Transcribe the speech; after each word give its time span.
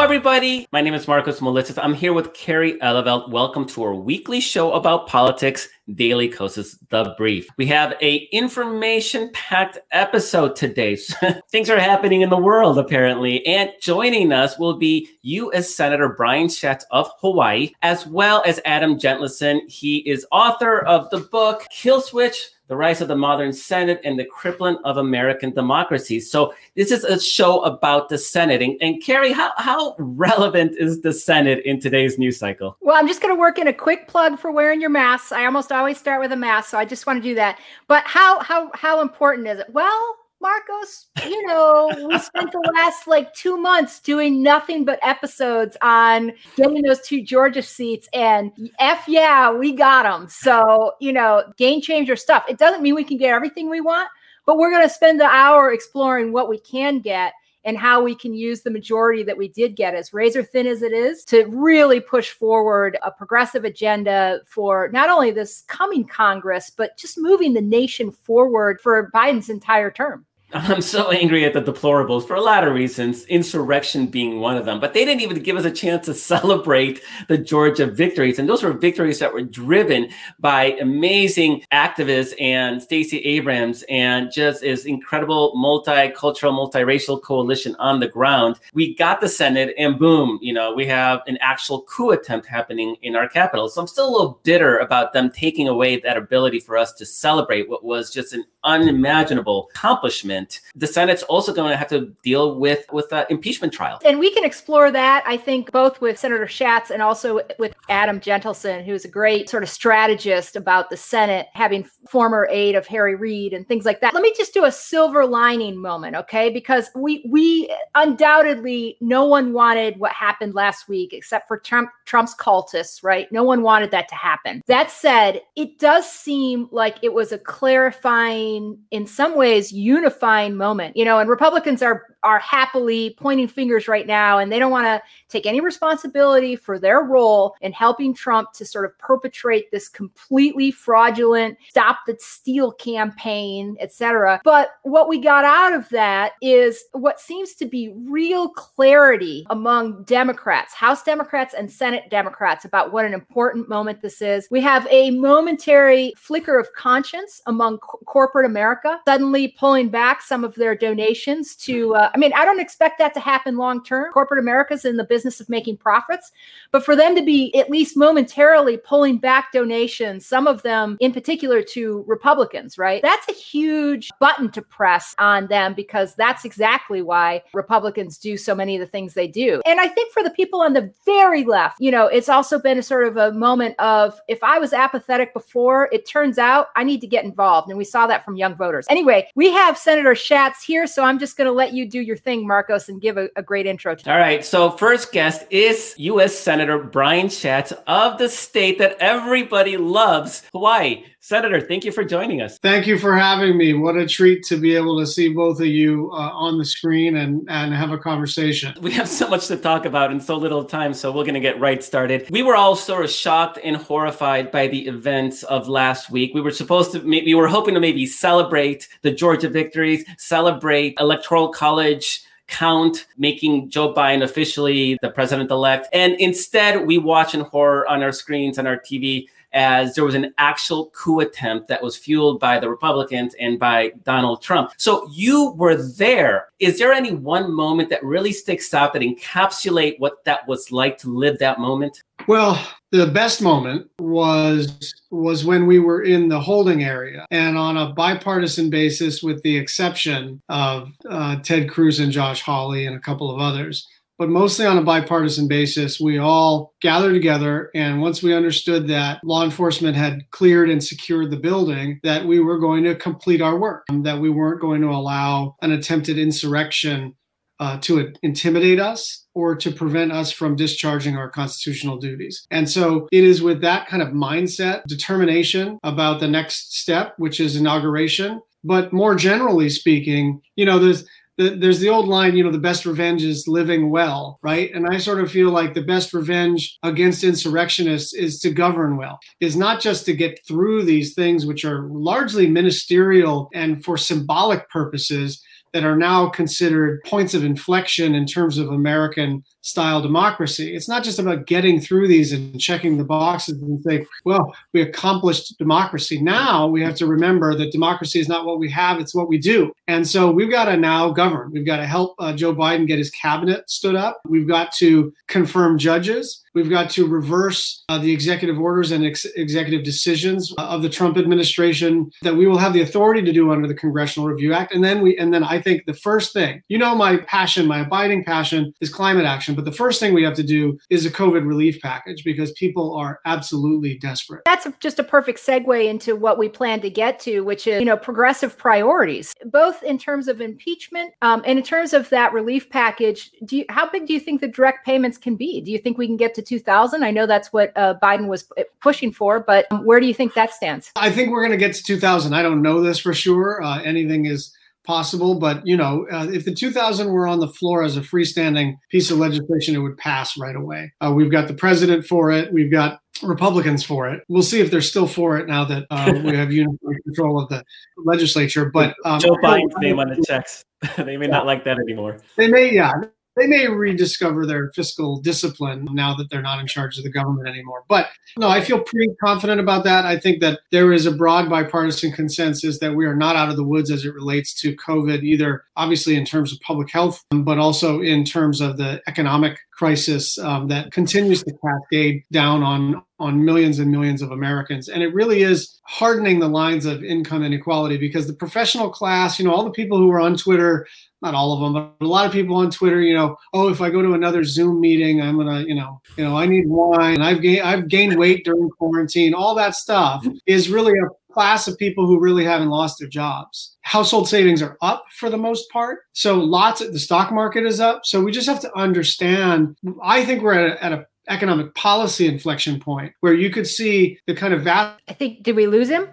Hello, 0.00 0.06
everybody. 0.08 0.66
My 0.72 0.80
name 0.80 0.94
is 0.94 1.04
Markos 1.04 1.40
Moulitsas. 1.40 1.78
I'm 1.78 1.92
here 1.92 2.14
with 2.14 2.32
Kerry 2.32 2.78
Eleveld. 2.78 3.28
Welcome 3.28 3.66
to 3.66 3.82
our 3.82 3.94
weekly 3.94 4.40
show 4.40 4.72
about 4.72 5.06
politics, 5.06 5.68
Daily 5.94 6.26
Kos's 6.26 6.78
The 6.88 7.14
Brief. 7.18 7.46
We 7.58 7.66
have 7.66 7.92
a 8.00 8.16
information-packed 8.32 9.78
episode 9.92 10.56
today. 10.56 10.96
Things 11.50 11.68
are 11.68 11.78
happening 11.78 12.22
in 12.22 12.30
the 12.30 12.38
world, 12.38 12.78
apparently. 12.78 13.46
And 13.46 13.72
joining 13.82 14.32
us 14.32 14.58
will 14.58 14.78
be 14.78 15.06
U.S. 15.20 15.74
Senator 15.74 16.14
Brian 16.16 16.48
Schatz 16.48 16.86
of 16.90 17.10
Hawaii, 17.20 17.72
as 17.82 18.06
well 18.06 18.42
as 18.46 18.58
Adam 18.64 18.98
Jentleson. 18.98 19.60
He 19.68 19.98
is 20.08 20.26
author 20.32 20.78
of 20.78 21.10
the 21.10 21.20
book 21.20 21.66
Kill 21.68 22.00
Switch 22.00 22.48
the 22.70 22.76
Rise 22.76 23.00
of 23.00 23.08
the 23.08 23.16
Modern 23.16 23.52
Senate 23.52 24.00
and 24.04 24.16
the 24.16 24.24
Crippling 24.24 24.78
of 24.84 24.96
American 24.96 25.50
Democracy. 25.50 26.20
So 26.20 26.54
this 26.76 26.92
is 26.92 27.02
a 27.02 27.20
show 27.20 27.62
about 27.64 28.08
the 28.08 28.16
Senate. 28.16 28.62
And, 28.62 28.78
and 28.80 29.02
Kerry, 29.02 29.32
how, 29.32 29.50
how 29.56 29.96
relevant 29.98 30.76
is 30.78 31.00
the 31.00 31.12
Senate 31.12 31.64
in 31.64 31.80
today's 31.80 32.16
news 32.16 32.38
cycle? 32.38 32.76
Well, 32.80 32.94
I'm 32.94 33.08
just 33.08 33.20
going 33.20 33.34
to 33.34 33.38
work 33.38 33.58
in 33.58 33.66
a 33.66 33.72
quick 33.72 34.06
plug 34.06 34.38
for 34.38 34.52
wearing 34.52 34.80
your 34.80 34.88
masks. 34.88 35.32
I 35.32 35.46
almost 35.46 35.72
always 35.72 35.98
start 35.98 36.20
with 36.20 36.30
a 36.30 36.36
mask, 36.36 36.70
so 36.70 36.78
I 36.78 36.84
just 36.84 37.08
want 37.08 37.20
to 37.20 37.28
do 37.28 37.34
that. 37.34 37.58
But 37.88 38.04
how 38.06 38.38
how 38.38 38.70
how 38.74 39.00
important 39.00 39.48
is 39.48 39.58
it? 39.58 39.66
Well, 39.72 40.16
Markos, 40.42 41.06
you 41.26 41.46
know, 41.46 41.90
we 42.08 42.18
spent 42.18 42.50
the 42.50 42.72
last 42.74 43.06
like 43.06 43.32
two 43.34 43.58
months 43.58 44.00
doing 44.00 44.42
nothing 44.42 44.86
but 44.86 44.98
episodes 45.02 45.76
on 45.82 46.32
getting 46.56 46.80
those 46.80 47.02
two 47.02 47.22
Georgia 47.22 47.62
seats, 47.62 48.08
and 48.14 48.50
F 48.78 49.06
yeah, 49.06 49.52
we 49.52 49.74
got 49.74 50.04
them. 50.04 50.28
So, 50.30 50.94
you 50.98 51.12
know, 51.12 51.44
game 51.58 51.82
changer 51.82 52.16
stuff. 52.16 52.44
It 52.48 52.58
doesn't 52.58 52.82
mean 52.82 52.94
we 52.94 53.04
can 53.04 53.18
get 53.18 53.34
everything 53.34 53.68
we 53.68 53.82
want, 53.82 54.08
but 54.46 54.56
we're 54.56 54.70
going 54.70 54.86
to 54.86 54.94
spend 54.94 55.20
the 55.20 55.26
hour 55.26 55.72
exploring 55.72 56.32
what 56.32 56.48
we 56.48 56.58
can 56.58 57.00
get 57.00 57.34
and 57.64 57.76
how 57.76 58.02
we 58.02 58.14
can 58.14 58.32
use 58.32 58.62
the 58.62 58.70
majority 58.70 59.22
that 59.22 59.36
we 59.36 59.46
did 59.48 59.76
get, 59.76 59.94
as 59.94 60.14
razor 60.14 60.42
thin 60.42 60.66
as 60.66 60.80
it 60.80 60.94
is, 60.94 61.22
to 61.26 61.44
really 61.48 62.00
push 62.00 62.30
forward 62.30 62.96
a 63.02 63.10
progressive 63.10 63.66
agenda 63.66 64.40
for 64.46 64.88
not 64.94 65.10
only 65.10 65.30
this 65.30 65.64
coming 65.68 66.06
Congress, 66.06 66.70
but 66.70 66.96
just 66.96 67.18
moving 67.18 67.52
the 67.52 67.60
nation 67.60 68.10
forward 68.10 68.80
for 68.80 69.10
Biden's 69.14 69.50
entire 69.50 69.90
term. 69.90 70.24
I'm 70.52 70.82
so 70.82 71.12
angry 71.12 71.44
at 71.44 71.52
the 71.52 71.62
deplorables 71.62 72.26
for 72.26 72.34
a 72.34 72.40
lot 72.40 72.66
of 72.66 72.74
reasons, 72.74 73.24
insurrection 73.26 74.06
being 74.06 74.40
one 74.40 74.56
of 74.56 74.64
them. 74.64 74.80
But 74.80 74.94
they 74.94 75.04
didn't 75.04 75.20
even 75.20 75.40
give 75.42 75.56
us 75.56 75.64
a 75.64 75.70
chance 75.70 76.06
to 76.06 76.14
celebrate 76.30 77.02
the 77.28 77.38
Georgia 77.38 77.86
victories. 77.86 78.38
And 78.40 78.48
those 78.48 78.64
were 78.64 78.72
victories 78.72 79.20
that 79.20 79.32
were 79.32 79.42
driven 79.42 80.08
by 80.40 80.76
amazing 80.80 81.62
activists 81.72 82.34
and 82.40 82.82
Stacey 82.82 83.18
Abrams 83.18 83.84
and 83.88 84.32
just 84.32 84.62
this 84.62 84.86
incredible 84.86 85.54
multicultural, 85.54 86.52
multiracial 86.52 87.22
coalition 87.22 87.76
on 87.78 88.00
the 88.00 88.08
ground. 88.08 88.58
We 88.74 88.96
got 88.96 89.20
the 89.20 89.28
Senate 89.28 89.72
and 89.78 90.00
boom, 90.00 90.40
you 90.42 90.52
know, 90.52 90.74
we 90.74 90.84
have 90.86 91.20
an 91.28 91.38
actual 91.40 91.82
coup 91.82 92.10
attempt 92.10 92.46
happening 92.46 92.96
in 93.02 93.14
our 93.14 93.28
capital. 93.28 93.68
So 93.68 93.80
I'm 93.80 93.86
still 93.86 94.08
a 94.08 94.10
little 94.10 94.40
bitter 94.42 94.78
about 94.78 95.12
them 95.12 95.30
taking 95.30 95.68
away 95.68 96.00
that 96.00 96.16
ability 96.16 96.58
for 96.58 96.76
us 96.76 96.92
to 96.94 97.06
celebrate 97.06 97.68
what 97.68 97.84
was 97.84 98.10
just 98.10 98.32
an 98.32 98.44
unimaginable 98.64 99.68
accomplishment. 99.74 100.39
The 100.74 100.86
Senate's 100.86 101.22
also 101.24 101.52
going 101.52 101.70
to 101.70 101.76
have 101.76 101.88
to 101.88 102.12
deal 102.22 102.58
with 102.58 102.86
with 102.92 103.12
uh, 103.12 103.26
impeachment 103.30 103.72
trial, 103.72 104.00
and 104.04 104.18
we 104.18 104.32
can 104.32 104.44
explore 104.44 104.90
that. 104.90 105.24
I 105.26 105.36
think 105.36 105.72
both 105.72 106.00
with 106.00 106.18
Senator 106.18 106.46
Schatz 106.46 106.90
and 106.90 107.02
also 107.02 107.40
with 107.58 107.74
Adam 107.88 108.20
Jentleson, 108.20 108.84
who's 108.84 109.04
a 109.04 109.08
great 109.08 109.48
sort 109.48 109.62
of 109.62 109.68
strategist 109.68 110.56
about 110.56 110.90
the 110.90 110.96
Senate, 110.96 111.48
having 111.54 111.84
former 112.08 112.48
aide 112.50 112.74
of 112.74 112.86
Harry 112.86 113.14
Reid 113.14 113.52
and 113.52 113.66
things 113.66 113.84
like 113.84 114.00
that. 114.00 114.14
Let 114.14 114.22
me 114.22 114.32
just 114.36 114.54
do 114.54 114.64
a 114.64 114.72
silver 114.72 115.26
lining 115.26 115.76
moment, 115.76 116.16
okay? 116.16 116.50
Because 116.50 116.90
we 116.94 117.24
we 117.28 117.74
undoubtedly 117.94 118.96
no 119.00 119.24
one 119.24 119.52
wanted 119.52 119.98
what 119.98 120.12
happened 120.12 120.54
last 120.54 120.88
week 120.88 121.12
except 121.12 121.48
for 121.48 121.58
Trump 121.58 121.90
Trump's 122.10 122.34
cultists, 122.34 123.04
right? 123.04 123.30
No 123.30 123.44
one 123.44 123.62
wanted 123.62 123.92
that 123.92 124.08
to 124.08 124.14
happen. 124.16 124.62
That 124.66 124.90
said, 124.90 125.42
it 125.54 125.78
does 125.78 126.10
seem 126.10 126.68
like 126.72 126.98
it 127.02 127.14
was 127.14 127.30
a 127.30 127.38
clarifying 127.38 128.78
in 128.90 129.06
some 129.06 129.36
ways 129.36 129.72
unifying 129.72 130.56
moment 130.56 130.96
you 130.96 131.04
know 131.04 131.18
and 131.18 131.28
republicans 131.28 131.82
are 131.82 132.09
are 132.22 132.38
happily 132.38 133.14
pointing 133.18 133.48
fingers 133.48 133.88
right 133.88 134.06
now 134.06 134.38
and 134.38 134.50
they 134.50 134.58
don't 134.58 134.70
want 134.70 134.86
to 134.86 135.00
take 135.28 135.46
any 135.46 135.60
responsibility 135.60 136.56
for 136.56 136.78
their 136.78 137.00
role 137.00 137.54
in 137.60 137.72
helping 137.72 138.14
trump 138.14 138.52
to 138.52 138.64
sort 138.64 138.84
of 138.84 138.96
perpetrate 138.98 139.70
this 139.70 139.88
completely 139.88 140.70
fraudulent 140.70 141.56
stop 141.68 142.00
the 142.06 142.16
steal 142.18 142.72
campaign 142.72 143.76
etc 143.80 144.40
but 144.44 144.76
what 144.82 145.08
we 145.08 145.18
got 145.18 145.44
out 145.44 145.72
of 145.72 145.88
that 145.88 146.32
is 146.42 146.84
what 146.92 147.20
seems 147.20 147.54
to 147.54 147.66
be 147.66 147.92
real 148.08 148.48
clarity 148.50 149.46
among 149.50 150.02
democrats 150.04 150.74
house 150.74 151.02
democrats 151.02 151.54
and 151.54 151.70
senate 151.70 152.08
democrats 152.10 152.64
about 152.64 152.92
what 152.92 153.04
an 153.04 153.14
important 153.14 153.68
moment 153.68 154.00
this 154.02 154.22
is. 154.22 154.48
We 154.50 154.60
have 154.60 154.86
a 154.90 155.10
momentary 155.12 156.12
flicker 156.16 156.58
of 156.58 156.72
conscience 156.74 157.40
among 157.46 157.78
corporate 157.78 158.46
America 158.46 159.00
suddenly 159.06 159.48
pulling 159.58 159.88
back 159.88 160.22
some 160.22 160.44
of 160.44 160.54
their 160.54 160.74
donations 160.74 161.54
to, 161.56 161.94
uh, 161.94 162.09
I 162.14 162.18
mean, 162.18 162.32
I 162.34 162.44
don't 162.44 162.60
expect 162.60 162.98
that 162.98 163.14
to 163.14 163.20
happen 163.20 163.56
long 163.56 163.82
term. 163.82 164.12
Corporate 164.12 164.40
America's 164.40 164.84
in 164.84 164.96
the 164.96 165.04
business 165.04 165.40
of 165.40 165.48
making 165.48 165.78
profits, 165.78 166.32
but 166.70 166.84
for 166.84 166.94
them 166.96 167.14
to 167.14 167.22
be 167.22 167.54
at 167.54 167.70
least 167.70 167.96
momentarily 167.96 168.76
pulling 168.76 169.18
back 169.18 169.52
donations, 169.52 170.26
some 170.26 170.46
of 170.46 170.62
them 170.62 170.96
in 171.00 171.12
particular 171.12 171.62
to 171.62 172.04
Republicans, 172.06 172.78
right? 172.78 173.02
That's 173.02 173.28
a 173.28 173.32
huge 173.32 174.10
button 174.20 174.50
to 174.52 174.62
press 174.62 175.14
on 175.18 175.46
them 175.46 175.74
because 175.74 176.14
that's 176.14 176.44
exactly 176.44 177.02
why 177.02 177.42
Republicans 177.54 178.18
do 178.18 178.36
so 178.36 178.54
many 178.54 178.76
of 178.76 178.80
the 178.80 178.86
things 178.86 179.14
they 179.14 179.28
do. 179.28 179.60
And 179.66 179.80
I 179.80 179.88
think 179.88 180.12
for 180.12 180.22
the 180.22 180.30
people 180.30 180.60
on 180.60 180.72
the 180.72 180.92
very 181.04 181.44
left, 181.44 181.80
you 181.80 181.90
know, 181.90 182.06
it's 182.06 182.28
also 182.28 182.58
been 182.58 182.78
a 182.78 182.82
sort 182.82 183.06
of 183.06 183.16
a 183.16 183.32
moment 183.32 183.74
of 183.78 184.20
if 184.28 184.42
I 184.42 184.58
was 184.58 184.72
apathetic 184.72 185.32
before, 185.32 185.88
it 185.92 186.06
turns 186.06 186.38
out 186.38 186.68
I 186.76 186.84
need 186.84 187.00
to 187.00 187.06
get 187.06 187.24
involved. 187.24 187.68
And 187.68 187.78
we 187.78 187.84
saw 187.84 188.06
that 188.06 188.24
from 188.24 188.36
young 188.36 188.54
voters. 188.54 188.86
Anyway, 188.88 189.28
we 189.34 189.50
have 189.50 189.78
Senator 189.78 190.14
Schatz 190.14 190.64
here, 190.64 190.86
so 190.86 191.04
I'm 191.04 191.18
just 191.18 191.36
going 191.36 191.46
to 191.46 191.52
let 191.52 191.72
you 191.72 191.88
do 191.88 191.99
your 192.00 192.16
thing, 192.16 192.46
Markos, 192.46 192.88
and 192.88 193.00
give 193.00 193.16
a, 193.16 193.28
a 193.36 193.42
great 193.42 193.66
intro. 193.66 193.94
To 193.94 194.12
All 194.12 194.18
right. 194.18 194.44
So, 194.44 194.70
first 194.70 195.12
guest 195.12 195.46
is 195.50 195.94
U.S. 195.98 196.38
Senator 196.38 196.78
Brian 196.78 197.28
Schatz 197.28 197.72
of 197.86 198.18
the 198.18 198.28
state 198.28 198.78
that 198.78 198.96
everybody 199.00 199.76
loves, 199.76 200.42
Hawaii. 200.52 201.04
Senator, 201.22 201.60
thank 201.60 201.84
you 201.84 201.92
for 201.92 202.02
joining 202.02 202.40
us. 202.40 202.58
Thank 202.58 202.86
you 202.86 202.98
for 202.98 203.14
having 203.14 203.58
me. 203.58 203.74
What 203.74 203.94
a 203.94 204.06
treat 204.06 204.42
to 204.44 204.56
be 204.56 204.74
able 204.74 204.98
to 204.98 205.06
see 205.06 205.28
both 205.28 205.60
of 205.60 205.66
you 205.66 206.10
uh, 206.12 206.30
on 206.32 206.56
the 206.56 206.64
screen 206.64 207.16
and, 207.16 207.46
and 207.50 207.74
have 207.74 207.92
a 207.92 207.98
conversation. 207.98 208.74
We 208.80 208.92
have 208.92 209.06
so 209.06 209.28
much 209.28 209.46
to 209.48 209.58
talk 209.58 209.84
about 209.84 210.12
in 210.12 210.18
so 210.18 210.38
little 210.38 210.64
time, 210.64 210.94
so 210.94 211.12
we're 211.12 211.24
going 211.24 211.34
to 211.34 211.40
get 211.40 211.60
right 211.60 211.84
started. 211.84 212.26
We 212.30 212.42
were 212.42 212.56
all 212.56 212.74
sort 212.74 213.04
of 213.04 213.10
shocked 213.10 213.58
and 213.62 213.76
horrified 213.76 214.50
by 214.50 214.68
the 214.68 214.88
events 214.88 215.42
of 215.42 215.68
last 215.68 216.10
week. 216.10 216.32
We 216.32 216.40
were 216.40 216.50
supposed 216.50 216.92
to, 216.92 217.02
maybe, 217.02 217.26
we 217.26 217.34
were 217.34 217.48
hoping 217.48 217.74
to 217.74 217.80
maybe 217.80 218.06
celebrate 218.06 218.88
the 219.02 219.10
Georgia 219.10 219.50
victories, 219.50 220.06
celebrate 220.16 220.96
electoral 220.98 221.50
college 221.50 222.22
count, 222.46 223.06
making 223.18 223.68
Joe 223.68 223.92
Biden 223.92 224.22
officially 224.22 224.98
the 225.02 225.10
president 225.10 225.50
elect. 225.50 225.86
And 225.92 226.14
instead, 226.14 226.86
we 226.86 226.96
watch 226.96 227.34
in 227.34 227.40
horror 227.40 227.86
on 227.88 228.02
our 228.02 228.10
screens, 228.10 228.58
on 228.58 228.66
our 228.66 228.78
TV, 228.78 229.26
as 229.52 229.94
there 229.94 230.04
was 230.04 230.14
an 230.14 230.32
actual 230.38 230.90
coup 230.90 231.20
attempt 231.20 231.68
that 231.68 231.82
was 231.82 231.96
fueled 231.96 232.40
by 232.40 232.58
the 232.58 232.68
Republicans 232.68 233.34
and 233.40 233.58
by 233.58 233.92
Donald 234.04 234.42
Trump. 234.42 234.72
So 234.76 235.08
you 235.10 235.52
were 235.52 235.76
there. 235.76 236.48
Is 236.58 236.78
there 236.78 236.92
any 236.92 237.12
one 237.12 237.52
moment 237.52 237.88
that 237.90 238.04
really 238.04 238.32
sticks 238.32 238.72
out 238.74 238.92
that 238.92 239.02
encapsulate 239.02 239.98
what 239.98 240.24
that 240.24 240.46
was 240.46 240.70
like 240.70 240.98
to 240.98 241.16
live 241.16 241.38
that 241.38 241.58
moment? 241.58 242.02
Well, 242.26 242.64
the 242.92 243.06
best 243.06 243.40
moment 243.40 243.88
was 243.98 244.94
was 245.10 245.44
when 245.44 245.66
we 245.66 245.78
were 245.78 246.02
in 246.02 246.28
the 246.28 246.40
holding 246.40 246.84
area 246.84 247.26
and 247.30 247.56
on 247.56 247.76
a 247.76 247.92
bipartisan 247.92 248.68
basis 248.68 249.22
with 249.22 249.42
the 249.42 249.56
exception 249.56 250.40
of 250.48 250.88
uh, 251.08 251.36
ted 251.36 251.70
cruz 251.70 252.00
and 252.00 252.12
josh 252.12 252.42
hawley 252.42 252.86
and 252.86 252.96
a 252.96 253.00
couple 253.00 253.30
of 253.30 253.40
others 253.40 253.86
but 254.20 254.28
mostly 254.28 254.66
on 254.66 254.76
a 254.76 254.82
bipartisan 254.82 255.48
basis, 255.48 255.98
we 255.98 256.18
all 256.18 256.74
gathered 256.82 257.14
together. 257.14 257.70
And 257.74 258.02
once 258.02 258.22
we 258.22 258.34
understood 258.34 258.86
that 258.88 259.18
law 259.24 259.42
enforcement 259.42 259.96
had 259.96 260.30
cleared 260.30 260.68
and 260.68 260.84
secured 260.84 261.30
the 261.30 261.38
building, 261.38 262.00
that 262.02 262.26
we 262.26 262.38
were 262.38 262.58
going 262.58 262.84
to 262.84 262.94
complete 262.94 263.40
our 263.40 263.58
work, 263.58 263.86
that 263.88 264.20
we 264.20 264.28
weren't 264.28 264.60
going 264.60 264.82
to 264.82 264.88
allow 264.88 265.56
an 265.62 265.72
attempted 265.72 266.18
insurrection 266.18 267.14
uh, 267.60 267.78
to 267.78 268.12
intimidate 268.22 268.78
us 268.78 269.26
or 269.34 269.56
to 269.56 269.70
prevent 269.70 270.12
us 270.12 270.30
from 270.30 270.54
discharging 270.54 271.16
our 271.16 271.30
constitutional 271.30 271.96
duties. 271.96 272.46
And 272.50 272.68
so 272.68 273.08
it 273.10 273.24
is 273.24 273.40
with 273.40 273.62
that 273.62 273.86
kind 273.86 274.02
of 274.02 274.10
mindset, 274.10 274.82
determination 274.86 275.78
about 275.82 276.20
the 276.20 276.28
next 276.28 276.78
step, 276.78 277.14
which 277.16 277.40
is 277.40 277.56
inauguration. 277.56 278.42
But 278.62 278.92
more 278.92 279.14
generally 279.14 279.70
speaking, 279.70 280.42
you 280.56 280.66
know, 280.66 280.78
there's 280.78 281.06
the, 281.40 281.56
there's 281.56 281.80
the 281.80 281.88
old 281.88 282.06
line, 282.06 282.36
you 282.36 282.44
know, 282.44 282.50
the 282.50 282.58
best 282.58 282.84
revenge 282.84 283.24
is 283.24 283.48
living 283.48 283.88
well, 283.88 284.38
right? 284.42 284.70
And 284.74 284.86
I 284.86 284.98
sort 284.98 285.20
of 285.20 285.30
feel 285.30 285.50
like 285.50 285.72
the 285.72 285.82
best 285.82 286.12
revenge 286.12 286.78
against 286.82 287.24
insurrectionists 287.24 288.12
is 288.12 288.38
to 288.40 288.50
govern 288.50 288.98
well, 288.98 289.18
is 289.40 289.56
not 289.56 289.80
just 289.80 290.04
to 290.04 290.12
get 290.12 290.38
through 290.46 290.84
these 290.84 291.14
things, 291.14 291.46
which 291.46 291.64
are 291.64 291.88
largely 291.90 292.46
ministerial 292.46 293.48
and 293.54 293.82
for 293.82 293.96
symbolic 293.96 294.68
purposes 294.68 295.42
that 295.72 295.84
are 295.84 295.96
now 295.96 296.28
considered 296.28 297.00
points 297.06 297.32
of 297.32 297.42
inflection 297.42 298.14
in 298.14 298.26
terms 298.26 298.58
of 298.58 298.68
American 298.68 299.42
style 299.62 300.00
democracy. 300.00 300.74
It's 300.74 300.88
not 300.88 301.04
just 301.04 301.18
about 301.18 301.46
getting 301.46 301.80
through 301.80 302.08
these 302.08 302.32
and 302.32 302.60
checking 302.60 302.96
the 302.96 303.04
boxes 303.04 303.60
and 303.60 303.82
say, 303.82 304.06
well, 304.24 304.54
we 304.72 304.82
accomplished 304.82 305.58
democracy. 305.58 306.20
Now 306.20 306.66
we 306.66 306.82
have 306.82 306.94
to 306.96 307.06
remember 307.06 307.54
that 307.54 307.72
democracy 307.72 308.20
is 308.20 308.28
not 308.28 308.46
what 308.46 308.58
we 308.58 308.70
have, 308.70 309.00
it's 309.00 309.14
what 309.14 309.28
we 309.28 309.38
do. 309.38 309.72
And 309.88 310.08
so 310.08 310.30
we've 310.30 310.50
got 310.50 310.66
to 310.66 310.76
now 310.76 311.10
govern. 311.10 311.50
We've 311.52 311.66
got 311.66 311.78
to 311.78 311.86
help 311.86 312.14
uh, 312.18 312.32
Joe 312.32 312.54
Biden 312.54 312.86
get 312.86 312.98
his 312.98 313.10
cabinet 313.10 313.68
stood 313.68 313.96
up. 313.96 314.20
We've 314.26 314.48
got 314.48 314.72
to 314.74 315.12
confirm 315.28 315.78
judges. 315.78 316.42
We've 316.54 316.70
got 316.70 316.90
to 316.90 317.06
reverse 317.06 317.84
uh, 317.88 317.98
the 317.98 318.12
executive 318.12 318.58
orders 318.58 318.90
and 318.90 319.04
ex- 319.04 319.24
executive 319.36 319.84
decisions 319.84 320.52
uh, 320.58 320.62
of 320.62 320.82
the 320.82 320.88
Trump 320.88 321.16
administration 321.16 322.10
that 322.22 322.34
we 322.34 322.46
will 322.46 322.58
have 322.58 322.72
the 322.72 322.82
authority 322.82 323.22
to 323.22 323.32
do 323.32 323.52
under 323.52 323.68
the 323.68 323.74
Congressional 323.74 324.28
Review 324.28 324.52
Act. 324.52 324.74
And 324.74 324.82
then 324.82 325.00
we, 325.00 325.16
and 325.16 325.32
then 325.32 325.44
I 325.44 325.60
think 325.60 325.84
the 325.86 325.94
first 325.94 326.32
thing, 326.32 326.62
you 326.68 326.78
know, 326.78 326.94
my 326.94 327.18
passion, 327.18 327.66
my 327.66 327.80
abiding 327.80 328.24
passion 328.24 328.72
is 328.80 328.90
climate 328.90 329.26
action. 329.26 329.49
But 329.54 329.64
the 329.64 329.72
first 329.72 330.00
thing 330.00 330.14
we 330.14 330.22
have 330.22 330.34
to 330.34 330.42
do 330.42 330.78
is 330.90 331.06
a 331.06 331.10
COVID 331.10 331.46
relief 331.46 331.80
package 331.80 332.24
because 332.24 332.52
people 332.52 332.94
are 332.94 333.20
absolutely 333.24 333.98
desperate. 333.98 334.42
That's 334.44 334.66
just 334.80 334.98
a 334.98 335.04
perfect 335.04 335.38
segue 335.38 335.84
into 335.84 336.16
what 336.16 336.38
we 336.38 336.48
plan 336.48 336.80
to 336.80 336.90
get 336.90 337.18
to, 337.20 337.40
which 337.40 337.66
is, 337.66 337.80
you 337.80 337.86
know, 337.86 337.96
progressive 337.96 338.56
priorities, 338.56 339.34
both 339.46 339.82
in 339.82 339.98
terms 339.98 340.28
of 340.28 340.40
impeachment 340.40 341.12
um, 341.22 341.42
and 341.44 341.58
in 341.58 341.64
terms 341.64 341.92
of 341.92 342.08
that 342.10 342.32
relief 342.32 342.70
package. 342.70 343.30
Do 343.44 343.58
you, 343.58 343.64
how 343.68 343.90
big 343.90 344.06
do 344.06 344.12
you 344.12 344.20
think 344.20 344.40
the 344.40 344.48
direct 344.48 344.84
payments 344.84 345.18
can 345.18 345.36
be? 345.36 345.60
Do 345.60 345.70
you 345.70 345.78
think 345.78 345.98
we 345.98 346.06
can 346.06 346.16
get 346.16 346.34
to 346.34 346.42
2000? 346.42 347.02
I 347.02 347.10
know 347.10 347.26
that's 347.26 347.52
what 347.52 347.72
uh, 347.76 347.94
Biden 348.02 348.28
was 348.28 348.50
pushing 348.80 349.12
for, 349.12 349.40
but 349.40 349.66
um, 349.70 349.84
where 349.84 350.00
do 350.00 350.06
you 350.06 350.14
think 350.14 350.34
that 350.34 350.52
stands? 350.52 350.92
I 350.96 351.10
think 351.10 351.30
we're 351.30 351.42
going 351.46 351.58
to 351.58 351.64
get 351.64 351.74
to 351.74 351.82
2000. 351.82 352.34
I 352.34 352.42
don't 352.42 352.62
know 352.62 352.80
this 352.80 352.98
for 352.98 353.14
sure. 353.14 353.62
Uh, 353.62 353.80
anything 353.82 354.26
is 354.26 354.54
possible, 354.84 355.38
but 355.38 355.66
you 355.66 355.76
know, 355.76 356.06
uh, 356.10 356.26
if 356.32 356.44
the 356.44 356.54
2000 356.54 357.10
were 357.10 357.26
on 357.26 357.40
the 357.40 357.48
floor 357.48 357.82
as 357.82 357.96
a 357.96 358.00
freestanding 358.00 358.76
piece 358.90 359.10
of 359.10 359.18
legislation, 359.18 359.74
it 359.74 359.78
would 359.78 359.96
pass 359.96 360.36
right 360.38 360.56
away. 360.56 360.92
Uh, 361.00 361.12
we've 361.14 361.30
got 361.30 361.48
the 361.48 361.54
president 361.54 362.06
for 362.06 362.30
it. 362.30 362.52
We've 362.52 362.70
got 362.70 363.00
Republicans 363.22 363.84
for 363.84 364.08
it. 364.08 364.22
We'll 364.28 364.42
see 364.42 364.60
if 364.60 364.70
they're 364.70 364.80
still 364.80 365.06
for 365.06 365.38
it 365.38 365.46
now 365.46 365.64
that 365.64 365.86
uh, 365.90 366.12
we 366.24 366.36
have 366.36 366.52
unified 366.52 367.02
control 367.04 367.42
of 367.42 367.48
the 367.48 367.64
legislature. 367.98 368.70
But 368.70 368.94
um, 369.04 369.20
Joe 369.20 369.36
Biden's 369.42 369.74
name 369.78 369.98
on 369.98 370.08
the 370.08 370.24
checks. 370.26 370.64
they 370.96 371.16
may 371.16 371.26
yeah. 371.26 371.32
not 371.32 371.46
like 371.46 371.64
that 371.64 371.78
anymore. 371.78 372.20
They 372.36 372.48
may, 372.48 372.72
yeah 372.72 372.92
they 373.36 373.46
may 373.46 373.68
rediscover 373.68 374.46
their 374.46 374.70
fiscal 374.74 375.20
discipline 375.20 375.86
now 375.92 376.14
that 376.14 376.30
they're 376.30 376.42
not 376.42 376.60
in 376.60 376.66
charge 376.66 376.98
of 376.98 377.04
the 377.04 377.10
government 377.10 377.48
anymore. 377.48 377.84
But 377.88 378.08
no, 378.38 378.48
I 378.48 378.60
feel 378.60 378.80
pretty 378.80 379.12
confident 379.22 379.60
about 379.60 379.84
that. 379.84 380.04
I 380.04 380.18
think 380.18 380.40
that 380.40 380.60
there 380.70 380.92
is 380.92 381.06
a 381.06 381.12
broad 381.12 381.48
bipartisan 381.48 382.12
consensus 382.12 382.78
that 382.80 382.94
we 382.94 383.06
are 383.06 383.16
not 383.16 383.36
out 383.36 383.48
of 383.48 383.56
the 383.56 383.64
woods 383.64 383.90
as 383.90 384.04
it 384.04 384.14
relates 384.14 384.54
to 384.60 384.76
COVID, 384.76 385.22
either 385.22 385.64
obviously 385.76 386.16
in 386.16 386.24
terms 386.24 386.52
of 386.52 386.60
public 386.60 386.90
health, 386.90 387.24
but 387.30 387.58
also 387.58 388.00
in 388.00 388.24
terms 388.24 388.60
of 388.60 388.76
the 388.76 389.00
economic 389.06 389.58
crisis 389.80 390.38
um, 390.40 390.68
that 390.68 390.92
continues 390.92 391.42
to 391.42 391.54
cascade 391.64 392.22
down 392.30 392.62
on 392.62 393.02
on 393.18 393.42
millions 393.42 393.78
and 393.78 393.90
millions 393.90 394.20
of 394.20 394.30
Americans. 394.30 394.90
And 394.90 395.02
it 395.02 395.14
really 395.14 395.42
is 395.42 395.80
hardening 395.84 396.38
the 396.38 396.48
lines 396.48 396.84
of 396.84 397.02
income 397.02 397.42
inequality 397.42 397.96
because 397.96 398.26
the 398.26 398.34
professional 398.34 398.90
class, 398.90 399.38
you 399.38 399.44
know, 399.46 399.52
all 399.52 399.64
the 399.64 399.70
people 399.70 399.96
who 399.96 400.10
are 400.10 400.20
on 400.20 400.36
Twitter 400.36 400.86
not 401.22 401.34
all 401.34 401.52
of 401.52 401.60
them, 401.60 401.72
but 401.74 402.04
a 402.04 402.08
lot 402.08 402.24
of 402.24 402.32
people 402.32 402.56
on 402.56 402.70
Twitter, 402.70 403.00
you 403.02 403.14
know, 403.14 403.36
oh, 403.52 403.68
if 403.68 403.80
I 403.80 403.90
go 403.90 404.00
to 404.00 404.14
another 404.14 404.42
Zoom 404.42 404.80
meeting, 404.80 405.20
I'm 405.20 405.36
gonna, 405.36 405.60
you 405.60 405.74
know, 405.74 406.00
you 406.16 406.24
know, 406.24 406.36
I 406.36 406.46
need 406.46 406.66
wine. 406.66 407.20
I've 407.20 407.42
gained, 407.42 407.62
I've 407.62 407.88
gained 407.88 408.18
weight 408.18 408.44
during 408.44 408.70
quarantine. 408.70 409.34
All 409.34 409.54
that 409.56 409.74
stuff 409.74 410.26
is 410.46 410.70
really 410.70 410.92
a 410.92 411.08
class 411.40 411.66
of 411.66 411.78
people 411.78 412.06
who 412.06 412.20
really 412.20 412.44
haven't 412.44 412.68
lost 412.68 412.98
their 412.98 413.08
jobs. 413.08 413.74
Household 413.80 414.28
savings 414.28 414.60
are 414.60 414.76
up 414.82 415.06
for 415.10 415.30
the 415.30 415.38
most 415.38 415.70
part. 415.70 416.00
So 416.12 416.36
lots 416.36 416.82
of 416.82 416.92
the 416.92 416.98
stock 416.98 417.32
market 417.32 417.64
is 417.64 417.80
up. 417.80 418.04
So 418.04 418.20
we 418.20 418.30
just 418.30 418.46
have 418.46 418.60
to 418.60 418.76
understand. 418.76 419.74
I 420.02 420.22
think 420.26 420.42
we're 420.42 420.52
at 420.52 420.76
a, 420.76 420.84
at 420.84 420.92
a 420.92 421.06
economic 421.30 421.74
policy 421.74 422.26
inflection 422.26 422.78
point 422.78 423.14
where 423.20 423.32
you 423.32 423.48
could 423.48 423.66
see 423.66 424.18
the 424.26 424.34
kind 424.34 424.52
of 424.52 424.64
vast. 424.64 425.00
I 425.08 425.14
think 425.14 425.42
did 425.42 425.56
we 425.56 425.66
lose 425.66 425.88
him? 425.88 426.08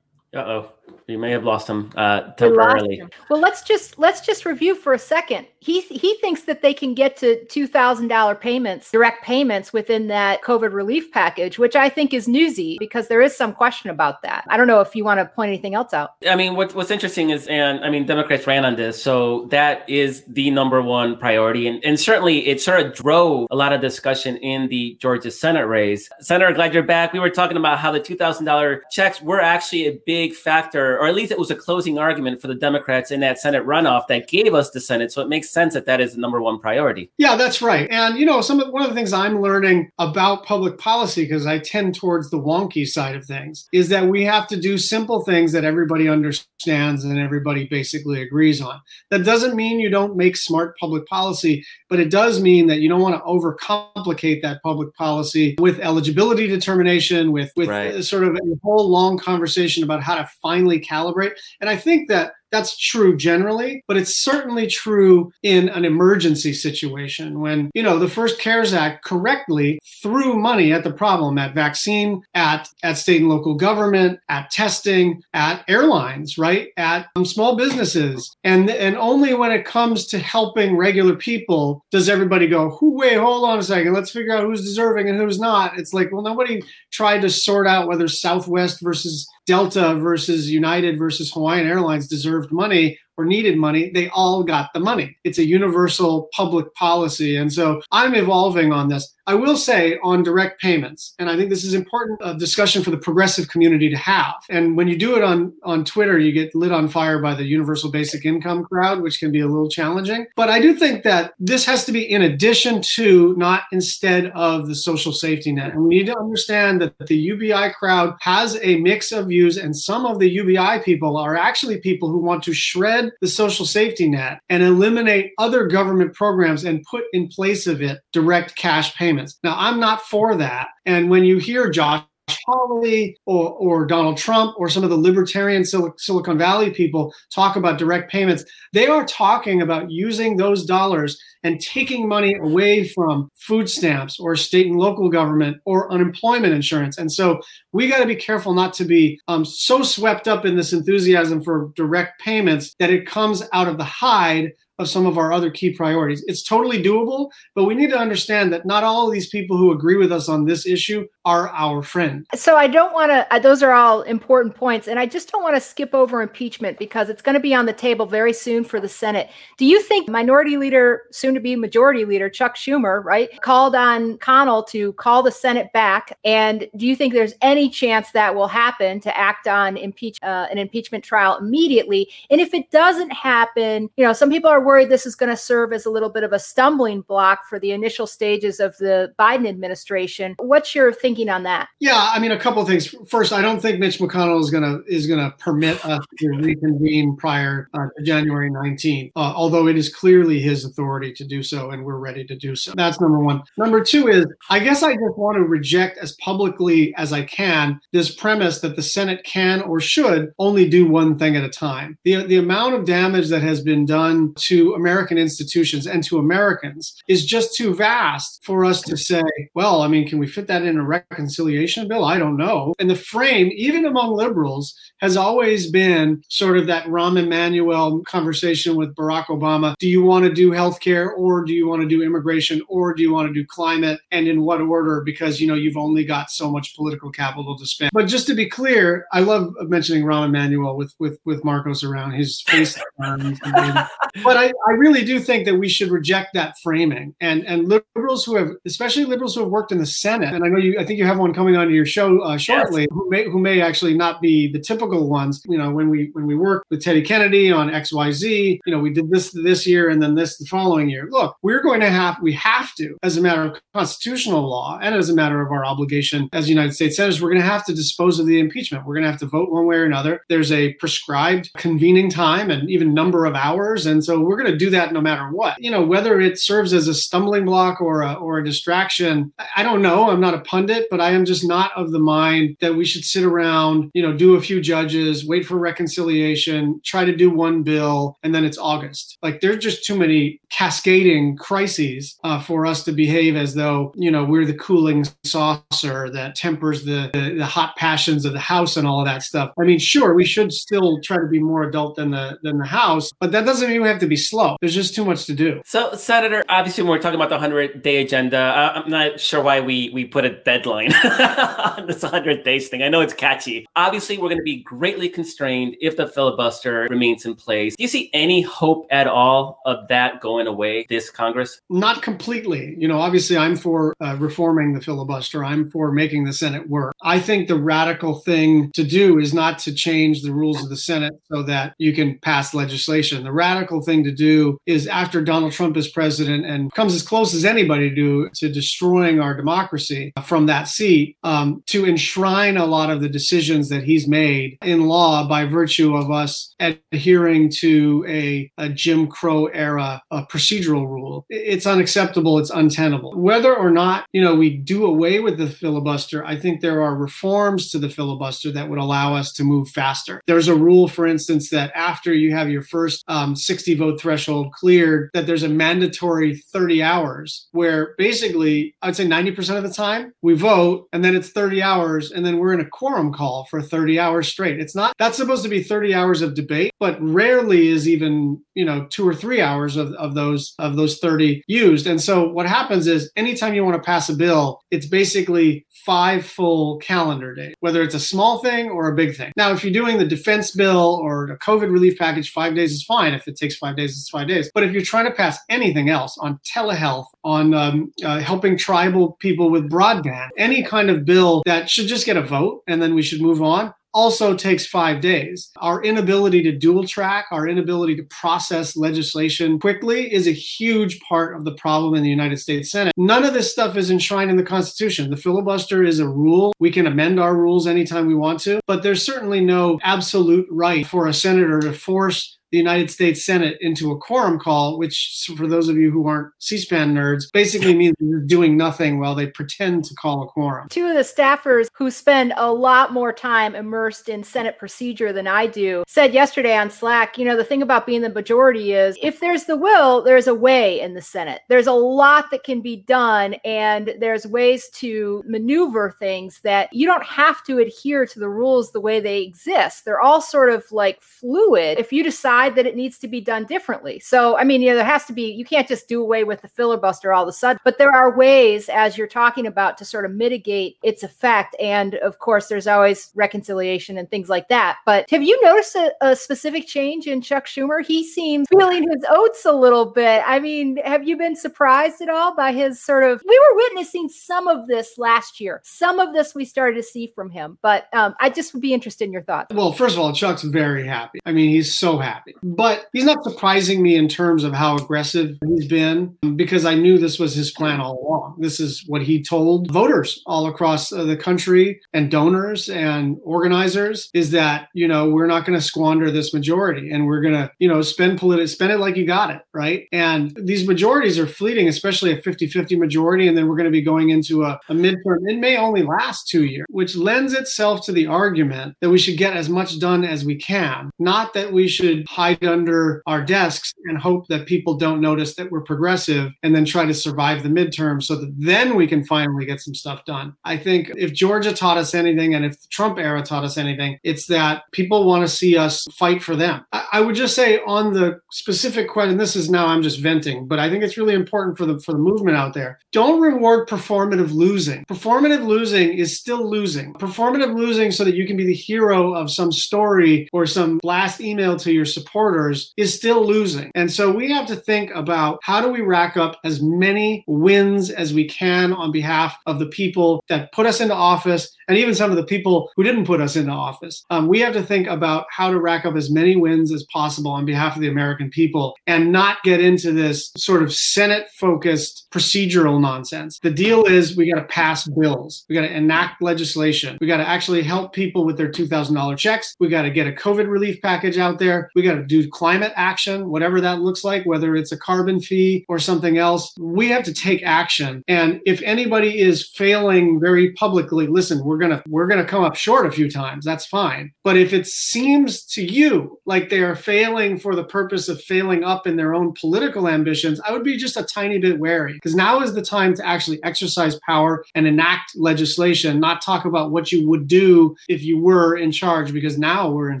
Uh 0.34 0.40
oh. 0.40 0.72
You 1.08 1.18
may 1.18 1.30
have 1.30 1.44
lost 1.44 1.68
him 1.68 1.92
uh, 1.94 2.32
temporarily. 2.32 2.96
Him. 2.96 3.10
Well, 3.30 3.38
let's 3.38 3.62
just 3.62 3.96
let's 3.96 4.20
just 4.26 4.44
review 4.44 4.74
for 4.74 4.92
a 4.92 4.98
second. 4.98 5.46
He 5.60 5.80
he 5.82 6.16
thinks 6.20 6.42
that 6.42 6.62
they 6.62 6.74
can 6.74 6.94
get 6.94 7.16
to 7.18 7.44
two 7.44 7.68
thousand 7.68 8.08
dollar 8.08 8.34
payments, 8.34 8.90
direct 8.90 9.22
payments 9.22 9.72
within 9.72 10.08
that 10.08 10.42
COVID 10.42 10.72
relief 10.72 11.12
package, 11.12 11.60
which 11.60 11.76
I 11.76 11.88
think 11.88 12.12
is 12.12 12.26
newsy 12.26 12.76
because 12.80 13.06
there 13.06 13.22
is 13.22 13.36
some 13.36 13.52
question 13.52 13.90
about 13.90 14.22
that. 14.22 14.44
I 14.48 14.56
don't 14.56 14.66
know 14.66 14.80
if 14.80 14.96
you 14.96 15.04
want 15.04 15.20
to 15.20 15.26
point 15.26 15.50
anything 15.50 15.76
else 15.76 15.94
out. 15.94 16.10
I 16.28 16.34
mean, 16.34 16.56
what, 16.56 16.74
what's 16.74 16.90
interesting 16.90 17.30
is, 17.30 17.46
and 17.46 17.84
I 17.84 17.90
mean, 17.90 18.04
Democrats 18.04 18.46
ran 18.48 18.64
on 18.64 18.74
this, 18.74 19.00
so 19.00 19.46
that 19.50 19.88
is 19.88 20.24
the 20.26 20.50
number 20.50 20.82
one 20.82 21.16
priority, 21.18 21.68
and 21.68 21.84
and 21.84 22.00
certainly 22.00 22.48
it 22.48 22.60
sort 22.60 22.84
of 22.84 22.94
drove 22.94 23.46
a 23.52 23.56
lot 23.56 23.72
of 23.72 23.80
discussion 23.80 24.38
in 24.38 24.68
the 24.68 24.96
Georgia 25.00 25.30
Senate 25.30 25.66
race. 25.66 26.08
Senator, 26.18 26.52
glad 26.52 26.74
you're 26.74 26.82
back. 26.82 27.12
We 27.12 27.20
were 27.20 27.30
talking 27.30 27.56
about 27.56 27.78
how 27.78 27.92
the 27.92 28.00
two 28.00 28.16
thousand 28.16 28.44
dollar 28.44 28.82
checks 28.90 29.22
were 29.22 29.40
actually 29.40 29.86
a 29.86 30.00
big 30.04 30.34
factor 30.34 30.95
or 30.98 31.06
at 31.06 31.14
least 31.14 31.32
it 31.32 31.38
was 31.38 31.50
a 31.50 31.56
closing 31.56 31.98
argument 31.98 32.40
for 32.40 32.48
the 32.48 32.54
Democrats 32.54 33.10
in 33.10 33.20
that 33.20 33.38
Senate 33.38 33.64
runoff 33.64 34.06
that 34.08 34.28
gave 34.28 34.54
us 34.54 34.70
the 34.70 34.80
Senate. 34.80 35.12
So 35.12 35.22
it 35.22 35.28
makes 35.28 35.50
sense 35.50 35.74
that 35.74 35.86
that 35.86 36.00
is 36.00 36.14
the 36.14 36.20
number 36.20 36.40
one 36.40 36.58
priority. 36.58 37.10
Yeah, 37.18 37.36
that's 37.36 37.62
right. 37.62 37.88
And 37.90 38.18
you 38.18 38.26
know, 38.26 38.40
some 38.40 38.60
of, 38.60 38.72
one 38.72 38.82
of 38.82 38.88
the 38.88 38.94
things 38.94 39.12
I'm 39.12 39.40
learning 39.40 39.90
about 39.98 40.44
public 40.44 40.78
policy 40.78 41.24
because 41.24 41.46
I 41.46 41.58
tend 41.58 41.94
towards 41.94 42.30
the 42.30 42.40
wonky 42.40 42.86
side 42.86 43.14
of 43.14 43.24
things 43.24 43.68
is 43.72 43.88
that 43.88 44.08
we 44.08 44.24
have 44.24 44.46
to 44.48 44.56
do 44.56 44.78
simple 44.78 45.24
things 45.24 45.52
that 45.52 45.64
everybody 45.64 46.08
understands 46.08 47.04
and 47.04 47.18
everybody 47.18 47.66
basically 47.66 48.22
agrees 48.22 48.60
on. 48.60 48.80
That 49.10 49.24
doesn't 49.24 49.56
mean 49.56 49.80
you 49.80 49.90
don't 49.90 50.16
make 50.16 50.36
smart 50.36 50.76
public 50.78 51.06
policy, 51.06 51.64
but 51.88 52.00
it 52.00 52.10
does 52.10 52.40
mean 52.40 52.66
that 52.66 52.80
you 52.80 52.88
don't 52.88 53.00
want 53.00 53.14
to 53.14 53.20
overcomplicate 53.22 54.42
that 54.42 54.62
public 54.62 54.94
policy 54.94 55.56
with 55.58 55.78
eligibility 55.80 56.46
determination, 56.46 57.32
with 57.32 57.52
with 57.56 57.68
right. 57.68 58.04
sort 58.04 58.24
of 58.24 58.34
a 58.34 58.40
whole 58.62 58.88
long 58.88 59.18
conversation 59.18 59.84
about 59.84 60.02
how 60.02 60.14
to 60.14 60.28
finally 60.42 60.78
calibrate. 60.86 61.32
And 61.60 61.68
I 61.68 61.76
think 61.76 62.08
that 62.08 62.32
that's 62.52 62.78
true 62.78 63.16
generally, 63.16 63.82
but 63.88 63.96
it's 63.96 64.22
certainly 64.22 64.66
true 64.66 65.32
in 65.42 65.68
an 65.68 65.84
emergency 65.84 66.52
situation 66.52 67.40
when, 67.40 67.70
you 67.74 67.82
know, 67.82 67.98
the 67.98 68.08
first 68.08 68.38
CARES 68.40 68.72
Act 68.72 69.04
correctly 69.04 69.78
threw 70.02 70.38
money 70.38 70.72
at 70.72 70.84
the 70.84 70.92
problem 70.92 71.38
at 71.38 71.54
vaccine, 71.54 72.22
at, 72.34 72.68
at 72.82 72.98
state 72.98 73.20
and 73.20 73.28
local 73.28 73.54
government, 73.54 74.20
at 74.28 74.50
testing, 74.50 75.22
at 75.34 75.64
airlines, 75.68 76.38
right? 76.38 76.68
At 76.76 77.08
um, 77.16 77.24
small 77.24 77.56
businesses. 77.56 78.34
And, 78.44 78.70
and 78.70 78.96
only 78.96 79.34
when 79.34 79.50
it 79.50 79.64
comes 79.64 80.06
to 80.06 80.18
helping 80.18 80.76
regular 80.76 81.16
people 81.16 81.84
does 81.90 82.08
everybody 82.08 82.46
go, 82.46 82.70
who 82.70 82.96
wait, 82.96 83.16
hold 83.16 83.44
on 83.44 83.58
a 83.58 83.62
second, 83.62 83.92
let's 83.92 84.10
figure 84.10 84.34
out 84.34 84.44
who's 84.44 84.62
deserving 84.62 85.08
and 85.08 85.18
who's 85.18 85.40
not. 85.40 85.78
It's 85.78 85.92
like, 85.92 86.12
well, 86.12 86.22
nobody 86.22 86.62
tried 86.92 87.22
to 87.22 87.30
sort 87.30 87.66
out 87.66 87.88
whether 87.88 88.08
Southwest 88.08 88.80
versus 88.82 89.26
Delta 89.46 89.94
versus 89.94 90.50
United 90.50 90.98
versus 90.98 91.32
Hawaiian 91.32 91.66
Airlines 91.66 92.08
deserved 92.08 92.50
money 92.50 92.98
or 93.16 93.24
needed 93.24 93.56
money, 93.56 93.90
they 93.90 94.08
all 94.10 94.42
got 94.42 94.72
the 94.72 94.80
money. 94.80 95.16
It's 95.24 95.38
a 95.38 95.44
universal 95.44 96.28
public 96.32 96.72
policy. 96.74 97.36
And 97.36 97.52
so 97.52 97.82
I'm 97.92 98.14
evolving 98.14 98.72
on 98.72 98.88
this. 98.88 99.12
I 99.28 99.34
will 99.34 99.56
say 99.56 99.98
on 100.04 100.22
direct 100.22 100.60
payments, 100.60 101.14
and 101.18 101.28
I 101.28 101.36
think 101.36 101.50
this 101.50 101.64
is 101.64 101.74
important 101.74 102.20
a 102.22 102.34
discussion 102.34 102.84
for 102.84 102.92
the 102.92 102.96
progressive 102.96 103.48
community 103.48 103.90
to 103.90 103.96
have. 103.96 104.34
And 104.48 104.76
when 104.76 104.86
you 104.86 104.96
do 104.96 105.16
it 105.16 105.24
on, 105.24 105.52
on 105.64 105.84
Twitter, 105.84 106.16
you 106.16 106.30
get 106.30 106.54
lit 106.54 106.70
on 106.70 106.88
fire 106.88 107.20
by 107.20 107.34
the 107.34 107.44
universal 107.44 107.90
basic 107.90 108.24
income 108.24 108.64
crowd, 108.64 109.02
which 109.02 109.18
can 109.18 109.32
be 109.32 109.40
a 109.40 109.48
little 109.48 109.68
challenging. 109.68 110.26
But 110.36 110.48
I 110.48 110.60
do 110.60 110.76
think 110.76 111.02
that 111.02 111.34
this 111.40 111.64
has 111.64 111.84
to 111.86 111.92
be 111.92 112.08
in 112.08 112.22
addition 112.22 112.80
to, 112.94 113.34
not 113.36 113.64
instead 113.72 114.26
of 114.26 114.68
the 114.68 114.76
social 114.76 115.12
safety 115.12 115.50
net. 115.50 115.72
And 115.72 115.82
we 115.82 115.98
need 115.98 116.06
to 116.06 116.16
understand 116.16 116.80
that 116.82 116.94
the 117.08 117.16
UBI 117.16 117.70
crowd 117.76 118.14
has 118.20 118.56
a 118.62 118.76
mix 118.76 119.10
of 119.10 119.26
views, 119.26 119.56
and 119.56 119.76
some 119.76 120.06
of 120.06 120.20
the 120.20 120.30
UBI 120.30 120.84
people 120.84 121.16
are 121.16 121.34
actually 121.36 121.78
people 121.78 122.10
who 122.10 122.18
want 122.18 122.44
to 122.44 122.52
shred 122.52 123.05
the 123.20 123.28
social 123.28 123.66
safety 123.66 124.08
net 124.08 124.40
and 124.48 124.62
eliminate 124.62 125.32
other 125.38 125.66
government 125.66 126.14
programs 126.14 126.64
and 126.64 126.84
put 126.90 127.04
in 127.12 127.28
place 127.28 127.66
of 127.66 127.82
it 127.82 128.00
direct 128.12 128.56
cash 128.56 128.94
payments. 128.94 129.38
Now, 129.42 129.54
I'm 129.56 129.80
not 129.80 130.02
for 130.02 130.36
that. 130.36 130.68
And 130.84 131.10
when 131.10 131.24
you 131.24 131.38
hear 131.38 131.70
Josh 131.70 132.04
Hawley 132.46 133.18
or, 133.26 133.50
or 133.54 133.86
Donald 133.86 134.16
Trump 134.16 134.54
or 134.58 134.68
some 134.68 134.84
of 134.84 134.90
the 134.90 134.96
libertarian 134.96 135.64
Sil- 135.66 135.94
Silicon 135.98 136.38
Valley 136.38 136.70
people 136.70 137.12
talk 137.34 137.56
about 137.56 137.78
direct 137.78 138.10
payments, 138.10 138.44
they 138.72 138.86
are 138.86 139.04
talking 139.04 139.62
about 139.62 139.90
using 139.90 140.36
those 140.36 140.64
dollars 140.64 141.20
and 141.42 141.60
taking 141.60 142.08
money 142.08 142.36
away 142.36 142.88
from 142.88 143.30
food 143.34 143.68
stamps 143.68 144.18
or 144.18 144.34
state 144.36 144.66
and 144.66 144.78
local 144.78 145.08
government 145.08 145.58
or 145.64 145.92
unemployment 145.92 146.52
insurance. 146.52 146.98
And 146.98 147.10
so 147.10 147.40
we 147.72 147.88
got 147.88 147.98
to 147.98 148.06
be 148.06 148.16
careful 148.16 148.54
not 148.54 148.74
to 148.74 148.84
be 148.84 149.20
um, 149.28 149.44
so 149.44 149.82
swept 149.82 150.28
up 150.28 150.44
in 150.44 150.56
this 150.56 150.72
enthusiasm 150.72 151.42
for 151.42 151.70
direct 151.76 152.20
payments 152.20 152.74
that 152.78 152.90
it 152.90 153.06
comes 153.06 153.42
out 153.52 153.68
of 153.68 153.78
the 153.78 153.84
hide 153.84 154.52
of 154.78 154.88
some 154.88 155.06
of 155.06 155.16
our 155.18 155.32
other 155.32 155.50
key 155.50 155.70
priorities. 155.70 156.24
It's 156.26 156.42
totally 156.42 156.82
doable, 156.82 157.30
but 157.54 157.64
we 157.64 157.74
need 157.74 157.90
to 157.90 157.98
understand 157.98 158.52
that 158.52 158.66
not 158.66 158.84
all 158.84 159.06
of 159.06 159.12
these 159.12 159.28
people 159.28 159.56
who 159.56 159.72
agree 159.72 159.96
with 159.96 160.12
us 160.12 160.28
on 160.28 160.44
this 160.44 160.66
issue 160.66 161.06
are 161.26 161.48
our 161.48 161.82
friend. 161.82 162.24
So 162.36 162.56
I 162.56 162.68
don't 162.68 162.94
want 162.94 163.10
to, 163.10 163.26
uh, 163.34 163.40
those 163.40 163.60
are 163.60 163.72
all 163.72 164.02
important 164.02 164.54
points. 164.54 164.86
And 164.86 164.96
I 164.96 165.06
just 165.06 165.30
don't 165.32 165.42
want 165.42 165.56
to 165.56 165.60
skip 165.60 165.92
over 165.92 166.22
impeachment 166.22 166.78
because 166.78 167.10
it's 167.10 167.20
going 167.20 167.34
to 167.34 167.40
be 167.40 167.52
on 167.52 167.66
the 167.66 167.72
table 167.72 168.06
very 168.06 168.32
soon 168.32 168.62
for 168.62 168.78
the 168.78 168.88
Senate. 168.88 169.28
Do 169.58 169.66
you 169.66 169.82
think 169.82 170.08
Minority 170.08 170.56
Leader, 170.56 171.02
soon 171.10 171.34
to 171.34 171.40
be 171.40 171.56
Majority 171.56 172.04
Leader 172.04 172.30
Chuck 172.30 172.54
Schumer, 172.54 173.04
right, 173.04 173.28
called 173.40 173.74
on 173.74 174.18
Connell 174.18 174.62
to 174.64 174.92
call 174.92 175.24
the 175.24 175.32
Senate 175.32 175.72
back? 175.72 176.16
And 176.24 176.68
do 176.76 176.86
you 176.86 176.94
think 176.94 177.12
there's 177.12 177.34
any 177.42 177.68
chance 177.68 178.12
that 178.12 178.32
will 178.32 178.46
happen 178.46 179.00
to 179.00 179.18
act 179.18 179.48
on 179.48 179.76
impeach 179.76 180.22
uh, 180.22 180.46
an 180.48 180.58
impeachment 180.58 181.02
trial 181.02 181.38
immediately? 181.38 182.08
And 182.30 182.40
if 182.40 182.54
it 182.54 182.70
doesn't 182.70 183.10
happen, 183.10 183.90
you 183.96 184.04
know, 184.04 184.12
some 184.12 184.30
people 184.30 184.48
are 184.48 184.64
worried 184.64 184.90
this 184.90 185.06
is 185.06 185.16
going 185.16 185.30
to 185.30 185.36
serve 185.36 185.72
as 185.72 185.86
a 185.86 185.90
little 185.90 186.10
bit 186.10 186.22
of 186.22 186.32
a 186.32 186.38
stumbling 186.38 187.00
block 187.00 187.48
for 187.48 187.58
the 187.58 187.72
initial 187.72 188.06
stages 188.06 188.60
of 188.60 188.76
the 188.76 189.12
Biden 189.18 189.48
administration. 189.48 190.36
What's 190.38 190.72
your 190.72 190.92
thinking 190.92 191.15
on 191.24 191.42
that? 191.44 191.68
Yeah, 191.80 192.10
I 192.12 192.18
mean, 192.18 192.32
a 192.32 192.38
couple 192.38 192.62
of 192.62 192.68
things. 192.68 192.94
First, 193.08 193.32
I 193.32 193.42
don't 193.42 193.60
think 193.60 193.78
Mitch 193.78 193.98
McConnell 193.98 194.40
is 194.40 194.50
gonna 194.50 194.80
is 194.86 195.06
gonna 195.06 195.34
permit 195.38 195.84
us 195.84 196.04
to 196.18 196.28
reconvene 196.28 197.16
prior 197.16 197.68
uh, 197.74 197.86
to 197.96 198.02
January 198.04 198.50
19th, 198.50 199.12
uh, 199.16 199.32
although 199.34 199.66
it 199.68 199.76
is 199.76 199.92
clearly 199.92 200.40
his 200.40 200.64
authority 200.64 201.12
to 201.12 201.24
do 201.24 201.42
so, 201.42 201.70
and 201.70 201.84
we're 201.84 201.98
ready 201.98 202.24
to 202.24 202.36
do 202.36 202.54
so. 202.54 202.72
That's 202.76 203.00
number 203.00 203.18
one. 203.18 203.42
Number 203.56 203.82
two 203.82 204.08
is, 204.08 204.26
I 204.50 204.58
guess 204.58 204.82
I 204.82 204.92
just 204.92 205.16
want 205.16 205.36
to 205.36 205.42
reject 205.42 205.98
as 205.98 206.12
publicly 206.16 206.94
as 206.96 207.12
I 207.12 207.24
can 207.24 207.80
this 207.92 208.14
premise 208.14 208.60
that 208.60 208.76
the 208.76 208.82
Senate 208.82 209.24
can 209.24 209.62
or 209.62 209.80
should 209.80 210.32
only 210.38 210.68
do 210.68 210.88
one 210.88 211.18
thing 211.18 211.36
at 211.36 211.44
a 211.44 211.48
time. 211.48 211.98
The 212.04 212.24
the 212.24 212.36
amount 212.36 212.74
of 212.74 212.84
damage 212.84 213.28
that 213.28 213.42
has 213.42 213.60
been 213.60 213.86
done 213.86 214.34
to 214.34 214.74
American 214.74 215.18
institutions 215.18 215.86
and 215.86 216.02
to 216.04 216.18
Americans 216.18 217.02
is 217.08 217.24
just 217.24 217.54
too 217.54 217.74
vast 217.74 218.44
for 218.44 218.64
us 218.64 218.82
to 218.82 218.96
say, 218.96 219.22
well, 219.54 219.82
I 219.82 219.88
mean, 219.88 220.08
can 220.08 220.18
we 220.18 220.26
fit 220.26 220.46
that 220.48 220.62
in 220.62 220.78
a 220.78 220.84
reconciliation 221.10 221.88
bill? 221.88 222.04
I 222.04 222.18
don't 222.18 222.36
know. 222.36 222.74
And 222.78 222.90
the 222.90 222.96
frame, 222.96 223.50
even 223.54 223.84
among 223.84 224.14
liberals, 224.14 224.74
has 225.00 225.16
always 225.16 225.70
been 225.70 226.22
sort 226.28 226.58
of 226.58 226.66
that 226.66 226.86
Rahm 226.86 227.18
Emanuel 227.18 228.02
conversation 228.04 228.76
with 228.76 228.94
Barack 228.94 229.26
Obama. 229.26 229.74
Do 229.78 229.88
you 229.88 230.02
want 230.02 230.24
to 230.24 230.32
do 230.32 230.50
healthcare 230.50 231.10
or 231.16 231.44
do 231.44 231.52
you 231.52 231.68
want 231.68 231.82
to 231.82 231.88
do 231.88 232.02
immigration 232.02 232.62
or 232.68 232.94
do 232.94 233.02
you 233.02 233.12
want 233.12 233.28
to 233.28 233.34
do 233.34 233.46
climate 233.46 234.00
and 234.10 234.26
in 234.26 234.42
what 234.42 234.60
order? 234.60 235.02
Because, 235.02 235.40
you 235.40 235.46
know, 235.46 235.54
you've 235.54 235.76
only 235.76 236.04
got 236.04 236.30
so 236.30 236.50
much 236.50 236.74
political 236.76 237.10
capital 237.10 237.56
to 237.58 237.66
spend. 237.66 237.90
But 237.92 238.06
just 238.06 238.26
to 238.28 238.34
be 238.34 238.48
clear, 238.48 239.06
I 239.12 239.20
love 239.20 239.54
mentioning 239.62 240.04
Rahm 240.04 240.26
Emanuel 240.26 240.76
with, 240.76 240.94
with, 240.98 241.18
with 241.24 241.42
Markos 241.42 241.84
around 241.84 242.12
his 242.12 242.42
face. 242.42 242.78
but 242.98 244.36
I, 244.36 244.52
I 244.68 244.72
really 244.72 245.04
do 245.04 245.20
think 245.20 245.44
that 245.46 245.56
we 245.56 245.68
should 245.68 245.90
reject 245.90 246.34
that 246.34 246.56
framing 246.62 247.14
and, 247.20 247.46
and 247.46 247.68
liberals 247.68 248.24
who 248.24 248.36
have, 248.36 248.50
especially 248.64 249.04
liberals 249.04 249.34
who 249.34 249.42
have 249.42 249.50
worked 249.50 249.72
in 249.72 249.78
the 249.78 249.86
Senate, 249.86 250.34
and 250.34 250.44
I 250.44 250.48
know 250.48 250.58
you, 250.58 250.78
I 250.78 250.84
think 250.84 250.95
you 250.96 251.06
have 251.06 251.18
one 251.18 251.32
coming 251.32 251.56
on 251.56 251.72
your 251.72 251.86
show 251.86 252.20
uh, 252.20 252.36
shortly, 252.36 252.82
yes. 252.82 252.88
who 252.90 253.10
may, 253.10 253.24
who 253.24 253.38
may 253.38 253.60
actually 253.60 253.94
not 253.94 254.20
be 254.20 254.50
the 254.50 254.58
typical 254.58 255.08
ones. 255.08 255.42
You 255.48 255.58
know, 255.58 255.70
when 255.70 255.88
we 255.88 256.10
when 256.12 256.26
we 256.26 256.34
worked 256.34 256.66
with 256.70 256.82
Teddy 256.82 257.02
Kennedy 257.02 257.52
on 257.52 257.68
XYZ, 257.68 258.58
you 258.64 258.72
know, 258.72 258.78
we 258.78 258.92
did 258.92 259.10
this 259.10 259.30
this 259.30 259.66
year 259.66 259.90
and 259.90 260.02
then 260.02 260.14
this 260.14 260.38
the 260.38 260.46
following 260.46 260.88
year. 260.88 261.08
Look, 261.10 261.36
we're 261.42 261.62
going 261.62 261.80
to 261.80 261.90
have 261.90 262.20
we 262.22 262.32
have 262.34 262.74
to, 262.76 262.96
as 263.02 263.16
a 263.16 263.22
matter 263.22 263.42
of 263.42 263.60
constitutional 263.74 264.48
law 264.48 264.78
and 264.82 264.94
as 264.94 265.08
a 265.08 265.14
matter 265.14 265.40
of 265.40 265.50
our 265.50 265.64
obligation 265.64 266.28
as 266.32 266.48
United 266.48 266.74
States 266.74 266.96
senators, 266.96 267.20
we're 267.20 267.30
going 267.30 267.40
to 267.40 267.46
have 267.46 267.64
to 267.66 267.74
dispose 267.74 268.18
of 268.18 268.26
the 268.26 268.38
impeachment. 268.38 268.86
We're 268.86 268.94
going 268.94 269.04
to 269.04 269.10
have 269.10 269.20
to 269.20 269.26
vote 269.26 269.50
one 269.50 269.66
way 269.66 269.76
or 269.76 269.84
another. 269.84 270.22
There's 270.28 270.52
a 270.52 270.74
prescribed 270.74 271.50
convening 271.56 272.10
time 272.10 272.50
and 272.50 272.68
even 272.70 272.94
number 272.94 273.24
of 273.24 273.34
hours, 273.34 273.86
and 273.86 274.04
so 274.04 274.20
we're 274.20 274.36
going 274.36 274.50
to 274.50 274.56
do 274.56 274.70
that 274.70 274.92
no 274.92 275.00
matter 275.00 275.28
what. 275.30 275.56
You 275.58 275.70
know, 275.70 275.82
whether 275.82 276.20
it 276.20 276.38
serves 276.38 276.72
as 276.72 276.88
a 276.88 276.94
stumbling 276.94 277.44
block 277.44 277.80
or 277.80 278.02
a 278.02 278.14
or 278.14 278.38
a 278.38 278.44
distraction, 278.44 279.32
I 279.56 279.62
don't 279.62 279.82
know. 279.82 280.10
I'm 280.10 280.20
not 280.20 280.34
a 280.34 280.40
pundit, 280.40 280.75
but 280.90 281.00
I 281.00 281.10
am 281.10 281.24
just 281.24 281.46
not 281.46 281.72
of 281.76 281.92
the 281.92 281.98
mind 281.98 282.56
that 282.60 282.74
we 282.74 282.84
should 282.84 283.04
sit 283.04 283.24
around, 283.24 283.90
you 283.94 284.02
know, 284.02 284.12
do 284.12 284.34
a 284.34 284.40
few 284.40 284.60
judges, 284.60 285.26
wait 285.26 285.46
for 285.46 285.58
reconciliation, 285.58 286.80
try 286.84 287.04
to 287.04 287.14
do 287.14 287.30
one 287.30 287.62
bill, 287.62 288.16
and 288.22 288.34
then 288.34 288.44
it's 288.44 288.58
August. 288.58 289.18
Like 289.22 289.40
there's 289.40 289.62
just 289.62 289.84
too 289.84 289.96
many 289.96 290.40
cascading 290.50 291.36
crises 291.36 292.16
uh, 292.24 292.40
for 292.40 292.66
us 292.66 292.84
to 292.84 292.92
behave 292.92 293.36
as 293.36 293.54
though 293.54 293.92
you 293.96 294.10
know 294.10 294.24
we're 294.24 294.44
the 294.44 294.54
cooling 294.54 295.04
saucer 295.24 296.10
that 296.10 296.34
tempers 296.34 296.84
the, 296.84 297.10
the, 297.12 297.34
the 297.38 297.46
hot 297.46 297.76
passions 297.76 298.24
of 298.24 298.32
the 298.32 298.40
House 298.40 298.76
and 298.76 298.86
all 298.86 299.00
of 299.00 299.06
that 299.06 299.22
stuff. 299.22 299.52
I 299.58 299.64
mean, 299.64 299.78
sure, 299.78 300.14
we 300.14 300.24
should 300.24 300.52
still 300.52 301.00
try 301.02 301.18
to 301.18 301.26
be 301.26 301.40
more 301.40 301.64
adult 301.64 301.96
than 301.96 302.10
the 302.10 302.38
than 302.42 302.58
the 302.58 302.66
House, 302.66 303.10
but 303.20 303.32
that 303.32 303.44
doesn't 303.44 303.68
mean 303.68 303.82
we 303.82 303.88
have 303.88 304.00
to 304.00 304.06
be 304.06 304.16
slow. 304.16 304.56
There's 304.60 304.74
just 304.74 304.94
too 304.94 305.04
much 305.04 305.26
to 305.26 305.34
do. 305.34 305.60
So, 305.64 305.94
Senator, 305.94 306.44
obviously, 306.48 306.82
when 306.84 306.90
we're 306.90 307.02
talking 307.02 307.16
about 307.16 307.30
the 307.30 307.36
100 307.36 307.82
day 307.82 308.02
agenda, 308.02 308.38
uh, 308.38 308.82
I'm 308.84 308.90
not 308.90 309.20
sure 309.20 309.42
why 309.42 309.60
we 309.60 309.90
we 309.92 310.04
put 310.04 310.24
a 310.24 310.42
deadline 310.42 310.65
on 310.66 311.86
this 311.86 312.02
100 312.02 312.44
days 312.44 312.68
thing. 312.68 312.82
I 312.82 312.88
know 312.88 313.00
it's 313.00 313.14
catchy. 313.14 313.66
Obviously, 313.76 314.18
we're 314.18 314.28
going 314.28 314.38
to 314.38 314.44
be 314.44 314.62
greatly 314.62 315.08
constrained 315.08 315.76
if 315.80 315.96
the 315.96 316.06
filibuster 316.06 316.86
remains 316.90 317.24
in 317.24 317.34
place. 317.34 317.76
Do 317.76 317.82
you 317.82 317.88
see 317.88 318.10
any 318.12 318.42
hope 318.42 318.86
at 318.90 319.06
all 319.06 319.60
of 319.66 319.88
that 319.88 320.20
going 320.20 320.46
away 320.46 320.86
this 320.88 321.10
Congress? 321.10 321.60
Not 321.70 322.02
completely. 322.02 322.74
You 322.78 322.88
know, 322.88 322.98
obviously, 322.98 323.36
I'm 323.36 323.56
for 323.56 323.94
uh, 324.00 324.16
reforming 324.18 324.72
the 324.72 324.80
filibuster, 324.80 325.44
I'm 325.44 325.70
for 325.70 325.92
making 325.92 326.24
the 326.24 326.32
Senate 326.32 326.68
work. 326.68 326.94
I 327.02 327.20
think 327.20 327.48
the 327.48 327.58
radical 327.58 328.16
thing 328.20 328.70
to 328.74 328.84
do 328.84 329.18
is 329.18 329.32
not 329.34 329.58
to 329.60 329.74
change 329.74 330.22
the 330.22 330.32
rules 330.32 330.62
of 330.62 330.68
the 330.68 330.76
Senate 330.76 331.14
so 331.30 331.42
that 331.42 331.74
you 331.78 331.92
can 331.92 332.18
pass 332.18 332.54
legislation. 332.54 333.24
The 333.24 333.32
radical 333.32 333.82
thing 333.82 334.04
to 334.04 334.12
do 334.12 334.58
is 334.66 334.86
after 334.86 335.22
Donald 335.22 335.52
Trump 335.52 335.76
is 335.76 335.88
president 335.88 336.46
and 336.46 336.72
comes 336.72 336.94
as 336.94 337.02
close 337.02 337.34
as 337.34 337.44
anybody 337.44 337.94
to, 337.94 338.30
to 338.34 338.48
destroying 338.48 339.20
our 339.20 339.36
democracy 339.36 340.12
from 340.24 340.46
that 340.46 340.55
seat, 340.64 341.16
um, 341.22 341.62
to 341.66 341.86
enshrine 341.86 342.56
a 342.56 342.66
lot 342.66 342.90
of 342.90 343.00
the 343.00 343.08
decisions 343.08 343.68
that 343.68 343.82
he's 343.82 344.08
made 344.08 344.58
in 344.62 344.86
law 344.86 345.26
by 345.28 345.44
virtue 345.44 345.96
of 345.96 346.10
us 346.10 346.54
adhering 346.60 347.50
to 347.50 348.04
a, 348.08 348.50
a 348.58 348.68
Jim 348.68 349.06
Crow 349.06 349.46
era 349.46 350.02
procedural 350.12 350.86
rule. 350.86 351.26
It's 351.28 351.66
unacceptable. 351.66 352.38
It's 352.38 352.50
untenable. 352.50 353.16
Whether 353.16 353.54
or 353.54 353.70
not, 353.70 354.06
you 354.12 354.22
know, 354.22 354.34
we 354.34 354.56
do 354.56 354.84
away 354.84 355.20
with 355.20 355.38
the 355.38 355.48
filibuster, 355.48 356.24
I 356.24 356.36
think 356.36 356.60
there 356.60 356.82
are 356.82 356.94
reforms 356.94 357.70
to 357.70 357.78
the 357.78 357.88
filibuster 357.88 358.50
that 358.52 358.68
would 358.68 358.78
allow 358.78 359.14
us 359.14 359.32
to 359.34 359.44
move 359.44 359.68
faster. 359.68 360.20
There's 360.26 360.48
a 360.48 360.54
rule, 360.54 360.88
for 360.88 361.06
instance, 361.06 361.50
that 361.50 361.72
after 361.74 362.12
you 362.12 362.32
have 362.32 362.50
your 362.50 362.62
first 362.62 363.04
um, 363.08 363.36
60 363.36 363.74
vote 363.74 364.00
threshold 364.00 364.52
cleared, 364.52 365.10
that 365.14 365.26
there's 365.26 365.42
a 365.42 365.48
mandatory 365.48 366.36
30 366.36 366.82
hours 366.82 367.48
where 367.52 367.94
basically, 367.98 368.74
I'd 368.82 368.96
say 368.96 369.06
90% 369.06 369.56
of 369.56 369.62
the 369.62 369.70
time 369.70 370.12
we 370.22 370.34
vote 370.34 370.45
and 370.92 371.04
then 371.04 371.14
it's 371.14 371.30
30 371.30 371.62
hours 371.62 372.12
and 372.12 372.24
then 372.24 372.38
we're 372.38 372.52
in 372.52 372.60
a 372.60 372.68
quorum 372.68 373.12
call 373.12 373.44
for 373.50 373.60
30 373.62 373.98
hours 373.98 374.28
straight. 374.28 374.60
It's 374.60 374.74
not 374.74 374.94
that's 374.98 375.16
supposed 375.16 375.42
to 375.42 375.48
be 375.48 375.62
30 375.62 375.94
hours 375.94 376.22
of 376.22 376.34
debate, 376.34 376.72
but 376.78 376.96
rarely 377.00 377.68
is 377.68 377.88
even, 377.88 378.40
you 378.54 378.64
know, 378.64 378.86
two 378.90 379.06
or 379.06 379.14
three 379.14 379.40
hours 379.40 379.76
of, 379.76 379.92
of 379.94 380.14
those 380.14 380.54
of 380.58 380.76
those 380.76 380.98
30 380.98 381.42
used. 381.46 381.86
And 381.86 382.00
so 382.00 382.28
what 382.28 382.46
happens 382.46 382.86
is 382.86 383.10
anytime 383.16 383.54
you 383.54 383.64
want 383.64 383.76
to 383.76 383.86
pass 383.86 384.08
a 384.08 384.14
bill, 384.14 384.60
it's 384.70 384.86
basically 384.86 385.66
five 385.84 386.26
full 386.26 386.78
calendar 386.78 387.34
days, 387.34 387.54
whether 387.60 387.82
it's 387.82 387.94
a 387.94 388.00
small 388.00 388.38
thing 388.38 388.68
or 388.68 388.88
a 388.88 388.94
big 388.94 389.16
thing. 389.16 389.32
Now, 389.36 389.52
if 389.52 389.62
you're 389.62 389.72
doing 389.72 389.98
the 389.98 390.04
defense 390.04 390.50
bill 390.50 391.00
or 391.02 391.30
a 391.30 391.38
COVID 391.38 391.70
relief 391.70 391.98
package, 391.98 392.32
five 392.32 392.54
days 392.54 392.72
is 392.72 392.82
fine. 392.82 393.14
If 393.14 393.28
it 393.28 393.36
takes 393.36 393.56
five 393.56 393.76
days, 393.76 393.92
it's 393.92 394.08
five 394.08 394.28
days. 394.28 394.50
But 394.52 394.64
if 394.64 394.72
you're 394.72 394.82
trying 394.82 395.06
to 395.06 395.12
pass 395.12 395.38
anything 395.48 395.88
else 395.88 396.18
on 396.18 396.38
telehealth, 396.38 397.06
on 397.24 397.54
um, 397.54 397.92
uh, 398.04 398.18
helping 398.18 398.58
tribal 398.58 399.12
people 399.20 399.50
with 399.50 399.70
broadband, 399.70 400.28
any 400.38 400.62
kind 400.62 400.90
of 400.90 401.04
bill 401.04 401.42
that 401.46 401.68
should 401.68 401.86
just 401.86 402.06
get 402.06 402.16
a 402.16 402.22
vote 402.22 402.62
and 402.66 402.80
then 402.80 402.94
we 402.94 403.02
should 403.02 403.20
move 403.20 403.42
on, 403.42 403.72
also 403.96 404.36
takes 404.36 404.66
five 404.66 405.00
days. 405.00 405.50
Our 405.56 405.82
inability 405.82 406.42
to 406.42 406.52
dual 406.52 406.86
track, 406.86 407.24
our 407.30 407.48
inability 407.48 407.96
to 407.96 408.02
process 408.04 408.76
legislation 408.76 409.58
quickly 409.58 410.12
is 410.12 410.26
a 410.26 410.32
huge 410.32 411.00
part 411.00 411.34
of 411.34 411.46
the 411.46 411.54
problem 411.54 411.94
in 411.94 412.02
the 412.02 412.10
United 412.10 412.36
States 412.36 412.70
Senate. 412.70 412.92
None 412.98 413.24
of 413.24 413.32
this 413.32 413.50
stuff 413.50 413.74
is 413.74 413.90
enshrined 413.90 414.30
in 414.30 414.36
the 414.36 414.42
Constitution. 414.42 415.10
The 415.10 415.16
filibuster 415.16 415.82
is 415.82 415.98
a 415.98 416.08
rule. 416.08 416.52
We 416.60 416.70
can 416.70 416.86
amend 416.86 417.18
our 417.18 417.34
rules 417.34 417.66
anytime 417.66 418.06
we 418.06 418.14
want 418.14 418.38
to, 418.40 418.60
but 418.66 418.82
there's 418.82 419.02
certainly 419.02 419.40
no 419.40 419.80
absolute 419.82 420.46
right 420.50 420.86
for 420.86 421.06
a 421.06 421.14
senator 421.14 421.60
to 421.60 421.72
force 421.72 422.36
the 422.52 422.58
United 422.58 422.90
States 422.90 423.24
Senate 423.24 423.58
into 423.60 423.90
a 423.90 423.98
quorum 423.98 424.38
call, 424.38 424.78
which, 424.78 425.28
for 425.36 425.46
those 425.46 425.68
of 425.68 425.76
you 425.76 425.90
who 425.90 426.06
aren't 426.06 426.32
C 426.38 426.58
SPAN 426.58 426.94
nerds, 426.94 427.24
basically 427.32 427.74
means 427.74 427.94
they're 427.98 428.20
doing 428.20 428.56
nothing 428.56 429.00
while 429.00 429.14
they 429.14 429.26
pretend 429.26 429.84
to 429.84 429.94
call 429.94 430.22
a 430.22 430.26
quorum. 430.26 430.68
Two 430.68 430.86
of 430.86 430.94
the 430.94 431.00
staffers 431.00 431.68
who 431.74 431.90
spend 431.90 432.32
a 432.36 432.52
lot 432.52 432.92
more 432.92 433.12
time 433.12 433.54
immersed 433.54 434.08
in 434.08 434.22
Senate 434.22 434.58
procedure 434.58 435.12
than 435.12 435.26
I 435.26 435.46
do 435.46 435.82
said 435.88 436.14
yesterday 436.14 436.56
on 436.56 436.70
Slack, 436.70 437.18
you 437.18 437.24
know, 437.24 437.36
the 437.36 437.44
thing 437.44 437.62
about 437.62 437.86
being 437.86 438.02
the 438.02 438.10
majority 438.10 438.72
is 438.74 438.96
if 439.02 439.18
there's 439.20 439.44
the 439.44 439.56
will, 439.56 440.02
there's 440.02 440.28
a 440.28 440.34
way 440.34 440.80
in 440.80 440.94
the 440.94 441.02
Senate. 441.02 441.40
There's 441.48 441.66
a 441.66 441.72
lot 441.72 442.30
that 442.30 442.44
can 442.44 442.60
be 442.60 442.76
done, 442.76 443.34
and 443.44 443.94
there's 443.98 444.26
ways 444.26 444.68
to 444.74 445.24
maneuver 445.26 445.96
things 445.98 446.40
that 446.44 446.72
you 446.72 446.86
don't 446.86 447.04
have 447.04 447.42
to 447.44 447.58
adhere 447.58 448.06
to 448.06 448.20
the 448.20 448.28
rules 448.28 448.70
the 448.70 448.80
way 448.80 449.00
they 449.00 449.22
exist. 449.22 449.84
They're 449.84 450.00
all 450.00 450.20
sort 450.20 450.50
of 450.50 450.64
like 450.70 451.00
fluid. 451.00 451.78
If 451.78 451.92
you 451.92 452.04
decide 452.04 452.35
decide 452.36 452.56
that 452.56 452.66
it 452.66 452.76
needs 452.76 452.98
to 452.98 453.08
be 453.08 453.20
done 453.20 453.44
differently. 453.44 453.98
So, 454.00 454.36
I 454.36 454.44
mean, 454.44 454.62
you 454.62 454.70
know, 454.70 454.76
there 454.76 454.84
has 454.84 455.04
to 455.06 455.12
be, 455.12 455.30
you 455.32 455.44
can't 455.44 455.68
just 455.68 455.88
do 455.88 456.00
away 456.00 456.24
with 456.24 456.42
the 456.42 456.48
filibuster 456.48 457.12
all 457.12 457.22
of 457.22 457.28
a 457.28 457.32
sudden, 457.32 457.60
but 457.64 457.78
there 457.78 457.92
are 457.92 458.16
ways, 458.16 458.68
as 458.68 458.98
you're 458.98 459.06
talking 459.06 459.46
about, 459.46 459.78
to 459.78 459.84
sort 459.84 460.04
of 460.04 460.12
mitigate 460.12 460.76
its 460.82 461.02
effect. 461.02 461.56
And 461.60 461.94
of 461.96 462.18
course, 462.18 462.48
there's 462.48 462.66
always 462.66 463.10
reconciliation 463.14 463.98
and 463.98 464.10
things 464.10 464.28
like 464.28 464.48
that. 464.48 464.78
But 464.84 465.08
have 465.10 465.22
you 465.22 465.38
noticed 465.42 465.74
a, 465.76 465.92
a 466.00 466.16
specific 466.16 466.66
change 466.66 467.06
in 467.06 467.20
Chuck 467.20 467.46
Schumer? 467.46 467.84
He 467.84 468.04
seems 468.04 468.46
feeling 468.50 468.82
his 468.82 469.04
oats 469.10 469.44
a 469.44 469.52
little 469.52 469.86
bit. 469.86 470.22
I 470.26 470.38
mean, 470.38 470.76
have 470.84 471.06
you 471.06 471.16
been 471.16 471.36
surprised 471.36 472.00
at 472.00 472.08
all 472.08 472.34
by 472.34 472.52
his 472.52 472.80
sort 472.82 473.04
of, 473.04 473.22
we 473.26 473.38
were 473.38 473.56
witnessing 473.56 474.08
some 474.08 474.48
of 474.48 474.66
this 474.66 474.98
last 474.98 475.40
year. 475.40 475.60
Some 475.64 475.98
of 475.98 476.14
this 476.14 476.34
we 476.34 476.44
started 476.44 476.76
to 476.76 476.82
see 476.82 477.06
from 477.06 477.30
him, 477.30 477.58
but 477.62 477.86
um, 477.92 478.14
I 478.20 478.30
just 478.30 478.52
would 478.52 478.62
be 478.62 478.74
interested 478.74 479.04
in 479.04 479.12
your 479.12 479.22
thoughts. 479.22 479.54
Well, 479.54 479.72
first 479.72 479.94
of 479.94 480.00
all, 480.00 480.12
Chuck's 480.12 480.42
very 480.42 480.86
happy. 480.86 481.18
I 481.24 481.32
mean, 481.32 481.50
he's 481.50 481.74
so 481.74 481.98
happy, 481.98 482.25
but 482.42 482.86
he's 482.92 483.04
not 483.04 483.22
surprising 483.24 483.82
me 483.82 483.96
in 483.96 484.08
terms 484.08 484.44
of 484.44 484.52
how 484.52 484.76
aggressive 484.76 485.36
he's 485.46 485.66
been 485.66 486.16
because 486.36 486.64
I 486.64 486.74
knew 486.74 486.98
this 486.98 487.18
was 487.18 487.34
his 487.34 487.50
plan 487.50 487.80
all 487.80 487.98
along. 487.98 488.36
This 488.38 488.60
is 488.60 488.84
what 488.86 489.02
he 489.02 489.22
told 489.22 489.70
voters 489.70 490.22
all 490.26 490.46
across 490.46 490.92
uh, 490.92 491.04
the 491.04 491.16
country 491.16 491.80
and 491.92 492.10
donors 492.10 492.68
and 492.68 493.18
organizers 493.24 494.10
is 494.14 494.30
that, 494.32 494.68
you 494.74 494.88
know, 494.88 495.08
we're 495.08 495.26
not 495.26 495.44
going 495.44 495.58
to 495.58 495.64
squander 495.64 496.10
this 496.10 496.34
majority 496.34 496.90
and 496.90 497.06
we're 497.06 497.20
going 497.20 497.34
to, 497.34 497.50
you 497.58 497.68
know, 497.68 497.82
spend 497.82 498.18
politi- 498.18 498.48
spend 498.48 498.72
it 498.72 498.78
like 498.78 498.96
you 498.96 499.06
got 499.06 499.30
it, 499.30 499.42
right? 499.52 499.86
And 499.92 500.36
these 500.42 500.66
majorities 500.66 501.18
are 501.18 501.26
fleeting, 501.26 501.68
especially 501.68 502.12
a 502.12 502.20
50-50 502.20 502.78
majority 502.78 503.28
and 503.28 503.36
then 503.36 503.48
we're 503.48 503.56
going 503.56 503.64
to 503.64 503.70
be 503.70 503.82
going 503.82 504.10
into 504.10 504.44
a, 504.44 504.58
a 504.68 504.74
midterm. 504.74 505.18
It 505.24 505.38
may 505.38 505.56
only 505.56 505.82
last 505.82 506.28
2 506.28 506.44
years, 506.44 506.66
which 506.70 506.96
lends 506.96 507.32
itself 507.32 507.84
to 507.86 507.92
the 507.92 508.06
argument 508.06 508.74
that 508.80 508.90
we 508.90 508.98
should 508.98 509.16
get 509.16 509.36
as 509.36 509.48
much 509.48 509.78
done 509.78 510.04
as 510.04 510.24
we 510.24 510.36
can, 510.36 510.90
not 510.98 511.34
that 511.34 511.52
we 511.52 511.68
should 511.68 512.06
hide 512.16 512.42
under 512.44 513.02
our 513.06 513.22
desks 513.22 513.74
and 513.84 513.98
hope 513.98 514.26
that 514.28 514.46
people 514.46 514.74
don't 514.74 515.02
notice 515.02 515.34
that 515.34 515.50
we're 515.50 515.60
progressive 515.60 516.32
and 516.42 516.54
then 516.54 516.64
try 516.64 516.86
to 516.86 516.94
survive 516.94 517.42
the 517.42 517.50
midterm 517.50 518.02
so 518.02 518.16
that 518.16 518.32
then 518.38 518.74
we 518.74 518.86
can 518.86 519.04
finally 519.04 519.44
get 519.44 519.60
some 519.60 519.74
stuff 519.74 520.02
done. 520.06 520.34
I 520.42 520.56
think 520.56 520.90
if 520.96 521.12
Georgia 521.12 521.52
taught 521.52 521.76
us 521.76 521.94
anything 521.94 522.34
and 522.34 522.42
if 522.46 522.52
the 522.52 522.68
Trump 522.70 522.98
era 522.98 523.22
taught 523.22 523.44
us 523.44 523.58
anything, 523.58 523.98
it's 524.02 524.28
that 524.28 524.62
people 524.72 525.06
want 525.06 525.24
to 525.24 525.28
see 525.28 525.58
us 525.58 525.86
fight 525.92 526.22
for 526.22 526.34
them. 526.34 526.64
I, 526.72 526.86
I 526.92 527.00
would 527.02 527.14
just 527.14 527.34
say 527.34 527.60
on 527.66 527.92
the 527.92 528.18
specific 528.30 528.88
question, 528.88 529.18
this 529.18 529.36
is 529.36 529.50
now 529.50 529.66
I'm 529.66 529.82
just 529.82 530.00
venting, 530.00 530.48
but 530.48 530.58
I 530.58 530.70
think 530.70 530.84
it's 530.84 530.96
really 530.96 531.14
important 531.14 531.58
for 531.58 531.66
the 531.66 531.78
for 531.80 531.92
the 531.92 531.98
movement 531.98 532.38
out 532.38 532.54
there. 532.54 532.78
Don't 532.92 533.20
reward 533.20 533.68
performative 533.68 534.32
losing. 534.32 534.86
Performative 534.86 535.44
losing 535.44 535.92
is 535.98 536.18
still 536.18 536.48
losing. 536.48 536.94
Performative 536.94 537.54
losing 537.54 537.90
so 537.90 538.04
that 538.04 538.14
you 538.14 538.26
can 538.26 538.38
be 538.38 538.46
the 538.46 538.54
hero 538.54 539.12
of 539.12 539.30
some 539.30 539.52
story 539.52 540.30
or 540.32 540.46
some 540.46 540.78
blast 540.78 541.20
email 541.20 541.58
to 541.58 541.72
your 541.72 541.84
supporters 542.06 542.72
is 542.76 542.94
still 542.94 543.26
losing. 543.26 543.70
And 543.74 543.92
so 543.92 544.10
we 544.10 544.30
have 544.30 544.46
to 544.46 544.56
think 544.56 544.90
about 544.94 545.38
how 545.42 545.60
do 545.60 545.68
we 545.68 545.80
rack 545.80 546.16
up 546.16 546.38
as 546.44 546.62
many 546.62 547.24
wins 547.26 547.90
as 547.90 548.14
we 548.14 548.28
can 548.28 548.72
on 548.72 548.92
behalf 548.92 549.36
of 549.46 549.58
the 549.58 549.66
people 549.66 550.22
that 550.28 550.52
put 550.52 550.66
us 550.66 550.80
into 550.80 550.94
office 550.94 551.55
and 551.68 551.78
even 551.78 551.94
some 551.94 552.10
of 552.10 552.16
the 552.16 552.24
people 552.24 552.70
who 552.76 552.82
didn't 552.82 553.06
put 553.06 553.20
us 553.20 553.36
into 553.36 553.52
office. 553.52 554.04
Um, 554.10 554.28
we 554.28 554.40
have 554.40 554.52
to 554.54 554.62
think 554.62 554.86
about 554.86 555.26
how 555.30 555.50
to 555.50 555.60
rack 555.60 555.84
up 555.84 555.96
as 555.96 556.10
many 556.10 556.36
wins 556.36 556.72
as 556.72 556.84
possible 556.84 557.30
on 557.30 557.44
behalf 557.44 557.76
of 557.76 557.82
the 557.82 557.88
American 557.88 558.30
people 558.30 558.74
and 558.86 559.12
not 559.12 559.42
get 559.42 559.60
into 559.60 559.92
this 559.92 560.32
sort 560.36 560.62
of 560.62 560.72
Senate 560.72 561.28
focused 561.38 562.06
procedural 562.10 562.80
nonsense. 562.80 563.38
The 563.40 563.50
deal 563.50 563.84
is 563.84 564.16
we 564.16 564.30
got 564.30 564.40
to 564.40 564.46
pass 564.46 564.88
bills, 564.88 565.44
we 565.48 565.54
got 565.54 565.62
to 565.62 565.72
enact 565.72 566.22
legislation, 566.22 566.98
we 567.00 567.06
got 567.06 567.18
to 567.18 567.28
actually 567.28 567.62
help 567.62 567.92
people 567.92 568.24
with 568.24 568.36
their 568.36 568.50
$2,000 568.50 569.18
checks, 569.18 569.54
we 569.58 569.68
got 569.68 569.82
to 569.82 569.90
get 569.90 570.06
a 570.06 570.12
COVID 570.12 570.48
relief 570.48 570.80
package 570.82 571.18
out 571.18 571.38
there, 571.38 571.70
we 571.74 571.82
got 571.82 571.94
to 571.94 572.04
do 572.04 572.28
climate 572.28 572.72
action, 572.76 573.28
whatever 573.28 573.60
that 573.60 573.80
looks 573.80 574.04
like, 574.04 574.24
whether 574.24 574.56
it's 574.56 574.72
a 574.72 574.78
carbon 574.78 575.20
fee 575.20 575.64
or 575.68 575.78
something 575.78 576.18
else. 576.18 576.54
We 576.58 576.88
have 576.88 577.04
to 577.04 577.14
take 577.14 577.42
action. 577.42 578.02
And 578.08 578.40
if 578.46 578.62
anybody 578.62 579.20
is 579.20 579.46
failing 579.46 580.20
very 580.20 580.52
publicly, 580.52 581.06
listen, 581.06 581.44
we're 581.44 581.55
gonna 581.58 581.82
we're 581.88 582.06
gonna 582.06 582.24
come 582.24 582.44
up 582.44 582.56
short 582.56 582.86
a 582.86 582.90
few 582.90 583.10
times. 583.10 583.44
That's 583.44 583.66
fine. 583.66 584.12
But 584.24 584.36
if 584.36 584.52
it 584.52 584.66
seems 584.66 585.44
to 585.46 585.64
you 585.64 586.20
like 586.26 586.50
they 586.50 586.60
are 586.60 586.76
failing 586.76 587.38
for 587.38 587.54
the 587.54 587.64
purpose 587.64 588.08
of 588.08 588.20
failing 588.20 588.64
up 588.64 588.86
in 588.86 588.96
their 588.96 589.14
own 589.14 589.32
political 589.32 589.88
ambitions, 589.88 590.40
I 590.40 590.52
would 590.52 590.64
be 590.64 590.76
just 590.76 590.96
a 590.96 591.02
tiny 591.02 591.38
bit 591.38 591.58
wary 591.58 591.94
because 591.94 592.14
now 592.14 592.40
is 592.40 592.54
the 592.54 592.62
time 592.62 592.94
to 592.94 593.06
actually 593.06 593.42
exercise 593.42 593.98
power 594.06 594.44
and 594.54 594.66
enact 594.66 595.16
legislation, 595.16 596.00
not 596.00 596.22
talk 596.22 596.44
about 596.44 596.70
what 596.70 596.92
you 596.92 597.08
would 597.08 597.26
do 597.26 597.76
if 597.88 598.02
you 598.02 598.18
were 598.18 598.56
in 598.56 598.72
charge, 598.72 599.12
because 599.12 599.38
now 599.38 599.70
we're 599.70 599.90
in 599.90 600.00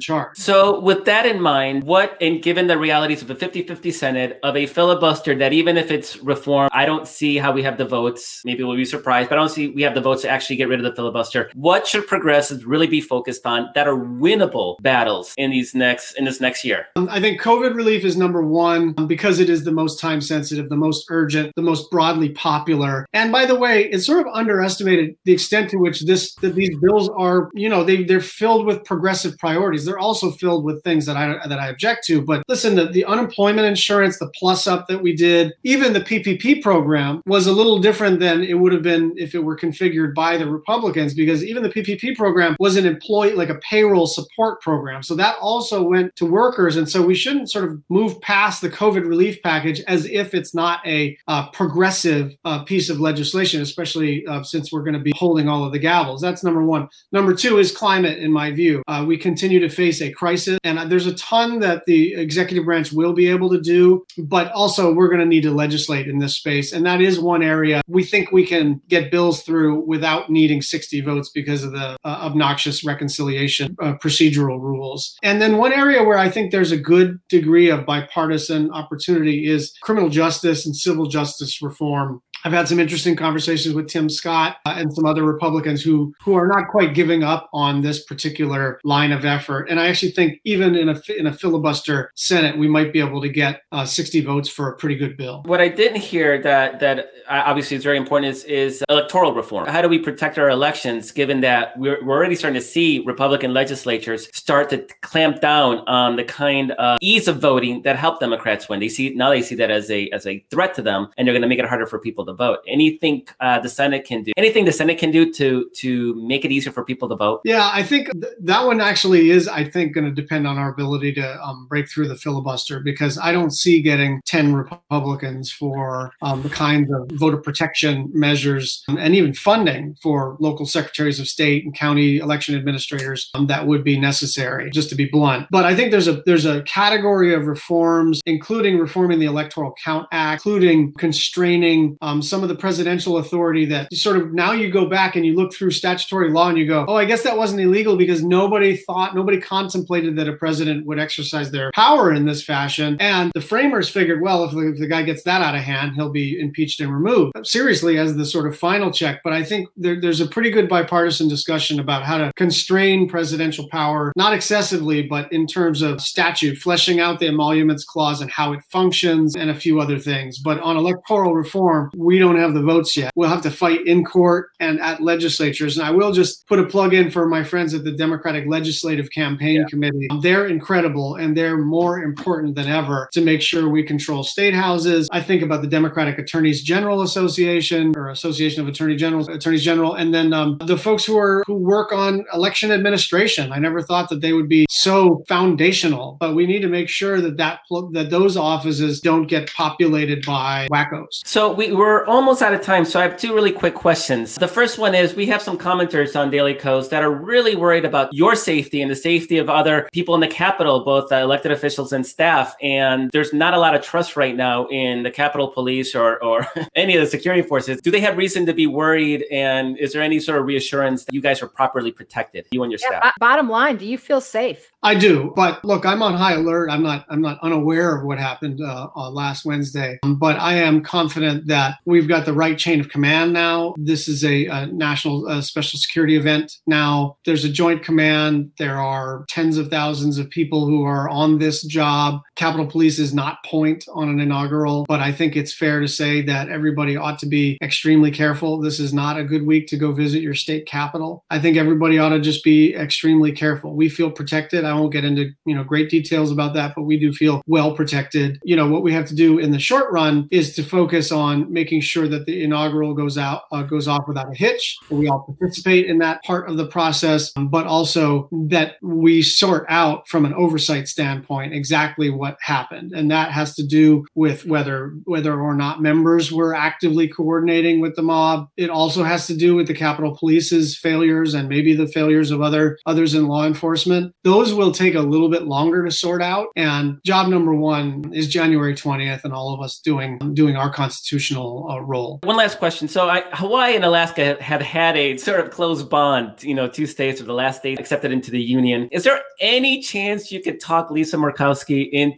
charge. 0.00 0.36
So, 0.36 0.80
with 0.80 1.04
that 1.04 1.26
in 1.26 1.40
mind, 1.40 1.84
what, 1.84 2.16
and 2.20 2.42
given 2.42 2.66
the 2.66 2.78
realities 2.78 3.22
of 3.22 3.30
a 3.30 3.34
50 3.34 3.62
50 3.62 3.90
Senate, 3.90 4.40
of 4.42 4.56
a 4.56 4.66
filibuster 4.66 5.34
that 5.36 5.52
even 5.52 5.76
if 5.76 5.90
it's 5.90 6.16
reform, 6.18 6.68
I 6.72 6.86
don't 6.86 7.06
see 7.06 7.36
how 7.36 7.52
we 7.52 7.62
have 7.62 7.78
the 7.78 7.84
votes. 7.84 8.42
Maybe 8.44 8.62
we'll 8.62 8.76
be 8.76 8.84
surprised, 8.84 9.28
but 9.28 9.38
I 9.38 9.40
don't 9.40 9.48
see 9.48 9.68
we 9.68 9.82
have 9.82 9.94
the 9.94 10.00
votes 10.00 10.22
to 10.22 10.28
actually 10.28 10.56
get 10.56 10.68
rid 10.68 10.80
of 10.80 10.84
the 10.84 10.94
filibuster. 10.94 11.45
What 11.54 11.86
should 11.86 12.06
progressives 12.06 12.64
really 12.64 12.86
be 12.86 13.00
focused 13.00 13.46
on 13.46 13.70
that 13.74 13.88
are 13.88 13.96
winnable 13.96 14.76
battles 14.82 15.34
in 15.36 15.50
these 15.50 15.74
next 15.74 16.12
in 16.12 16.24
this 16.24 16.40
next 16.40 16.64
year? 16.64 16.86
Um, 16.96 17.08
I 17.10 17.20
think 17.20 17.40
COVID 17.40 17.74
relief 17.74 18.04
is 18.04 18.16
number 18.16 18.42
one 18.42 18.94
um, 18.98 19.06
because 19.06 19.38
it 19.38 19.50
is 19.50 19.64
the 19.64 19.72
most 19.72 20.00
time 20.00 20.20
sensitive, 20.20 20.68
the 20.68 20.76
most 20.76 21.06
urgent, 21.10 21.52
the 21.56 21.62
most 21.62 21.90
broadly 21.90 22.30
popular. 22.30 23.06
And 23.12 23.32
by 23.32 23.46
the 23.46 23.54
way, 23.54 23.84
it's 23.84 24.06
sort 24.06 24.26
of 24.26 24.32
underestimated 24.32 25.16
the 25.24 25.32
extent 25.32 25.70
to 25.70 25.78
which 25.78 26.02
this 26.02 26.34
that 26.36 26.54
these 26.54 26.76
bills 26.78 27.10
are, 27.16 27.50
you 27.54 27.68
know, 27.68 27.84
they 27.84 28.04
they're 28.04 28.20
filled 28.20 28.66
with 28.66 28.84
progressive 28.84 29.36
priorities. 29.38 29.84
They're 29.84 29.98
also 29.98 30.30
filled 30.30 30.64
with 30.64 30.82
things 30.82 31.06
that 31.06 31.16
I 31.16 31.46
that 31.46 31.58
I 31.58 31.68
object 31.68 32.06
to. 32.06 32.22
But 32.22 32.42
listen, 32.48 32.76
the, 32.76 32.86
the 32.86 33.04
unemployment 33.04 33.66
insurance, 33.66 34.18
the 34.18 34.30
plus 34.34 34.66
up 34.66 34.88
that 34.88 35.02
we 35.02 35.14
did, 35.14 35.52
even 35.64 35.92
the 35.92 36.00
PPP 36.00 36.62
program 36.62 37.22
was 37.26 37.46
a 37.46 37.52
little 37.52 37.78
different 37.78 38.20
than 38.20 38.42
it 38.42 38.54
would 38.54 38.72
have 38.72 38.82
been 38.82 39.14
if 39.16 39.34
it 39.34 39.44
were 39.44 39.56
configured 39.56 40.14
by 40.14 40.36
the 40.36 40.48
Republicans 40.48 41.14
because 41.14 41.35
even 41.44 41.62
the 41.62 41.68
PPP 41.68 42.16
program 42.16 42.56
was 42.58 42.76
an 42.76 42.86
employee 42.86 43.32
like 43.32 43.48
a 43.48 43.56
payroll 43.56 44.06
support 44.06 44.60
program. 44.60 45.02
So 45.02 45.14
that 45.16 45.36
also 45.40 45.82
went 45.82 46.14
to 46.16 46.26
workers 46.26 46.76
and 46.76 46.88
so 46.88 47.02
we 47.02 47.14
shouldn't 47.14 47.50
sort 47.50 47.64
of 47.64 47.82
move 47.88 48.20
past 48.20 48.60
the 48.60 48.70
COVID 48.70 49.06
relief 49.08 49.42
package 49.42 49.80
as 49.82 50.06
if 50.06 50.34
it's 50.34 50.54
not 50.54 50.86
a 50.86 51.16
uh, 51.28 51.48
progressive 51.50 52.36
uh, 52.44 52.62
piece 52.64 52.90
of 52.90 53.00
legislation, 53.00 53.62
especially 53.62 54.26
uh, 54.26 54.42
since 54.42 54.72
we're 54.72 54.82
going 54.82 54.94
to 54.94 55.00
be 55.00 55.12
holding 55.16 55.48
all 55.48 55.64
of 55.64 55.72
the 55.72 55.80
gavels. 55.80 56.20
That's 56.20 56.44
number 56.44 56.62
one. 56.62 56.88
Number 57.12 57.34
two 57.34 57.58
is 57.58 57.72
climate, 57.76 58.18
in 58.18 58.32
my 58.32 58.50
view. 58.50 58.82
Uh, 58.88 59.04
we 59.06 59.16
continue 59.16 59.60
to 59.60 59.68
face 59.68 60.00
a 60.00 60.10
crisis, 60.10 60.58
and 60.64 60.90
there's 60.90 61.06
a 61.06 61.14
ton 61.14 61.60
that 61.60 61.84
the 61.86 62.14
executive 62.14 62.64
branch 62.64 62.92
will 62.92 63.12
be 63.12 63.28
able 63.28 63.50
to 63.50 63.60
do, 63.60 64.04
but 64.18 64.50
also 64.52 64.92
we're 64.92 65.08
going 65.08 65.20
to 65.20 65.26
need 65.26 65.42
to 65.42 65.50
legislate 65.50 66.08
in 66.08 66.18
this 66.18 66.36
space. 66.36 66.72
And 66.72 66.84
that 66.86 67.00
is 67.00 67.18
one 67.18 67.42
area 67.42 67.82
we 67.88 68.04
think 68.04 68.32
we 68.32 68.46
can 68.46 68.80
get 68.88 69.10
bills 69.10 69.42
through 69.42 69.80
without 69.86 70.28
needing 70.28 70.60
60 70.60 71.00
votes 71.00 71.25
because 71.30 71.62
of 71.64 71.72
the 71.72 71.96
uh, 72.04 72.08
obnoxious 72.22 72.84
reconciliation 72.84 73.76
uh, 73.82 73.94
procedural 73.94 74.60
rules. 74.60 75.16
And 75.22 75.40
then 75.40 75.58
one 75.58 75.72
area 75.72 76.02
where 76.02 76.18
I 76.18 76.30
think 76.30 76.50
there's 76.50 76.72
a 76.72 76.76
good 76.76 77.18
degree 77.28 77.70
of 77.70 77.86
bipartisan 77.86 78.70
opportunity 78.70 79.46
is 79.46 79.72
criminal 79.82 80.08
justice 80.08 80.66
and 80.66 80.76
civil 80.76 81.06
justice 81.06 81.60
reform. 81.62 82.20
I've 82.46 82.52
had 82.52 82.68
some 82.68 82.78
interesting 82.78 83.16
conversations 83.16 83.74
with 83.74 83.88
Tim 83.88 84.08
Scott 84.08 84.58
uh, 84.64 84.74
and 84.76 84.94
some 84.94 85.04
other 85.04 85.24
Republicans 85.24 85.82
who 85.82 86.14
who 86.20 86.36
are 86.36 86.46
not 86.46 86.68
quite 86.68 86.94
giving 86.94 87.24
up 87.24 87.50
on 87.52 87.80
this 87.80 88.04
particular 88.04 88.78
line 88.84 89.10
of 89.10 89.24
effort. 89.24 89.68
And 89.68 89.80
I 89.80 89.88
actually 89.88 90.12
think 90.12 90.40
even 90.44 90.76
in 90.76 90.88
a 90.88 91.02
in 91.18 91.26
a 91.26 91.32
filibuster 91.32 92.12
Senate, 92.14 92.56
we 92.56 92.68
might 92.68 92.92
be 92.92 93.00
able 93.00 93.20
to 93.20 93.28
get 93.28 93.62
uh, 93.72 93.84
60 93.84 94.20
votes 94.20 94.48
for 94.48 94.70
a 94.70 94.76
pretty 94.76 94.94
good 94.94 95.16
bill. 95.16 95.42
What 95.46 95.60
I 95.60 95.66
didn't 95.66 96.00
hear 96.00 96.40
that 96.42 96.78
that 96.78 97.08
uh, 97.28 97.42
obviously 97.46 97.78
is 97.78 97.82
very 97.82 97.96
important 97.96 98.30
is 98.30 98.44
is 98.44 98.84
electoral 98.88 99.34
reform. 99.34 99.66
How 99.66 99.82
do 99.82 99.88
we 99.88 99.98
protect 99.98 100.38
our 100.38 100.48
elections, 100.48 101.10
given 101.10 101.40
that 101.40 101.76
we're, 101.76 101.98
we're 102.04 102.14
already 102.14 102.36
starting 102.36 102.60
to 102.60 102.64
see 102.64 103.02
Republican 103.04 103.54
legislatures 103.54 104.28
start 104.32 104.70
to 104.70 104.86
clamp 105.02 105.40
down 105.40 105.78
on 105.88 106.14
the 106.14 106.22
kind 106.22 106.70
of 106.72 106.98
ease 107.00 107.26
of 107.26 107.40
voting 107.40 107.82
that 107.82 107.96
help 107.96 108.20
Democrats 108.20 108.68
win? 108.68 108.78
They 108.78 108.88
see 108.88 109.12
now 109.16 109.30
they 109.30 109.42
see 109.42 109.56
that 109.56 109.72
as 109.72 109.90
a 109.90 110.08
as 110.10 110.28
a 110.28 110.46
threat 110.52 110.74
to 110.74 110.82
them, 110.82 111.08
and 111.18 111.26
they're 111.26 111.34
going 111.34 111.42
to 111.42 111.48
make 111.48 111.58
it 111.58 111.64
harder 111.64 111.86
for 111.86 111.98
people 111.98 112.24
to 112.26 112.35
vote. 112.36 112.58
Anything 112.68 113.26
uh, 113.40 113.58
the 113.60 113.68
Senate 113.68 114.04
can 114.04 114.22
do, 114.22 114.32
anything 114.36 114.64
the 114.64 114.72
Senate 114.72 114.98
can 114.98 115.10
do 115.10 115.32
to 115.32 115.70
to 115.76 116.14
make 116.14 116.44
it 116.44 116.52
easier 116.52 116.72
for 116.72 116.84
people 116.84 117.08
to 117.08 117.16
vote. 117.16 117.40
Yeah, 117.44 117.70
I 117.72 117.82
think 117.82 118.10
th- 118.12 118.34
that 118.40 118.66
one 118.66 118.80
actually 118.80 119.30
is, 119.30 119.48
I 119.48 119.68
think, 119.68 119.94
going 119.94 120.06
to 120.06 120.22
depend 120.22 120.46
on 120.46 120.58
our 120.58 120.70
ability 120.70 121.12
to 121.14 121.42
um, 121.42 121.66
break 121.68 121.88
through 121.88 122.08
the 122.08 122.16
filibuster 122.16 122.80
because 122.80 123.18
I 123.18 123.32
don't 123.32 123.52
see 123.52 123.82
getting 123.82 124.20
ten 124.26 124.54
Republicans 124.54 125.50
for 125.50 126.12
um, 126.22 126.42
the 126.42 126.50
kinds 126.50 126.90
of 126.92 127.10
voter 127.18 127.38
protection 127.38 128.10
measures 128.12 128.82
um, 128.88 128.98
and 128.98 129.14
even 129.14 129.34
funding 129.34 129.96
for 130.02 130.36
local 130.40 130.66
secretaries 130.66 131.20
of 131.20 131.28
state 131.28 131.64
and 131.64 131.74
county 131.74 132.18
election 132.18 132.54
administrators 132.54 133.30
um, 133.34 133.46
that 133.46 133.66
would 133.66 133.84
be 133.84 133.98
necessary. 133.98 134.70
Just 134.70 134.88
to 134.90 134.94
be 134.94 135.06
blunt, 135.06 135.46
but 135.50 135.64
I 135.64 135.74
think 135.74 135.90
there's 135.90 136.08
a 136.08 136.22
there's 136.26 136.44
a 136.44 136.62
category 136.62 137.34
of 137.34 137.46
reforms, 137.46 138.20
including 138.26 138.78
reforming 138.78 139.18
the 139.18 139.26
Electoral 139.26 139.74
Count 139.82 140.06
Act, 140.12 140.44
including 140.44 140.92
constraining 140.94 141.96
um, 142.02 142.22
some 142.26 142.42
of 142.42 142.48
the 142.48 142.54
presidential 142.54 143.18
authority 143.18 143.64
that 143.66 143.92
sort 143.94 144.16
of 144.16 144.32
now 144.32 144.52
you 144.52 144.70
go 144.70 144.86
back 144.86 145.16
and 145.16 145.24
you 145.24 145.34
look 145.34 145.52
through 145.52 145.70
statutory 145.70 146.30
law 146.30 146.48
and 146.48 146.58
you 146.58 146.66
go, 146.66 146.84
oh, 146.88 146.96
I 146.96 147.04
guess 147.04 147.22
that 147.22 147.36
wasn't 147.36 147.60
illegal 147.60 147.96
because 147.96 148.22
nobody 148.22 148.76
thought, 148.76 149.14
nobody 149.14 149.40
contemplated 149.40 150.16
that 150.16 150.28
a 150.28 150.34
president 150.34 150.86
would 150.86 150.98
exercise 150.98 151.50
their 151.50 151.70
power 151.72 152.12
in 152.12 152.26
this 152.26 152.44
fashion. 152.44 152.96
And 153.00 153.32
the 153.34 153.40
framers 153.40 153.88
figured, 153.88 154.22
well, 154.22 154.44
if 154.44 154.52
the, 154.52 154.68
if 154.72 154.78
the 154.78 154.86
guy 154.86 155.02
gets 155.02 155.22
that 155.24 155.42
out 155.42 155.54
of 155.54 155.62
hand, 155.62 155.94
he'll 155.94 156.10
be 156.10 156.38
impeached 156.38 156.80
and 156.80 156.92
removed. 156.92 157.36
Uh, 157.36 157.44
seriously, 157.44 157.98
as 157.98 158.16
the 158.16 158.24
sort 158.24 158.46
of 158.46 158.56
final 158.56 158.90
check. 158.90 159.20
But 159.22 159.32
I 159.32 159.42
think 159.42 159.68
there, 159.76 160.00
there's 160.00 160.20
a 160.20 160.26
pretty 160.26 160.50
good 160.50 160.68
bipartisan 160.68 161.28
discussion 161.28 161.80
about 161.80 162.04
how 162.04 162.18
to 162.18 162.32
constrain 162.34 163.08
presidential 163.08 163.68
power, 163.68 164.12
not 164.16 164.32
excessively, 164.32 165.02
but 165.02 165.32
in 165.32 165.46
terms 165.46 165.82
of 165.82 166.00
statute, 166.00 166.58
fleshing 166.58 167.00
out 167.00 167.18
the 167.18 167.28
emoluments 167.28 167.84
clause 167.84 168.20
and 168.20 168.30
how 168.30 168.52
it 168.52 168.60
functions 168.70 169.36
and 169.36 169.50
a 169.50 169.54
few 169.54 169.80
other 169.80 169.98
things. 169.98 170.38
But 170.38 170.60
on 170.60 170.76
electoral 170.76 171.34
reform, 171.34 171.90
we 172.06 172.20
don't 172.20 172.36
have 172.36 172.54
the 172.54 172.62
votes 172.62 172.96
yet. 172.96 173.10
We'll 173.16 173.28
have 173.28 173.42
to 173.42 173.50
fight 173.50 173.84
in 173.84 174.04
court 174.04 174.50
and 174.60 174.80
at 174.80 175.02
legislatures. 175.02 175.76
And 175.76 175.84
I 175.84 175.90
will 175.90 176.12
just 176.12 176.46
put 176.46 176.60
a 176.60 176.64
plug 176.64 176.94
in 176.94 177.10
for 177.10 177.26
my 177.26 177.42
friends 177.42 177.74
at 177.74 177.82
the 177.82 177.90
Democratic 177.90 178.46
Legislative 178.46 179.10
Campaign 179.10 179.56
yeah. 179.56 179.64
Committee. 179.64 180.06
They're 180.22 180.46
incredible 180.46 181.16
and 181.16 181.36
they're 181.36 181.58
more 181.58 182.00
important 182.00 182.54
than 182.54 182.68
ever 182.68 183.08
to 183.12 183.20
make 183.20 183.42
sure 183.42 183.68
we 183.68 183.82
control 183.82 184.22
state 184.22 184.54
houses. 184.54 185.08
I 185.10 185.20
think 185.20 185.42
about 185.42 185.62
the 185.62 185.66
Democratic 185.66 186.16
Attorneys 186.16 186.62
General 186.62 187.02
Association 187.02 187.92
or 187.96 188.08
Association 188.10 188.62
of 188.62 188.68
Attorney 188.68 188.94
Generals, 188.94 189.26
Attorneys 189.28 189.64
General, 189.64 189.94
and 189.94 190.14
then 190.14 190.32
um, 190.32 190.58
the 190.64 190.78
folks 190.78 191.04
who 191.04 191.18
are 191.18 191.42
who 191.48 191.54
work 191.54 191.92
on 191.92 192.24
election 192.32 192.70
administration. 192.70 193.50
I 193.50 193.58
never 193.58 193.82
thought 193.82 194.10
that 194.10 194.20
they 194.20 194.32
would 194.32 194.48
be 194.48 194.66
so 194.70 195.24
foundational, 195.26 196.18
but 196.20 196.36
we 196.36 196.46
need 196.46 196.60
to 196.60 196.68
make 196.68 196.88
sure 196.88 197.20
that 197.20 197.36
that 197.38 197.60
that 197.92 198.10
those 198.10 198.36
offices 198.36 199.00
don't 199.00 199.26
get 199.26 199.52
populated 199.52 200.24
by 200.24 200.68
wackos. 200.70 201.22
So 201.24 201.52
we, 201.52 201.72
we're 201.72 201.95
almost 202.04 202.42
out 202.42 202.52
of 202.52 202.62
time. 202.62 202.84
So 202.84 202.98
I 203.00 203.02
have 203.04 203.16
two 203.16 203.34
really 203.34 203.52
quick 203.52 203.74
questions. 203.74 204.34
The 204.34 204.48
first 204.48 204.78
one 204.78 204.94
is 204.94 205.14
we 205.14 205.26
have 205.26 205.40
some 205.40 205.56
commenters 205.56 206.18
on 206.18 206.30
Daily 206.30 206.54
Kos 206.54 206.88
that 206.88 207.02
are 207.02 207.10
really 207.10 207.56
worried 207.56 207.84
about 207.84 208.12
your 208.12 208.34
safety 208.34 208.82
and 208.82 208.90
the 208.90 208.96
safety 208.96 209.38
of 209.38 209.48
other 209.48 209.88
people 209.92 210.14
in 210.14 210.20
the 210.20 210.28
Capitol, 210.28 210.84
both 210.84 211.10
uh, 211.12 211.16
elected 211.16 211.52
officials 211.52 211.92
and 211.92 212.06
staff. 212.06 212.54
And 212.60 213.10
there's 213.12 213.32
not 213.32 213.54
a 213.54 213.58
lot 213.58 213.74
of 213.74 213.82
trust 213.82 214.16
right 214.16 214.36
now 214.36 214.66
in 214.66 215.02
the 215.02 215.10
Capitol 215.10 215.48
Police 215.48 215.94
or, 215.94 216.22
or 216.22 216.46
any 216.74 216.96
of 216.96 217.00
the 217.00 217.06
security 217.06 217.42
forces. 217.42 217.80
Do 217.80 217.90
they 217.90 218.00
have 218.00 218.16
reason 218.16 218.46
to 218.46 218.52
be 218.52 218.66
worried? 218.66 219.24
And 219.30 219.78
is 219.78 219.92
there 219.92 220.02
any 220.02 220.20
sort 220.20 220.38
of 220.38 220.46
reassurance 220.46 221.04
that 221.04 221.14
you 221.14 221.20
guys 221.20 221.42
are 221.42 221.48
properly 221.48 221.92
protected, 221.92 222.46
you 222.50 222.62
and 222.62 222.72
your 222.72 222.80
yeah, 222.82 222.98
staff? 222.98 223.02
B- 223.02 223.10
bottom 223.20 223.48
line, 223.48 223.76
do 223.76 223.86
you 223.86 223.98
feel 223.98 224.20
safe? 224.20 224.72
I 224.86 224.94
do, 224.94 225.32
but 225.34 225.64
look, 225.64 225.84
I'm 225.84 226.00
on 226.00 226.14
high 226.14 226.34
alert. 226.34 226.70
I'm 226.70 226.84
not. 226.84 227.04
I'm 227.08 227.20
not 227.20 227.40
unaware 227.42 227.96
of 227.96 228.04
what 228.04 228.20
happened 228.20 228.60
uh, 228.60 228.86
uh, 228.94 229.10
last 229.10 229.44
Wednesday, 229.44 229.98
but 230.04 230.38
I 230.38 230.54
am 230.54 230.80
confident 230.80 231.48
that 231.48 231.78
we've 231.86 232.06
got 232.06 232.24
the 232.24 232.32
right 232.32 232.56
chain 232.56 232.78
of 232.78 232.88
command 232.88 233.32
now. 233.32 233.74
This 233.78 234.06
is 234.06 234.24
a, 234.24 234.46
a 234.46 234.66
national 234.66 235.26
uh, 235.26 235.40
special 235.40 235.80
security 235.80 236.14
event 236.14 236.52
now. 236.68 237.16
There's 237.24 237.44
a 237.44 237.48
joint 237.48 237.82
command. 237.82 238.52
There 238.58 238.78
are 238.78 239.24
tens 239.28 239.58
of 239.58 239.70
thousands 239.70 240.18
of 240.18 240.30
people 240.30 240.66
who 240.66 240.84
are 240.84 241.08
on 241.08 241.40
this 241.40 241.64
job. 241.64 242.20
Capitol 242.36 242.66
Police 242.66 242.98
is 242.98 243.14
not 243.14 243.42
point 243.44 243.84
on 243.94 244.08
an 244.08 244.20
inaugural, 244.20 244.84
but 244.86 245.00
I 245.00 245.10
think 245.10 245.36
it's 245.36 245.54
fair 245.54 245.80
to 245.80 245.88
say 245.88 246.20
that 246.22 246.50
everybody 246.50 246.96
ought 246.96 247.18
to 247.20 247.26
be 247.26 247.56
extremely 247.62 248.10
careful. 248.10 248.60
This 248.60 248.78
is 248.78 248.92
not 248.92 249.18
a 249.18 249.24
good 249.24 249.46
week 249.46 249.66
to 249.68 249.76
go 249.76 249.92
visit 249.92 250.22
your 250.22 250.34
state 250.34 250.66
capital. 250.66 251.24
I 251.30 251.38
think 251.38 251.56
everybody 251.56 251.98
ought 251.98 252.10
to 252.10 252.20
just 252.20 252.44
be 252.44 252.74
extremely 252.74 253.32
careful. 253.32 253.74
We 253.74 253.88
feel 253.88 254.10
protected. 254.10 254.64
I 254.64 254.74
won't 254.74 254.92
get 254.92 255.04
into 255.04 255.30
you 255.46 255.54
know 255.54 255.64
great 255.64 255.88
details 255.88 256.30
about 256.30 256.52
that, 256.54 256.74
but 256.76 256.82
we 256.82 256.98
do 256.98 257.12
feel 257.12 257.42
well 257.46 257.74
protected. 257.74 258.38
You 258.44 258.56
know 258.56 258.68
what 258.68 258.82
we 258.82 258.92
have 258.92 259.06
to 259.06 259.14
do 259.14 259.38
in 259.38 259.50
the 259.50 259.58
short 259.58 259.90
run 259.90 260.28
is 260.30 260.54
to 260.56 260.62
focus 260.62 261.10
on 261.10 261.50
making 261.50 261.80
sure 261.80 262.06
that 262.08 262.26
the 262.26 262.42
inaugural 262.42 262.92
goes 262.92 263.16
out 263.16 263.42
uh, 263.52 263.62
goes 263.62 263.88
off 263.88 264.06
without 264.06 264.30
a 264.30 264.36
hitch. 264.36 264.76
We 264.90 265.08
all 265.08 265.22
participate 265.22 265.86
in 265.86 265.98
that 265.98 266.22
part 266.22 266.50
of 266.50 266.58
the 266.58 266.66
process, 266.66 267.32
but 267.32 267.66
also 267.66 268.28
that 268.32 268.76
we 268.82 269.22
sort 269.22 269.64
out 269.70 270.06
from 270.06 270.26
an 270.26 270.34
oversight 270.34 270.86
standpoint 270.86 271.54
exactly 271.54 272.10
what 272.10 272.25
happened, 272.40 272.92
and 272.92 273.10
that 273.10 273.30
has 273.30 273.54
to 273.56 273.66
do 273.66 274.04
with 274.14 274.46
whether 274.46 274.94
whether 275.04 275.40
or 275.40 275.54
not 275.54 275.82
members 275.82 276.32
were 276.32 276.54
actively 276.54 277.08
coordinating 277.08 277.80
with 277.80 277.96
the 277.96 278.02
mob. 278.02 278.48
It 278.56 278.70
also 278.70 279.04
has 279.04 279.26
to 279.28 279.36
do 279.36 279.54
with 279.54 279.66
the 279.66 279.74
Capitol 279.74 280.16
Police's 280.16 280.76
failures 280.76 281.34
and 281.34 281.48
maybe 281.48 281.74
the 281.74 281.88
failures 281.88 282.30
of 282.30 282.42
other 282.42 282.78
others 282.86 283.14
in 283.14 283.28
law 283.28 283.46
enforcement. 283.46 284.12
Those 284.24 284.54
will 284.54 284.72
take 284.72 284.94
a 284.94 285.00
little 285.00 285.28
bit 285.28 285.44
longer 285.44 285.84
to 285.84 285.90
sort 285.90 286.22
out. 286.22 286.48
And 286.56 286.98
job 287.04 287.28
number 287.28 287.54
one 287.54 288.12
is 288.12 288.28
January 288.28 288.74
20th, 288.74 289.24
and 289.24 289.32
all 289.32 289.54
of 289.54 289.60
us 289.60 289.78
doing 289.78 290.18
doing 290.34 290.56
our 290.56 290.72
constitutional 290.72 291.68
uh, 291.70 291.80
role. 291.80 292.20
One 292.24 292.36
last 292.36 292.58
question. 292.58 292.88
So 292.88 293.08
I, 293.08 293.24
Hawaii 293.32 293.74
and 293.76 293.84
Alaska 293.84 294.36
have 294.40 294.60
had 294.60 294.96
a 294.96 295.16
sort 295.16 295.40
of 295.40 295.50
close 295.50 295.82
bond. 295.82 296.42
You 296.42 296.54
know, 296.54 296.68
two 296.68 296.86
states 296.86 297.20
are 297.20 297.24
the 297.24 297.34
last 297.34 297.58
state 297.58 297.78
accepted 297.78 298.12
into 298.12 298.30
the 298.30 298.40
union. 298.40 298.88
Is 298.92 299.04
there 299.04 299.20
any 299.40 299.80
chance 299.80 300.32
you 300.32 300.42
could 300.42 300.60
talk 300.60 300.90
Lisa 300.90 301.16
Murkowski 301.16 301.88
into 301.90 302.15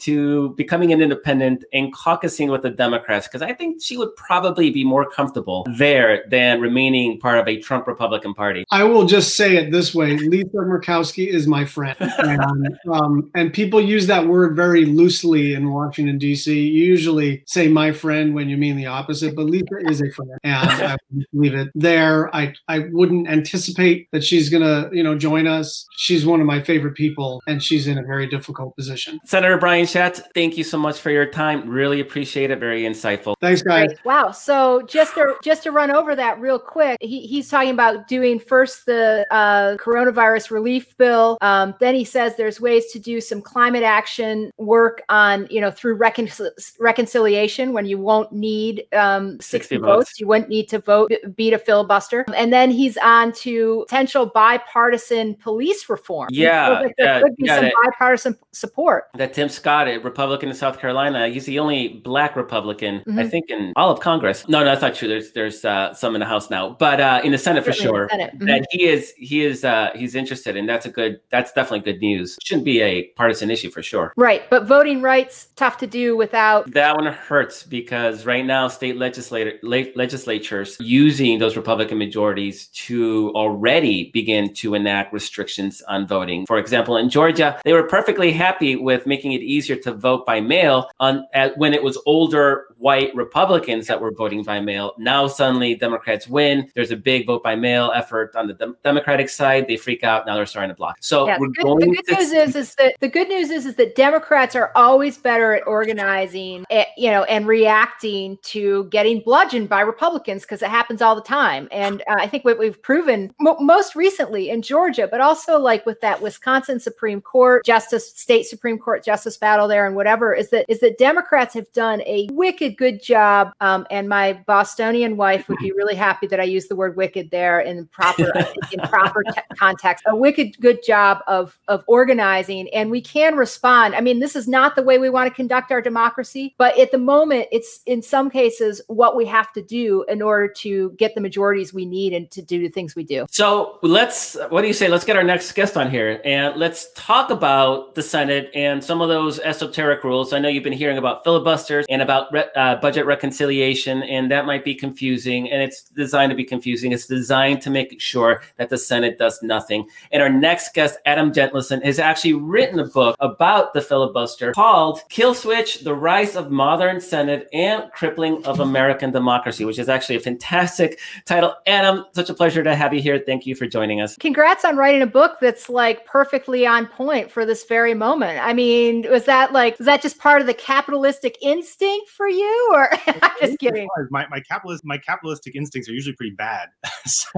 becoming 0.56 0.92
an 0.92 1.00
independent 1.00 1.64
and 1.72 1.94
caucusing 1.94 2.50
with 2.50 2.62
the 2.62 2.70
Democrats? 2.70 3.26
Because 3.26 3.42
I 3.42 3.52
think 3.52 3.82
she 3.82 3.96
would 3.96 4.14
probably 4.16 4.70
be 4.70 4.84
more 4.84 5.08
comfortable 5.08 5.66
there 5.76 6.24
than 6.30 6.60
remaining 6.60 7.18
part 7.18 7.38
of 7.38 7.48
a 7.48 7.60
Trump 7.60 7.86
Republican 7.86 8.34
Party. 8.34 8.64
I 8.70 8.84
will 8.84 9.06
just 9.06 9.36
say 9.36 9.56
it 9.56 9.70
this 9.70 9.94
way: 9.94 10.16
Lisa 10.16 10.48
Murkowski 10.56 11.26
is 11.28 11.46
my 11.46 11.64
friend. 11.64 11.96
and, 12.00 12.78
um, 12.90 13.30
and 13.34 13.52
people 13.52 13.80
use 13.80 14.06
that 14.06 14.26
word 14.26 14.54
very 14.54 14.84
loosely 14.84 15.54
in 15.54 15.70
Washington 15.70 16.18
D.C. 16.18 16.52
You 16.52 16.84
usually 16.84 17.42
say 17.46 17.68
"my 17.68 17.92
friend" 17.92 18.34
when 18.34 18.48
you 18.48 18.56
mean 18.56 18.76
the 18.76 18.86
opposite, 18.86 19.34
but 19.34 19.46
Lisa 19.46 19.64
is 19.88 20.00
a 20.00 20.10
friend, 20.10 20.32
and 20.44 20.70
I 20.70 20.96
leave 21.32 21.54
it 21.54 21.68
there. 21.74 22.34
I 22.34 22.54
I 22.68 22.86
wouldn't 22.90 23.28
anticipate 23.28 24.08
that 24.12 24.24
she's 24.24 24.48
gonna 24.48 24.90
you 24.92 25.02
know 25.02 25.16
join 25.16 25.46
us. 25.46 25.86
She's 25.96 26.26
one 26.26 26.40
of 26.40 26.46
my 26.46 26.62
favorite 26.62 26.94
people, 26.94 27.42
and 27.46 27.62
she's 27.62 27.86
in 27.86 27.98
a 27.98 28.02
very 28.02 28.26
difficult 28.26 28.76
position. 28.76 29.18
Senator 29.24 29.58
Brian 29.58 29.86
Schatz, 29.88 30.20
thank 30.34 30.56
you 30.56 30.64
so 30.64 30.78
much 30.78 31.00
for 31.00 31.10
your 31.10 31.26
time. 31.26 31.68
Really 31.68 32.00
appreciate 32.00 32.50
it. 32.50 32.58
Very 32.58 32.82
insightful. 32.82 33.34
Thanks, 33.40 33.62
guys. 33.62 33.90
Wow. 34.04 34.30
So 34.30 34.82
just 34.82 35.14
to 35.14 35.34
just 35.42 35.62
to 35.64 35.72
run 35.72 35.90
over 35.90 36.14
that 36.16 36.40
real 36.40 36.58
quick, 36.58 36.98
he, 37.00 37.26
he's 37.26 37.48
talking 37.48 37.70
about 37.70 38.08
doing 38.08 38.38
first 38.38 38.86
the 38.86 39.26
uh, 39.30 39.76
coronavirus 39.76 40.50
relief 40.50 40.96
bill. 40.96 41.38
Um, 41.40 41.74
then 41.80 41.94
he 41.94 42.04
says 42.04 42.36
there's 42.36 42.60
ways 42.60 42.90
to 42.92 42.98
do 42.98 43.20
some 43.20 43.40
climate 43.40 43.82
action 43.82 44.50
work 44.58 45.02
on, 45.08 45.46
you 45.50 45.60
know, 45.60 45.70
through 45.70 45.98
reconcil- 45.98 46.50
reconciliation 46.80 47.72
when 47.72 47.86
you 47.86 47.98
won't 47.98 48.32
need 48.32 48.84
um, 48.92 49.40
60, 49.40 49.48
60 49.50 49.76
votes. 49.76 49.86
votes. 49.86 50.20
You 50.20 50.26
wouldn't 50.26 50.50
need 50.50 50.68
to 50.68 50.78
vote, 50.78 51.12
beat 51.36 51.52
a 51.52 51.58
filibuster. 51.58 52.24
And 52.34 52.52
then 52.52 52.70
he's 52.70 52.96
on 52.98 53.32
to 53.32 53.84
potential 53.88 54.26
bipartisan 54.26 55.34
police 55.36 55.88
reform. 55.88 56.28
Yeah. 56.32 56.80
Like 56.80 56.94
there 56.98 57.06
yeah, 57.06 57.20
could 57.20 57.36
be 57.36 57.48
some 57.48 57.70
bipartisan 57.84 58.36
support. 58.52 59.04
That 59.14 59.32
Tim 59.32 59.48
Scott, 59.48 59.77
a 59.86 59.98
Republican 59.98 60.48
in 60.48 60.54
South 60.54 60.80
Carolina, 60.80 61.28
he's 61.28 61.46
the 61.46 61.58
only 61.58 62.00
black 62.02 62.34
Republican, 62.34 63.00
mm-hmm. 63.00 63.18
I 63.18 63.28
think, 63.28 63.50
in 63.50 63.72
all 63.76 63.90
of 63.90 64.00
Congress. 64.00 64.48
No, 64.48 64.60
no, 64.60 64.64
that's 64.64 64.82
not 64.82 64.94
true. 64.94 65.08
There's 65.08 65.32
there's 65.32 65.64
uh, 65.64 65.94
some 65.94 66.16
in 66.16 66.20
the 66.20 66.26
House 66.26 66.50
now, 66.50 66.70
but 66.70 67.00
uh, 67.00 67.20
in 67.22 67.32
the 67.32 67.38
Senate 67.38 67.64
for 67.64 67.72
sure. 67.72 68.08
Senate. 68.10 68.34
Mm-hmm. 68.34 68.46
That 68.46 68.66
he 68.70 68.86
is 68.86 69.12
he 69.16 69.44
is 69.44 69.64
uh, 69.64 69.90
he's 69.94 70.14
interested, 70.14 70.56
and 70.56 70.68
that's 70.68 70.86
a 70.86 70.90
good 70.90 71.20
that's 71.30 71.52
definitely 71.52 71.92
good 71.92 72.00
news 72.00 72.38
shouldn't 72.42 72.64
be 72.64 72.80
a 72.80 73.04
partisan 73.16 73.50
issue 73.50 73.70
for 73.70 73.82
sure. 73.82 74.12
Right. 74.16 74.48
But 74.50 74.66
voting 74.66 75.02
rights, 75.02 75.48
tough 75.54 75.76
to 75.78 75.86
do 75.86 76.16
without. 76.16 76.72
That 76.72 76.96
one 76.96 77.12
hurts 77.12 77.62
because 77.62 78.24
right 78.24 78.44
now, 78.44 78.68
state 78.68 78.96
legislator, 78.96 79.58
legislatures 79.62 80.76
using 80.80 81.38
those 81.38 81.56
Republican 81.56 81.98
majorities 81.98 82.68
to 82.68 83.32
already 83.34 84.10
begin 84.12 84.54
to 84.54 84.74
enact 84.74 85.12
restrictions 85.12 85.82
on 85.88 86.06
voting. 86.06 86.46
For 86.46 86.58
example, 86.58 86.96
in 86.96 87.10
Georgia, 87.10 87.60
they 87.64 87.72
were 87.72 87.82
perfectly 87.82 88.32
happy 88.32 88.76
with 88.76 89.06
making 89.06 89.32
it 89.32 89.42
easier 89.42 89.67
to 89.76 89.92
vote 89.94 90.26
by 90.26 90.40
mail 90.40 90.88
on 91.00 91.26
at, 91.34 91.56
when 91.58 91.74
it 91.74 91.82
was 91.82 91.98
older 92.06 92.68
white 92.78 93.14
Republicans 93.14 93.86
that 93.88 94.00
were 94.00 94.12
voting 94.12 94.42
by 94.42 94.60
mail. 94.60 94.94
Now 94.98 95.26
suddenly 95.26 95.74
Democrats 95.74 96.28
win. 96.28 96.70
There's 96.74 96.90
a 96.90 96.96
big 96.96 97.26
vote 97.26 97.42
by 97.42 97.56
mail 97.56 97.92
effort 97.94 98.34
on 98.36 98.46
the 98.46 98.54
de- 98.54 98.74
Democratic 98.84 99.28
side. 99.28 99.66
They 99.66 99.76
freak 99.76 100.04
out. 100.04 100.26
Now 100.26 100.36
they're 100.36 100.46
starting 100.46 100.70
to 100.70 100.74
block. 100.74 100.96
So 101.00 101.26
yeah, 101.26 101.38
we're 101.38 101.48
good, 101.48 101.64
going. 101.64 101.90
The 101.90 101.96
good 101.96 102.06
to 102.06 102.14
news 102.14 102.32
is, 102.32 102.56
is 102.56 102.74
that 102.76 102.94
the 103.00 103.08
good 103.08 103.28
news 103.28 103.50
is, 103.50 103.66
is 103.66 103.74
that 103.76 103.96
Democrats 103.96 104.54
are 104.54 104.70
always 104.74 105.18
better 105.18 105.54
at 105.54 105.66
organizing, 105.66 106.64
eh, 106.70 106.84
you 106.96 107.10
know, 107.10 107.24
and 107.24 107.46
reacting 107.46 108.38
to 108.42 108.84
getting 108.84 109.20
bludgeoned 109.20 109.68
by 109.68 109.80
Republicans 109.80 110.42
because 110.42 110.62
it 110.62 110.70
happens 110.70 111.02
all 111.02 111.14
the 111.14 111.22
time. 111.22 111.68
And 111.72 112.02
uh, 112.02 112.16
I 112.18 112.28
think 112.28 112.44
what 112.44 112.58
we've 112.58 112.80
proven 112.82 113.34
most 113.40 113.96
recently 113.96 114.50
in 114.50 114.62
Georgia, 114.62 115.08
but 115.10 115.20
also 115.20 115.58
like 115.58 115.84
with 115.84 116.00
that 116.00 116.22
Wisconsin 116.22 116.78
Supreme 116.78 117.20
Court 117.20 117.64
Justice, 117.64 118.12
State 118.14 118.46
Supreme 118.46 118.78
Court 118.78 119.04
Justice 119.04 119.36
battle 119.48 119.68
there, 119.68 119.86
and 119.86 119.96
whatever, 119.96 120.34
is 120.34 120.50
that 120.50 120.64
is 120.68 120.80
that 120.80 120.98
Democrats 120.98 121.54
have 121.54 121.70
done 121.72 122.02
a 122.02 122.28
wicked 122.32 122.76
good 122.76 123.02
job. 123.02 123.52
Um, 123.60 123.86
and 123.90 124.08
my 124.08 124.26
Bostonian 124.46 125.16
wife 125.16 125.48
would 125.48 125.58
be 125.58 125.72
really 125.72 125.94
happy 125.94 126.26
that 126.26 126.40
I 126.40 126.44
use 126.44 126.68
the 126.68 126.76
word 126.76 126.96
wicked 126.96 127.30
there 127.30 127.60
in 127.60 127.86
proper 127.86 128.30
in 128.72 128.80
proper 128.88 129.22
te- 129.22 129.40
context. 129.56 130.04
A 130.06 130.14
wicked 130.14 130.58
good 130.60 130.80
job 130.84 131.18
of 131.26 131.58
of 131.68 131.82
organizing, 131.86 132.68
and 132.74 132.90
we 132.90 133.00
can 133.00 133.36
respond. 133.36 133.94
I 133.94 134.00
mean, 134.00 134.20
this 134.20 134.36
is 134.36 134.46
not 134.46 134.76
the 134.76 134.82
way 134.82 134.98
we 134.98 135.10
want 135.10 135.28
to 135.30 135.34
conduct 135.34 135.72
our 135.72 135.80
democracy, 135.80 136.54
but 136.58 136.78
at 136.78 136.90
the 136.90 136.98
moment, 136.98 137.46
it's 137.50 137.80
in 137.86 138.02
some 138.02 138.30
cases 138.30 138.82
what 138.88 139.16
we 139.16 139.24
have 139.26 139.52
to 139.52 139.62
do 139.62 140.04
in 140.08 140.20
order 140.22 140.48
to 140.48 140.90
get 140.98 141.14
the 141.14 141.20
majorities 141.20 141.72
we 141.72 141.86
need 141.86 142.12
and 142.12 142.30
to 142.30 142.42
do 142.42 142.58
the 142.60 142.68
things 142.68 142.94
we 142.94 143.04
do. 143.04 143.26
So 143.30 143.78
let's, 143.82 144.36
what 144.50 144.62
do 144.62 144.66
you 144.66 144.72
say? 144.74 144.88
Let's 144.88 145.04
get 145.04 145.16
our 145.16 145.24
next 145.24 145.52
guest 145.52 145.76
on 145.76 145.90
here 145.90 146.20
and 146.24 146.56
let's 146.56 146.92
talk 146.94 147.30
about 147.30 147.94
the 147.94 148.02
Senate 148.02 148.50
and 148.54 148.82
some 148.82 149.00
of 149.00 149.08
those 149.08 149.37
esoteric 149.40 150.04
rules. 150.04 150.32
I 150.32 150.38
know 150.38 150.48
you've 150.48 150.64
been 150.64 150.72
hearing 150.72 150.98
about 150.98 151.24
filibusters 151.24 151.86
and 151.88 152.02
about 152.02 152.32
re- 152.32 152.48
uh, 152.56 152.76
budget 152.76 153.06
reconciliation, 153.06 154.02
and 154.02 154.30
that 154.30 154.46
might 154.46 154.64
be 154.64 154.74
confusing. 154.74 155.50
And 155.50 155.62
it's 155.62 155.84
designed 155.84 156.30
to 156.30 156.36
be 156.36 156.44
confusing. 156.44 156.92
It's 156.92 157.06
designed 157.06 157.62
to 157.62 157.70
make 157.70 158.00
sure 158.00 158.42
that 158.56 158.70
the 158.70 158.78
Senate 158.78 159.18
does 159.18 159.42
nothing. 159.42 159.88
And 160.12 160.22
our 160.22 160.28
next 160.28 160.74
guest, 160.74 160.98
Adam 161.06 161.32
Jentleson, 161.32 161.82
has 161.82 161.98
actually 161.98 162.34
written 162.34 162.78
a 162.78 162.86
book 162.86 163.16
about 163.20 163.72
the 163.72 163.80
filibuster 163.80 164.52
called 164.52 165.00
Kill 165.08 165.34
Switch 165.34 165.80
The 165.80 165.94
Rise 165.94 166.36
of 166.36 166.50
Modern 166.50 167.00
Senate 167.00 167.48
and 167.52 167.90
Crippling 167.92 168.44
of 168.44 168.60
American 168.60 169.10
Democracy, 169.10 169.64
which 169.64 169.78
is 169.78 169.88
actually 169.88 170.16
a 170.16 170.20
fantastic 170.20 170.98
title. 171.24 171.54
Adam, 171.66 172.04
such 172.12 172.30
a 172.30 172.34
pleasure 172.34 172.62
to 172.64 172.74
have 172.74 172.92
you 172.92 173.00
here. 173.00 173.18
Thank 173.24 173.46
you 173.46 173.54
for 173.54 173.66
joining 173.66 174.00
us. 174.00 174.16
Congrats 174.16 174.64
on 174.64 174.76
writing 174.76 175.02
a 175.02 175.06
book 175.06 175.38
that's 175.40 175.68
like 175.68 176.06
perfectly 176.06 176.66
on 176.66 176.86
point 176.86 177.30
for 177.30 177.44
this 177.44 177.64
very 177.64 177.94
moment. 177.94 178.44
I 178.44 178.52
mean, 178.52 179.04
it 179.04 179.10
was 179.10 179.27
that 179.28 179.52
like, 179.52 179.78
is 179.80 179.86
that 179.86 180.02
just 180.02 180.18
part 180.18 180.40
of 180.40 180.46
the 180.46 180.54
capitalistic 180.54 181.38
instinct 181.40 182.10
for 182.10 182.28
you? 182.28 182.70
Or 182.72 182.90
I'm 183.06 183.30
just 183.40 183.58
kidding. 183.58 183.88
My, 184.10 184.26
my 184.28 184.40
capitalist 184.40 184.84
my 184.84 184.98
capitalistic 184.98 185.54
instincts 185.54 185.88
are 185.88 185.92
usually 185.92 186.16
pretty 186.16 186.34
bad. 186.34 186.68
so 187.06 187.28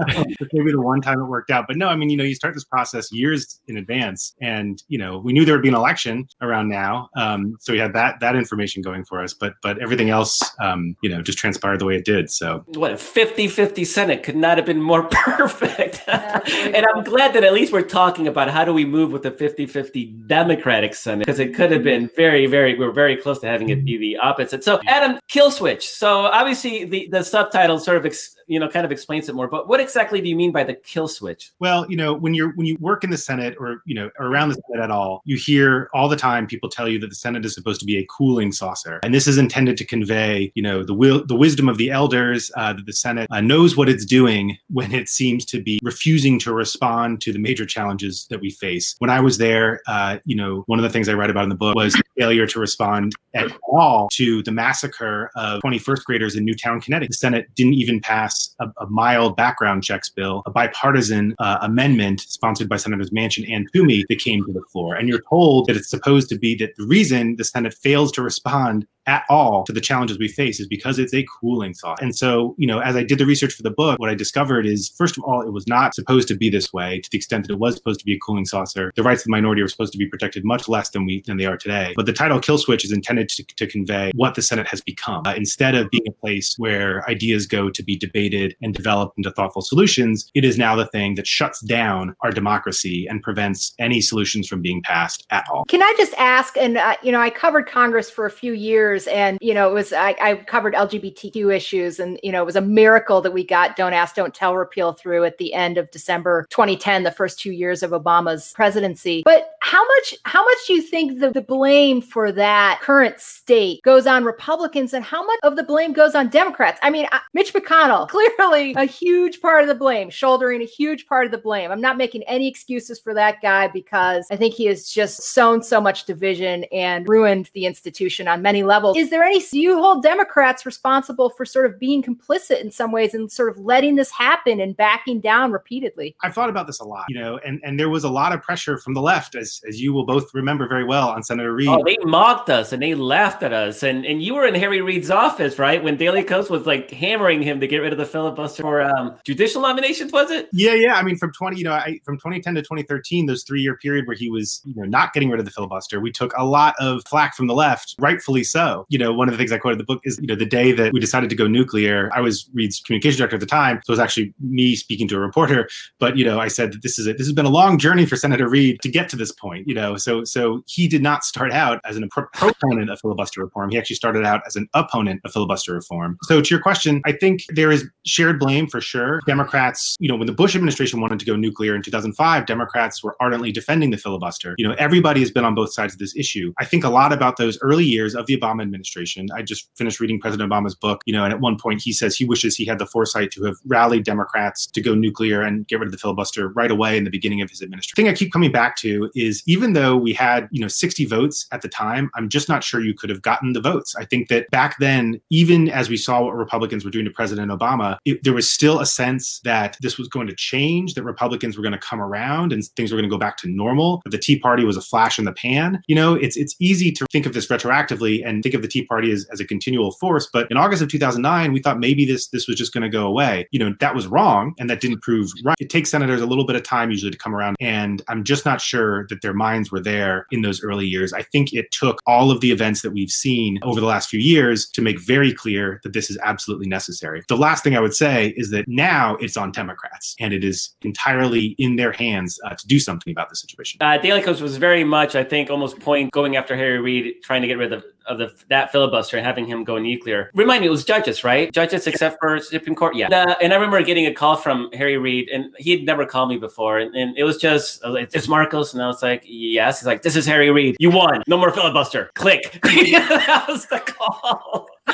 maybe 0.53 0.71
the 0.71 0.81
one 0.81 1.01
time 1.01 1.19
it 1.19 1.25
worked 1.25 1.51
out. 1.51 1.65
But 1.67 1.77
no, 1.77 1.87
I 1.87 1.95
mean, 1.95 2.09
you 2.09 2.17
know, 2.17 2.23
you 2.23 2.35
start 2.35 2.53
this 2.53 2.63
process 2.63 3.11
years 3.11 3.59
in 3.67 3.77
advance. 3.77 4.33
And, 4.41 4.81
you 4.87 4.97
know, 4.97 5.19
we 5.19 5.33
knew 5.33 5.45
there 5.45 5.55
would 5.55 5.61
be 5.61 5.69
an 5.69 5.75
election 5.75 6.27
around 6.41 6.69
now. 6.69 7.09
Um, 7.15 7.57
so 7.59 7.73
we 7.73 7.79
had 7.79 7.93
that 7.93 8.19
that 8.21 8.35
information 8.35 8.81
going 8.81 9.05
for 9.05 9.21
us. 9.21 9.33
But 9.33 9.53
but 9.61 9.79
everything 9.79 10.09
else 10.09 10.41
um, 10.59 10.95
you 11.01 11.09
know, 11.09 11.21
just 11.21 11.37
transpired 11.37 11.79
the 11.79 11.85
way 11.85 11.95
it 11.95 12.05
did. 12.05 12.29
So 12.29 12.63
what 12.67 12.91
a 12.91 12.95
50-50 12.95 13.85
Senate 13.85 14.23
could 14.23 14.35
not 14.35 14.57
have 14.57 14.65
been 14.65 14.81
more 14.81 15.03
perfect. 15.11 16.03
and 16.07 16.85
I'm 16.93 17.03
glad 17.03 17.33
that 17.33 17.43
at 17.43 17.53
least 17.53 17.73
we're 17.73 17.81
talking 17.81 18.27
about 18.27 18.49
how 18.49 18.65
do 18.65 18.73
we 18.73 18.85
move 18.85 19.11
with 19.11 19.23
the 19.23 19.31
50-50 19.31 20.27
Democratic 20.27 20.95
Senate 20.95 21.25
because 21.25 21.39
it 21.39 21.53
could 21.53 21.71
have 21.71 21.80
been 21.83 22.09
very, 22.15 22.45
very, 22.45 22.77
we're 22.77 22.91
very 22.91 23.15
close 23.17 23.39
to 23.39 23.47
having 23.47 23.69
it 23.69 23.85
be 23.85 23.97
the 23.97 24.17
opposite. 24.17 24.63
So 24.63 24.79
Adam, 24.87 25.19
kill 25.27 25.51
switch. 25.51 25.89
So 25.89 26.21
obviously 26.21 26.85
the, 26.85 27.07
the 27.11 27.23
subtitle 27.23 27.79
sort 27.79 27.97
of 27.97 28.05
ex- 28.05 28.35
you 28.51 28.59
know 28.59 28.67
kind 28.67 28.85
of 28.85 28.91
explains 28.91 29.29
it 29.29 29.35
more. 29.35 29.47
But 29.47 29.67
what 29.67 29.79
exactly 29.79 30.19
do 30.19 30.27
you 30.27 30.35
mean 30.35 30.51
by 30.51 30.65
the 30.65 30.73
kill 30.73 31.07
switch? 31.07 31.51
Well 31.59 31.89
you 31.89 31.95
know 31.95 32.13
when 32.13 32.33
you're 32.33 32.51
when 32.55 32.67
you 32.67 32.77
work 32.79 33.03
in 33.03 33.09
the 33.09 33.17
senate 33.17 33.55
or 33.57 33.81
you 33.85 33.95
know 33.95 34.09
around 34.19 34.49
the 34.49 34.61
senate 34.67 34.83
at 34.83 34.91
all 34.91 35.21
you 35.25 35.37
hear 35.37 35.89
all 35.93 36.09
the 36.09 36.17
time 36.17 36.45
people 36.45 36.69
tell 36.69 36.87
you 36.87 36.99
that 36.99 37.07
the 37.07 37.15
senate 37.15 37.45
is 37.45 37.53
supposed 37.53 37.79
to 37.79 37.85
be 37.85 37.97
a 37.97 38.05
cooling 38.05 38.51
saucer. 38.51 38.99
And 39.03 39.13
this 39.13 39.27
is 39.27 39.37
intended 39.37 39.77
to 39.77 39.85
convey 39.85 40.51
you 40.53 40.61
know 40.61 40.83
the 40.83 40.93
will 40.93 41.25
the 41.25 41.35
wisdom 41.35 41.69
of 41.69 41.77
the 41.77 41.91
elders 41.91 42.51
uh, 42.57 42.73
that 42.73 42.85
the 42.85 42.93
senate 42.93 43.27
uh, 43.31 43.39
knows 43.39 43.77
what 43.77 43.87
it's 43.87 44.05
doing 44.05 44.57
when 44.69 44.91
it 44.91 45.07
seems 45.07 45.45
to 45.45 45.61
be 45.61 45.79
refusing 45.81 46.37
to 46.39 46.53
respond 46.53 47.21
to 47.21 47.31
the 47.31 47.39
major 47.39 47.65
challenges 47.65 48.27
that 48.29 48.41
we 48.41 48.49
face. 48.51 48.95
When 48.99 49.09
i 49.09 49.21
was 49.21 49.37
there 49.37 49.81
uh, 49.87 50.17
you 50.25 50.35
know 50.35 50.63
one 50.67 50.77
of 50.77 50.83
the 50.83 50.89
things 50.89 51.07
i 51.07 51.13
write 51.13 51.29
about 51.29 51.43
in 51.43 51.49
the 51.49 51.55
book 51.55 51.75
was 51.75 51.99
failure 52.17 52.45
to 52.47 52.59
respond 52.59 53.13
at 53.33 53.51
all 53.69 54.09
to 54.11 54.43
the 54.43 54.51
massacre 54.51 55.31
of 55.35 55.61
21st 55.61 56.03
graders 56.03 56.35
in 56.35 56.43
newtown 56.43 56.81
connecticut. 56.81 57.11
The 57.11 57.17
senate 57.17 57.55
didn't 57.55 57.75
even 57.75 58.01
pass 58.01 58.40
a, 58.59 58.67
a 58.79 58.87
mild 58.87 59.35
background 59.35 59.83
checks 59.83 60.09
bill, 60.09 60.43
a 60.45 60.51
bipartisan 60.51 61.35
uh, 61.39 61.57
amendment 61.61 62.21
sponsored 62.21 62.69
by 62.69 62.77
Senators 62.77 63.11
Manchin 63.11 63.45
and 63.53 63.67
Toomey 63.73 64.05
that 64.09 64.19
came 64.19 64.45
to 64.45 64.53
the 64.53 64.63
floor. 64.71 64.95
And 64.95 65.07
you're 65.07 65.23
told 65.29 65.67
that 65.67 65.75
it's 65.75 65.89
supposed 65.89 66.29
to 66.29 66.37
be 66.37 66.55
that 66.55 66.75
the 66.77 66.85
reason 66.85 67.35
the 67.35 67.43
Senate 67.43 67.73
fails 67.73 68.11
to 68.13 68.21
respond 68.21 68.85
at 69.07 69.23
all 69.29 69.63
to 69.63 69.73
the 69.73 69.81
challenges 69.81 70.19
we 70.19 70.27
face 70.27 70.59
is 70.59 70.67
because 70.67 70.99
it's 70.99 71.13
a 71.13 71.25
cooling 71.39 71.73
sauce. 71.73 71.97
And 72.01 72.15
so, 72.15 72.55
you 72.57 72.67
know, 72.67 72.79
as 72.79 72.95
I 72.95 73.03
did 73.03 73.17
the 73.17 73.25
research 73.25 73.53
for 73.53 73.63
the 73.63 73.71
book, 73.71 73.99
what 73.99 74.09
I 74.09 74.15
discovered 74.15 74.65
is, 74.65 74.89
first 74.95 75.17
of 75.17 75.23
all, 75.23 75.41
it 75.41 75.51
was 75.51 75.67
not 75.67 75.95
supposed 75.95 76.27
to 76.27 76.35
be 76.35 76.49
this 76.49 76.71
way 76.71 76.99
to 76.99 77.09
the 77.11 77.17
extent 77.17 77.47
that 77.47 77.53
it 77.53 77.59
was 77.59 77.75
supposed 77.75 77.99
to 77.99 78.05
be 78.05 78.13
a 78.13 78.19
cooling 78.19 78.45
saucer. 78.45 78.91
The 78.95 79.03
rights 79.03 79.21
of 79.21 79.25
the 79.25 79.31
minority 79.31 79.61
are 79.61 79.67
supposed 79.67 79.91
to 79.93 79.97
be 79.97 80.07
protected 80.07 80.45
much 80.45 80.69
less 80.69 80.89
than 80.89 81.05
we 81.05 81.23
than 81.25 81.37
they 81.37 81.45
are 81.45 81.57
today. 81.57 81.93
But 81.95 82.05
the 82.05 82.13
title 82.13 82.39
"Kill 82.39 82.57
Switch" 82.57 82.85
is 82.85 82.91
intended 82.91 83.29
to, 83.29 83.43
to 83.43 83.67
convey 83.67 84.11
what 84.15 84.35
the 84.35 84.41
Senate 84.41 84.67
has 84.67 84.81
become. 84.81 85.23
Uh, 85.25 85.33
instead 85.35 85.75
of 85.75 85.89
being 85.89 86.07
a 86.07 86.11
place 86.11 86.55
where 86.57 87.07
ideas 87.09 87.47
go 87.47 87.69
to 87.69 87.83
be 87.83 87.95
debated 87.95 88.20
and 88.61 88.73
developed 88.73 89.17
into 89.17 89.31
thoughtful 89.31 89.61
solutions, 89.61 90.29
it 90.33 90.45
is 90.45 90.57
now 90.57 90.75
the 90.75 90.85
thing 90.87 91.15
that 91.15 91.27
shuts 91.27 91.61
down 91.61 92.15
our 92.21 92.31
democracy 92.31 93.07
and 93.09 93.21
prevents 93.21 93.73
any 93.79 94.01
solutions 94.01 94.47
from 94.47 94.61
being 94.61 94.81
passed 94.83 95.25
at 95.31 95.43
all. 95.51 95.65
Can 95.65 95.81
I 95.81 95.93
just 95.97 96.13
ask? 96.17 96.57
And 96.57 96.77
uh, 96.77 96.95
you 97.03 97.11
know, 97.11 97.19
I 97.19 97.29
covered 97.29 97.67
Congress 97.67 98.09
for 98.09 98.25
a 98.25 98.31
few 98.31 98.53
years 98.53 99.07
and 99.07 99.37
you 99.41 99.53
know 99.53 99.69
it 99.69 99.73
was 99.73 99.93
I, 99.93 100.15
I, 100.21 100.35
covered 100.35 100.73
lgbtq 100.73 101.53
issues 101.53 101.99
and 101.99 102.19
you 102.23 102.31
know 102.31 102.41
it 102.41 102.45
was 102.45 102.55
a 102.55 102.61
miracle 102.61 103.21
that 103.21 103.31
we 103.31 103.45
got 103.45 103.75
don't 103.75 103.93
ask 103.93 104.15
don't 104.15 104.33
tell 104.33 104.55
repeal 104.55 104.93
through 104.93 105.25
at 105.25 105.37
the 105.37 105.53
end 105.53 105.77
of 105.77 105.89
december 105.91 106.47
2010 106.49 107.03
the 107.03 107.11
first 107.11 107.39
two 107.39 107.51
years 107.51 107.83
of 107.83 107.91
obama's 107.91 108.53
presidency 108.53 109.21
but 109.25 109.51
how 109.61 109.85
much 109.85 110.15
how 110.25 110.43
much 110.43 110.57
do 110.67 110.73
you 110.73 110.81
think 110.81 111.19
the, 111.19 111.31
the 111.31 111.41
blame 111.41 112.01
for 112.01 112.31
that 112.31 112.79
current 112.81 113.19
state 113.19 113.81
goes 113.83 114.07
on 114.07 114.23
republicans 114.23 114.93
and 114.93 115.03
how 115.03 115.25
much 115.25 115.39
of 115.43 115.55
the 115.55 115.63
blame 115.63 115.93
goes 115.93 116.15
on 116.15 116.29
democrats 116.29 116.79
i 116.83 116.89
mean 116.89 117.07
mitch 117.33 117.53
mcconnell 117.53 118.09
clearly 118.11 118.73
a 118.75 118.85
huge 118.85 119.41
part 119.41 119.61
of 119.61 119.67
the 119.67 119.75
blame 119.75 120.09
shouldering 120.09 120.61
a 120.61 120.65
huge 120.65 121.05
part 121.07 121.25
of 121.25 121.31
the 121.31 121.37
blame 121.37 121.71
i'm 121.71 121.81
not 121.81 121.97
making 121.97 122.23
any 122.23 122.47
excuses 122.47 122.99
for 122.99 123.13
that 123.13 123.41
guy 123.41 123.67
because 123.67 124.27
i 124.31 124.35
think 124.35 124.53
he 124.53 124.65
has 124.65 124.89
just 124.89 125.21
sown 125.21 125.61
so 125.63 125.81
much 125.81 126.05
division 126.05 126.63
and 126.71 127.07
ruined 127.07 127.49
the 127.53 127.65
institution 127.65 128.27
on 128.27 128.41
many 128.41 128.63
levels 128.63 128.97
is 128.97 129.09
there 129.09 129.23
any, 129.23 129.39
do 129.39 129.59
you 129.59 129.79
hold 129.79 130.03
Democrats 130.03 130.65
responsible 130.65 131.29
for 131.29 131.45
sort 131.45 131.65
of 131.65 131.79
being 131.79 132.03
complicit 132.03 132.61
in 132.61 132.71
some 132.71 132.91
ways 132.91 133.13
and 133.13 133.31
sort 133.31 133.49
of 133.49 133.57
letting 133.57 133.95
this 133.95 134.11
happen 134.11 134.59
and 134.59 134.77
backing 134.77 135.19
down 135.19 135.51
repeatedly? 135.51 136.15
I've 136.21 136.33
thought 136.33 136.49
about 136.49 136.67
this 136.67 136.79
a 136.79 136.83
lot, 136.83 137.05
you 137.09 137.19
know, 137.19 137.39
and, 137.45 137.59
and 137.63 137.79
there 137.79 137.89
was 137.89 138.03
a 138.03 138.09
lot 138.09 138.31
of 138.31 138.41
pressure 138.41 138.77
from 138.77 138.93
the 138.93 139.01
left, 139.01 139.35
as, 139.35 139.61
as 139.67 139.81
you 139.81 139.93
will 139.93 140.05
both 140.05 140.33
remember 140.33 140.67
very 140.67 140.83
well 140.83 141.09
on 141.09 141.23
Senator 141.23 141.53
Reid. 141.53 141.67
Oh, 141.67 141.83
they 141.83 141.97
mocked 142.03 142.49
us 142.49 142.71
and 142.71 142.81
they 142.81 142.95
laughed 142.95 143.43
at 143.43 143.53
us. 143.53 143.83
And, 143.83 144.05
and 144.05 144.21
you 144.21 144.35
were 144.35 144.45
in 144.45 144.55
Harry 144.55 144.81
Reid's 144.81 145.11
office, 145.11 145.57
right? 145.57 145.83
When 145.83 145.97
Daily 145.97 146.23
Kos 146.23 146.49
was 146.49 146.65
like 146.65 146.91
hammering 146.91 147.41
him 147.41 147.59
to 147.59 147.67
get 147.67 147.79
rid 147.79 147.91
of 147.91 147.97
the 147.97 148.00
filibuster 148.05 148.63
for 148.63 148.81
um, 148.81 149.15
judicial 149.25 149.61
nominations, 149.61 150.11
was 150.11 150.31
it? 150.31 150.49
Yeah, 150.53 150.73
yeah. 150.73 150.95
I 150.95 151.03
mean, 151.03 151.17
from 151.17 151.31
20, 151.33 151.57
you 151.57 151.63
know, 151.63 151.73
I, 151.73 151.99
from 152.03 152.17
2010 152.17 152.55
to 152.55 152.61
2013, 152.61 153.25
those 153.25 153.43
three 153.43 153.61
year 153.61 153.77
period 153.77 154.07
where 154.07 154.15
he 154.15 154.29
was, 154.29 154.61
you 154.65 154.75
know, 154.75 154.83
not 154.83 155.13
getting 155.13 155.29
rid 155.29 155.39
of 155.39 155.45
the 155.45 155.51
filibuster, 155.51 155.99
we 155.99 156.11
took 156.11 156.33
a 156.37 156.45
lot 156.45 156.75
of 156.79 157.01
flack 157.07 157.35
from 157.35 157.47
the 157.47 157.55
left, 157.55 157.95
rightfully 157.99 158.43
so 158.43 158.85
you 158.89 158.97
know, 158.97 159.13
one 159.13 159.27
of 159.27 159.31
the 159.31 159.37
things 159.37 159.51
I 159.51 159.57
quoted 159.57 159.75
in 159.75 159.77
the 159.79 159.85
book 159.85 160.01
is, 160.03 160.19
you 160.21 160.27
know, 160.27 160.35
the 160.35 160.45
day 160.45 160.71
that 160.73 160.93
we 160.93 160.99
decided 160.99 161.29
to 161.29 161.35
go 161.35 161.47
nuclear, 161.47 162.09
I 162.13 162.21
was 162.21 162.49
Reid's 162.53 162.79
communication 162.79 163.17
director 163.17 163.35
at 163.35 163.39
the 163.39 163.45
time. 163.45 163.77
So 163.85 163.91
it 163.91 163.93
was 163.93 163.99
actually 163.99 164.33
me 164.39 164.75
speaking 164.75 165.07
to 165.09 165.15
a 165.15 165.19
reporter. 165.19 165.69
But, 165.99 166.17
you 166.17 166.25
know, 166.25 166.39
I 166.39 166.47
said 166.47 166.73
that 166.73 166.83
this 166.83 166.99
is 166.99 167.07
a, 167.07 167.13
this 167.13 167.25
has 167.27 167.33
been 167.33 167.45
a 167.45 167.49
long 167.49 167.77
journey 167.77 168.05
for 168.05 168.15
Senator 168.15 168.47
Reid 168.47 168.81
to 168.81 168.89
get 168.89 169.09
to 169.09 169.15
this 169.15 169.31
point, 169.31 169.67
you 169.67 169.73
know. 169.73 169.97
So 169.97 170.23
so 170.23 170.63
he 170.67 170.87
did 170.87 171.01
not 171.01 171.23
start 171.23 171.51
out 171.51 171.79
as 171.85 171.95
an 171.95 172.07
proponent 172.09 172.89
of 172.89 172.99
filibuster 172.99 173.43
reform. 173.43 173.69
He 173.69 173.77
actually 173.77 173.95
started 173.95 174.25
out 174.25 174.41
as 174.45 174.55
an 174.55 174.67
opponent 174.73 175.21
of 175.23 175.31
filibuster 175.31 175.73
reform. 175.73 176.17
So 176.23 176.41
to 176.41 176.49
your 176.49 176.61
question, 176.61 177.01
I 177.05 177.13
think 177.13 177.45
there 177.49 177.71
is 177.71 177.89
shared 178.05 178.39
blame 178.39 178.67
for 178.67 178.81
sure. 178.81 179.21
Democrats, 179.25 179.95
you 179.99 180.09
know, 180.09 180.15
when 180.15 180.27
the 180.27 180.33
Bush 180.33 180.55
administration 180.55 181.01
wanted 181.01 181.19
to 181.19 181.25
go 181.25 181.35
nuclear 181.35 181.75
in 181.75 181.81
2005, 181.81 182.45
Democrats 182.45 183.03
were 183.03 183.15
ardently 183.19 183.51
defending 183.51 183.91
the 183.91 183.97
filibuster. 183.97 184.55
You 184.57 184.67
know, 184.67 184.75
everybody 184.77 185.19
has 185.19 185.31
been 185.31 185.45
on 185.45 185.55
both 185.55 185.73
sides 185.73 185.93
of 185.93 185.99
this 185.99 186.15
issue. 186.15 186.53
I 186.57 186.65
think 186.65 186.83
a 186.83 186.89
lot 186.89 187.13
about 187.13 187.37
those 187.37 187.59
early 187.61 187.85
years 187.85 188.15
of 188.15 188.25
the 188.25 188.37
Obama 188.37 188.61
administration. 188.61 189.27
I 189.35 189.41
just 189.41 189.69
finished 189.75 189.99
reading 189.99 190.19
President 190.19 190.51
Obama's 190.51 190.75
book, 190.75 191.01
you 191.05 191.13
know, 191.13 191.23
and 191.23 191.33
at 191.33 191.39
one 191.39 191.57
point 191.57 191.81
he 191.81 191.93
says 191.93 192.15
he 192.15 192.25
wishes 192.25 192.55
he 192.55 192.65
had 192.65 192.79
the 192.79 192.87
foresight 192.87 193.31
to 193.31 193.43
have 193.45 193.55
rallied 193.65 194.03
Democrats 194.03 194.65
to 194.67 194.81
go 194.81 194.95
nuclear 194.95 195.41
and 195.41 195.67
get 195.67 195.79
rid 195.79 195.87
of 195.87 195.91
the 195.91 195.97
filibuster 195.97 196.49
right 196.49 196.71
away 196.71 196.97
in 196.97 197.03
the 197.03 197.09
beginning 197.09 197.41
of 197.41 197.49
his 197.49 197.61
administration. 197.61 197.93
The 197.95 198.01
thing 198.01 198.11
I 198.11 198.15
keep 198.15 198.33
coming 198.33 198.51
back 198.51 198.75
to 198.77 199.09
is 199.15 199.43
even 199.45 199.73
though 199.73 199.95
we 199.95 200.13
had, 200.13 200.47
you 200.51 200.61
know, 200.61 200.67
60 200.67 201.05
votes 201.05 201.47
at 201.51 201.61
the 201.61 201.67
time, 201.67 202.09
I'm 202.15 202.29
just 202.29 202.49
not 202.49 202.63
sure 202.63 202.81
you 202.81 202.93
could 202.93 203.09
have 203.09 203.21
gotten 203.21 203.53
the 203.53 203.61
votes. 203.61 203.95
I 203.95 204.05
think 204.05 204.29
that 204.29 204.49
back 204.51 204.77
then, 204.79 205.21
even 205.29 205.69
as 205.69 205.89
we 205.89 205.97
saw 205.97 206.23
what 206.23 206.35
Republicans 206.35 206.83
were 206.83 206.91
doing 206.91 207.05
to 207.05 207.11
President 207.11 207.51
Obama, 207.51 207.80
it, 208.05 208.23
there 208.23 208.33
was 208.33 208.49
still 208.49 208.79
a 208.79 208.85
sense 208.85 209.39
that 209.43 209.77
this 209.81 209.97
was 209.97 210.07
going 210.07 210.27
to 210.27 210.35
change, 210.35 210.93
that 210.93 211.03
Republicans 211.03 211.57
were 211.57 211.63
going 211.63 211.73
to 211.73 211.79
come 211.79 212.01
around 212.01 212.53
and 212.53 212.63
things 212.75 212.91
were 212.91 212.97
going 212.97 213.09
to 213.09 213.13
go 213.13 213.19
back 213.19 213.37
to 213.37 213.47
normal, 213.49 214.01
that 214.05 214.11
the 214.11 214.17
Tea 214.17 214.39
Party 214.39 214.63
was 214.63 214.77
a 214.77 214.81
flash 214.81 215.19
in 215.19 215.25
the 215.25 215.33
pan. 215.33 215.81
You 215.87 215.95
know, 215.95 216.13
it's 216.13 216.37
it's 216.37 216.55
easy 216.59 216.91
to 216.93 217.05
think 217.11 217.25
of 217.25 217.33
this 217.33 217.47
retroactively 217.47 218.25
and 218.25 218.43
think 218.43 218.55
of 218.55 218.61
the 218.61 218.67
Tea 218.67 218.85
Party 218.85 219.11
as, 219.11 219.25
as 219.31 219.39
a 219.39 219.45
continual 219.45 219.91
force. 219.91 220.29
But 220.31 220.49
in 220.51 220.57
August 220.57 220.81
of 220.81 220.89
2009, 220.89 221.53
we 221.53 221.61
thought 221.61 221.79
maybe 221.79 222.05
this 222.05 222.27
this 222.29 222.47
was 222.47 222.57
just 222.57 222.73
going 222.73 222.83
to 222.83 222.89
go 222.89 223.05
away. 223.05 223.47
You 223.51 223.59
know, 223.59 223.75
that 223.79 223.95
was 223.95 224.07
wrong, 224.07 224.53
and 224.59 224.69
that 224.69 224.81
didn't 224.81 225.01
prove 225.01 225.29
right. 225.43 225.57
It 225.59 225.69
takes 225.69 225.89
senators 225.89 226.21
a 226.21 226.25
little 226.25 226.45
bit 226.45 226.55
of 226.55 226.63
time 226.63 226.91
usually 226.91 227.11
to 227.11 227.17
come 227.17 227.35
around, 227.35 227.55
and 227.59 228.01
I'm 228.07 228.23
just 228.23 228.45
not 228.45 228.61
sure 228.61 229.07
that 229.07 229.21
their 229.21 229.33
minds 229.33 229.71
were 229.71 229.81
there 229.81 230.25
in 230.31 230.41
those 230.41 230.63
early 230.63 230.85
years. 230.85 231.13
I 231.13 231.23
think 231.23 231.53
it 231.53 231.71
took 231.71 232.01
all 232.05 232.31
of 232.31 232.41
the 232.41 232.51
events 232.51 232.81
that 232.81 232.91
we've 232.91 233.09
seen 233.09 233.59
over 233.63 233.79
the 233.79 233.85
last 233.85 234.09
few 234.09 234.19
years 234.19 234.69
to 234.69 234.81
make 234.81 234.99
very 234.99 235.33
clear 235.33 235.79
that 235.83 235.93
this 235.93 236.09
is 236.09 236.17
absolutely 236.23 236.67
necessary. 236.67 237.23
The 237.27 237.37
last 237.37 237.63
thing 237.63 237.70
I 237.75 237.79
would 237.79 237.93
say 237.93 238.33
is 238.37 238.51
that 238.51 238.67
now 238.67 239.15
it's 239.17 239.37
on 239.37 239.51
Democrats, 239.51 240.15
and 240.19 240.33
it 240.33 240.43
is 240.43 240.75
entirely 240.81 241.55
in 241.57 241.75
their 241.75 241.91
hands 241.91 242.39
uh, 242.45 242.55
to 242.55 242.67
do 242.67 242.79
something 242.79 243.11
about 243.11 243.29
the 243.29 243.35
situation. 243.35 243.79
Uh, 243.81 243.97
Daily 243.97 244.21
Kos 244.21 244.41
was 244.41 244.57
very 244.57 244.83
much, 244.83 245.15
I 245.15 245.23
think, 245.23 245.49
almost 245.49 245.79
point 245.79 246.11
going 246.11 246.35
after 246.35 246.55
Harry 246.55 246.79
Reid, 246.79 247.15
trying 247.23 247.41
to 247.41 247.47
get 247.47 247.57
rid 247.57 247.73
of 247.73 247.83
of 248.07 248.17
the 248.17 248.33
that 248.49 248.71
filibuster 248.71 249.17
and 249.17 249.25
having 249.25 249.45
him 249.45 249.63
go 249.63 249.77
nuclear. 249.77 250.31
Remind 250.33 250.61
me, 250.61 250.67
it 250.67 250.71
was 250.71 250.83
judges, 250.83 251.23
right? 251.23 251.51
Judges 251.51 251.87
except 251.87 252.19
for 252.19 252.39
Supreme 252.39 252.75
Court. 252.75 252.95
Yeah. 252.95 253.35
And 253.41 253.53
I 253.53 253.55
remember 253.55 253.81
getting 253.83 254.07
a 254.07 254.13
call 254.13 254.35
from 254.35 254.69
Harry 254.73 254.97
Reid, 254.97 255.29
and 255.29 255.53
he 255.57 255.71
had 255.71 255.83
never 255.83 256.05
called 256.05 256.29
me 256.29 256.37
before, 256.37 256.79
and, 256.79 256.95
and 256.95 257.17
it 257.17 257.23
was 257.23 257.37
just 257.37 257.83
like, 257.83 258.09
"It's 258.13 258.27
Markos, 258.27 258.73
and 258.73 258.81
I 258.81 258.87
was 258.87 259.01
like, 259.01 259.23
"Yes." 259.25 259.79
He's 259.79 259.87
like, 259.87 260.01
"This 260.01 260.15
is 260.15 260.25
Harry 260.25 260.51
Reid. 260.51 260.75
You 260.79 260.91
won. 260.91 261.23
No 261.27 261.37
more 261.37 261.51
filibuster. 261.51 262.11
Click." 262.15 262.59
that 262.63 263.45
was 263.47 263.65
the 263.67 263.79
call. 263.79 264.67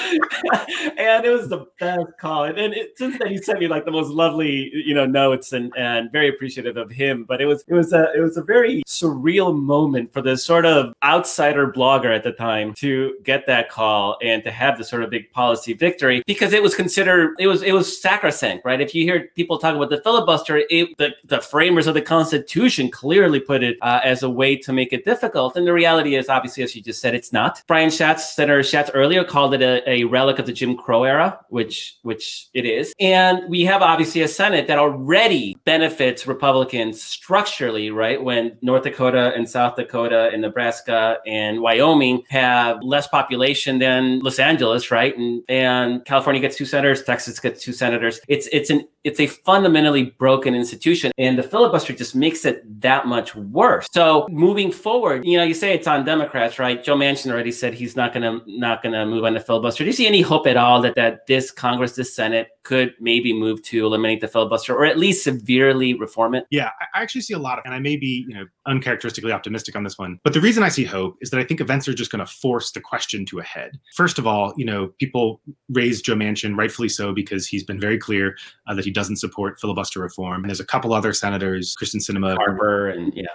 and 0.97 1.25
it 1.25 1.31
was 1.31 1.49
the 1.49 1.65
best 1.79 2.17
call. 2.19 2.43
And 2.45 2.57
then 2.57 2.73
it, 2.73 2.97
since 2.97 3.17
then, 3.17 3.29
he 3.29 3.37
sent 3.37 3.59
me 3.59 3.67
like 3.67 3.85
the 3.85 3.91
most 3.91 4.09
lovely, 4.09 4.71
you 4.73 4.93
know, 4.93 5.05
notes 5.05 5.53
and 5.53 5.71
and 5.77 6.11
very 6.11 6.29
appreciative 6.29 6.77
of 6.77 6.91
him. 6.91 7.25
But 7.27 7.41
it 7.41 7.45
was 7.45 7.63
it 7.67 7.73
was 7.73 7.93
a 7.93 8.11
it 8.15 8.19
was 8.19 8.37
a 8.37 8.43
very 8.43 8.83
surreal 8.87 9.57
moment 9.57 10.13
for 10.13 10.21
this 10.21 10.45
sort 10.45 10.65
of 10.65 10.93
outsider 11.03 11.71
blogger 11.71 12.15
at 12.15 12.23
the 12.23 12.31
time 12.31 12.73
to 12.75 12.96
get 13.23 13.45
that 13.47 13.69
call 13.69 14.17
and 14.21 14.43
to 14.43 14.51
have 14.51 14.77
the 14.77 14.83
sort 14.83 15.03
of 15.03 15.09
big 15.09 15.31
policy 15.31 15.73
victory 15.73 16.23
because 16.25 16.53
it 16.53 16.63
was 16.63 16.75
considered 16.75 17.35
it 17.39 17.47
was 17.47 17.61
it 17.61 17.73
was 17.73 18.01
sacrosanct, 18.01 18.65
right? 18.65 18.81
If 18.81 18.93
you 18.95 19.03
hear 19.03 19.29
people 19.35 19.57
talk 19.57 19.75
about 19.75 19.89
the 19.89 20.01
filibuster, 20.01 20.61
it, 20.69 20.97
the 20.97 21.09
the 21.25 21.41
framers 21.41 21.87
of 21.87 21.93
the 21.93 22.01
Constitution 22.01 22.89
clearly 22.89 23.39
put 23.39 23.63
it 23.63 23.77
uh, 23.81 23.99
as 24.03 24.23
a 24.23 24.29
way 24.29 24.55
to 24.57 24.73
make 24.73 24.93
it 24.93 25.05
difficult. 25.05 25.55
And 25.55 25.65
the 25.67 25.73
reality 25.73 26.15
is, 26.15 26.29
obviously, 26.29 26.63
as 26.63 26.75
you 26.75 26.81
just 26.81 27.01
said, 27.01 27.15
it's 27.15 27.33
not. 27.33 27.61
Brian 27.67 27.89
Schatz, 27.89 28.35
Senator 28.35 28.63
Schatz, 28.63 28.91
earlier 28.93 29.23
called 29.23 29.53
it 29.53 29.61
a, 29.61 29.87
a 29.89 30.03
relic 30.05 30.39
of 30.39 30.45
the 30.45 30.53
Jim 30.53 30.75
Crow 30.75 31.03
era, 31.03 31.39
which 31.49 31.97
which 32.03 32.47
it 32.53 32.65
is. 32.65 32.93
And 32.99 33.49
we 33.49 33.61
have 33.63 33.81
obviously 33.81 34.21
a 34.21 34.27
Senate 34.27 34.67
that 34.67 34.79
already 34.79 35.57
benefits 35.65 36.27
Republicans 36.27 37.01
structurally, 37.01 37.91
right? 37.91 38.21
When 38.21 38.57
North 38.61 38.83
Dakota 38.83 39.33
and 39.35 39.49
South 39.49 39.75
Dakota 39.75 40.29
and 40.31 40.41
Nebraska 40.41 41.17
and 41.25 41.61
Wyoming 41.61 42.23
have 42.29 42.83
less 42.87 43.07
population 43.07 43.79
than 43.79 44.19
Los 44.19 44.39
Angeles, 44.39 44.89
right? 44.91 45.15
And 45.17 45.43
and 45.49 46.05
California 46.05 46.41
gets 46.41 46.55
two 46.55 46.65
senators, 46.65 47.03
Texas 47.03 47.39
gets 47.39 47.63
two 47.63 47.73
senators. 47.73 48.19
It's 48.27 48.47
it's 48.51 48.69
an 48.69 48.87
it's 49.07 49.21
a 49.21 49.27
fundamentally 49.27 50.03
broken 50.03 50.53
institution, 50.53 51.13
and 51.17 51.39
the 51.39 51.43
filibuster 51.43 51.93
just 51.93 52.13
makes 52.13 52.43
it 52.43 52.81
that 52.81 53.07
much 53.07 53.33
worse. 53.35 53.87
So 53.93 54.27
moving 54.29 54.69
forward, 54.69 55.25
you 55.25 55.37
know, 55.37 55.45
you 55.45 55.53
say 55.53 55.73
it's 55.73 55.87
on 55.87 56.03
Democrats, 56.03 56.59
right? 56.59 56.83
Joe 56.83 56.97
Manchin 56.97 57.31
already 57.31 57.53
said 57.53 57.73
he's 57.73 57.95
not 57.95 58.13
gonna 58.13 58.41
not 58.45 58.83
gonna 58.83 59.05
move 59.05 59.23
on 59.23 59.33
the 59.33 59.39
filibuster. 59.39 59.85
Do 59.85 59.87
you 59.87 59.93
see 59.93 60.07
any 60.07 60.21
hope 60.21 60.45
at 60.45 60.57
all 60.57 60.81
that 60.81 60.95
that 60.95 61.25
this 61.25 61.51
Congress, 61.51 61.95
this 61.95 62.13
Senate 62.13 62.49
could 62.63 62.93
maybe 62.99 63.31
move 63.31 63.63
to 63.63 63.85
eliminate 63.85 64.19
the 64.19 64.27
filibuster 64.27 64.75
or 64.75 64.83
at 64.83 64.99
least 64.99 65.23
severely 65.23 65.93
reform 65.93 66.35
it? 66.35 66.45
Yeah, 66.51 66.71
I 66.93 67.01
actually 67.01 67.21
see 67.21 67.33
a 67.33 67.39
lot 67.39 67.59
of, 67.59 67.63
and 67.63 67.73
I 67.73 67.79
may 67.79 67.95
be, 67.95 68.25
you 68.27 68.35
know, 68.35 68.43
uncharacteristically 68.65 69.31
optimistic 69.31 69.73
on 69.77 69.85
this 69.85 69.97
one, 69.97 70.19
but 70.25 70.33
the 70.33 70.41
reason 70.41 70.63
I 70.63 70.67
see 70.67 70.83
hope 70.83 71.15
is 71.21 71.29
that 71.29 71.39
I 71.39 71.45
think 71.45 71.61
events 71.61 71.87
are 71.87 71.93
just 71.93 72.11
going 72.11 72.25
to 72.25 72.29
force 72.29 72.71
the 72.71 72.81
question 72.81 73.25
to 73.27 73.39
a 73.39 73.43
head. 73.43 73.79
First 73.95 74.19
of 74.19 74.27
all, 74.27 74.53
you 74.57 74.65
know, 74.65 74.87
people 74.99 75.39
raise 75.69 76.01
Joe 76.01 76.15
Manchin, 76.15 76.57
rightfully 76.57 76.89
so, 76.89 77.13
because 77.13 77.47
he's 77.47 77.63
been 77.63 77.79
very 77.79 77.97
clear 77.97 78.35
uh, 78.67 78.73
that 78.73 78.83
he 78.83 78.91
doesn't 78.97 79.17
support 79.17 79.59
filibuster 79.59 80.01
reform. 80.01 80.43
And 80.43 80.49
there's 80.49 80.59
a 80.59 80.65
couple 80.65 80.91
other 80.91 81.13
senators, 81.13 81.75
Kyrsten 81.79 82.01
Sinema, 82.01 82.35
Harper, 82.35 82.89
and 82.89 83.13
yeah. 83.15 83.25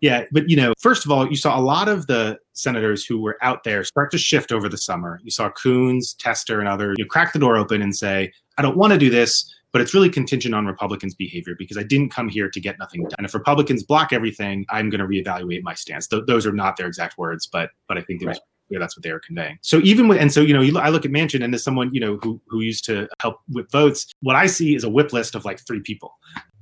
Yeah, 0.00 0.24
but 0.32 0.50
you 0.50 0.56
know, 0.56 0.74
first 0.78 1.06
of 1.06 1.10
all, 1.10 1.26
you 1.26 1.36
saw 1.36 1.58
a 1.58 1.62
lot 1.62 1.88
of 1.88 2.06
the 2.08 2.38
senators 2.52 3.06
who 3.06 3.22
were 3.22 3.38
out 3.40 3.64
there 3.64 3.84
start 3.84 4.10
to 4.10 4.18
shift 4.18 4.52
over 4.52 4.68
the 4.68 4.76
summer. 4.76 5.18
You 5.24 5.30
saw 5.30 5.48
Coons, 5.50 6.12
Tester, 6.12 6.58
and 6.60 6.68
others 6.68 6.96
you 6.98 7.04
know, 7.04 7.08
crack 7.08 7.32
the 7.32 7.38
door 7.38 7.56
open 7.56 7.80
and 7.80 7.96
say, 7.96 8.30
"I 8.58 8.62
don't 8.62 8.76
want 8.76 8.92
to 8.92 8.98
do 8.98 9.08
this." 9.08 9.50
But 9.72 9.80
it's 9.80 9.94
really 9.94 10.10
contingent 10.10 10.54
on 10.54 10.66
Republicans' 10.66 11.14
behavior 11.14 11.54
because 11.58 11.78
I 11.78 11.82
didn't 11.82 12.10
come 12.10 12.28
here 12.28 12.48
to 12.50 12.60
get 12.60 12.78
nothing 12.78 13.02
done. 13.02 13.14
And 13.18 13.26
if 13.26 13.34
Republicans 13.34 13.82
block 13.82 14.12
everything, 14.12 14.66
I'm 14.68 14.88
going 14.90 15.00
to 15.00 15.06
reevaluate 15.06 15.62
my 15.62 15.74
stance. 15.74 16.06
Th- 16.06 16.22
those 16.26 16.46
are 16.46 16.52
not 16.52 16.76
their 16.76 16.86
exact 16.86 17.16
words, 17.16 17.46
but 17.46 17.70
but 17.88 17.96
I 17.96 18.02
think 18.02 18.20
was 18.20 18.26
Right. 18.26 18.38
Yeah, 18.70 18.78
that's 18.78 18.96
what 18.96 19.02
they 19.02 19.12
were 19.12 19.20
conveying. 19.20 19.58
So 19.60 19.78
even 19.84 20.08
with, 20.08 20.18
and 20.18 20.32
so 20.32 20.40
you 20.40 20.54
know, 20.54 20.60
you, 20.60 20.78
I 20.78 20.88
look 20.88 21.04
at 21.04 21.10
Manchin, 21.10 21.44
and 21.44 21.54
as 21.54 21.62
someone 21.62 21.92
you 21.94 22.00
know 22.00 22.18
who 22.22 22.40
who 22.48 22.60
used 22.60 22.84
to 22.86 23.08
help 23.20 23.40
whip 23.48 23.70
votes, 23.70 24.06
what 24.20 24.36
I 24.36 24.46
see 24.46 24.74
is 24.74 24.84
a 24.84 24.90
whip 24.90 25.12
list 25.12 25.34
of 25.34 25.44
like 25.44 25.60
three 25.66 25.80
people. 25.80 26.14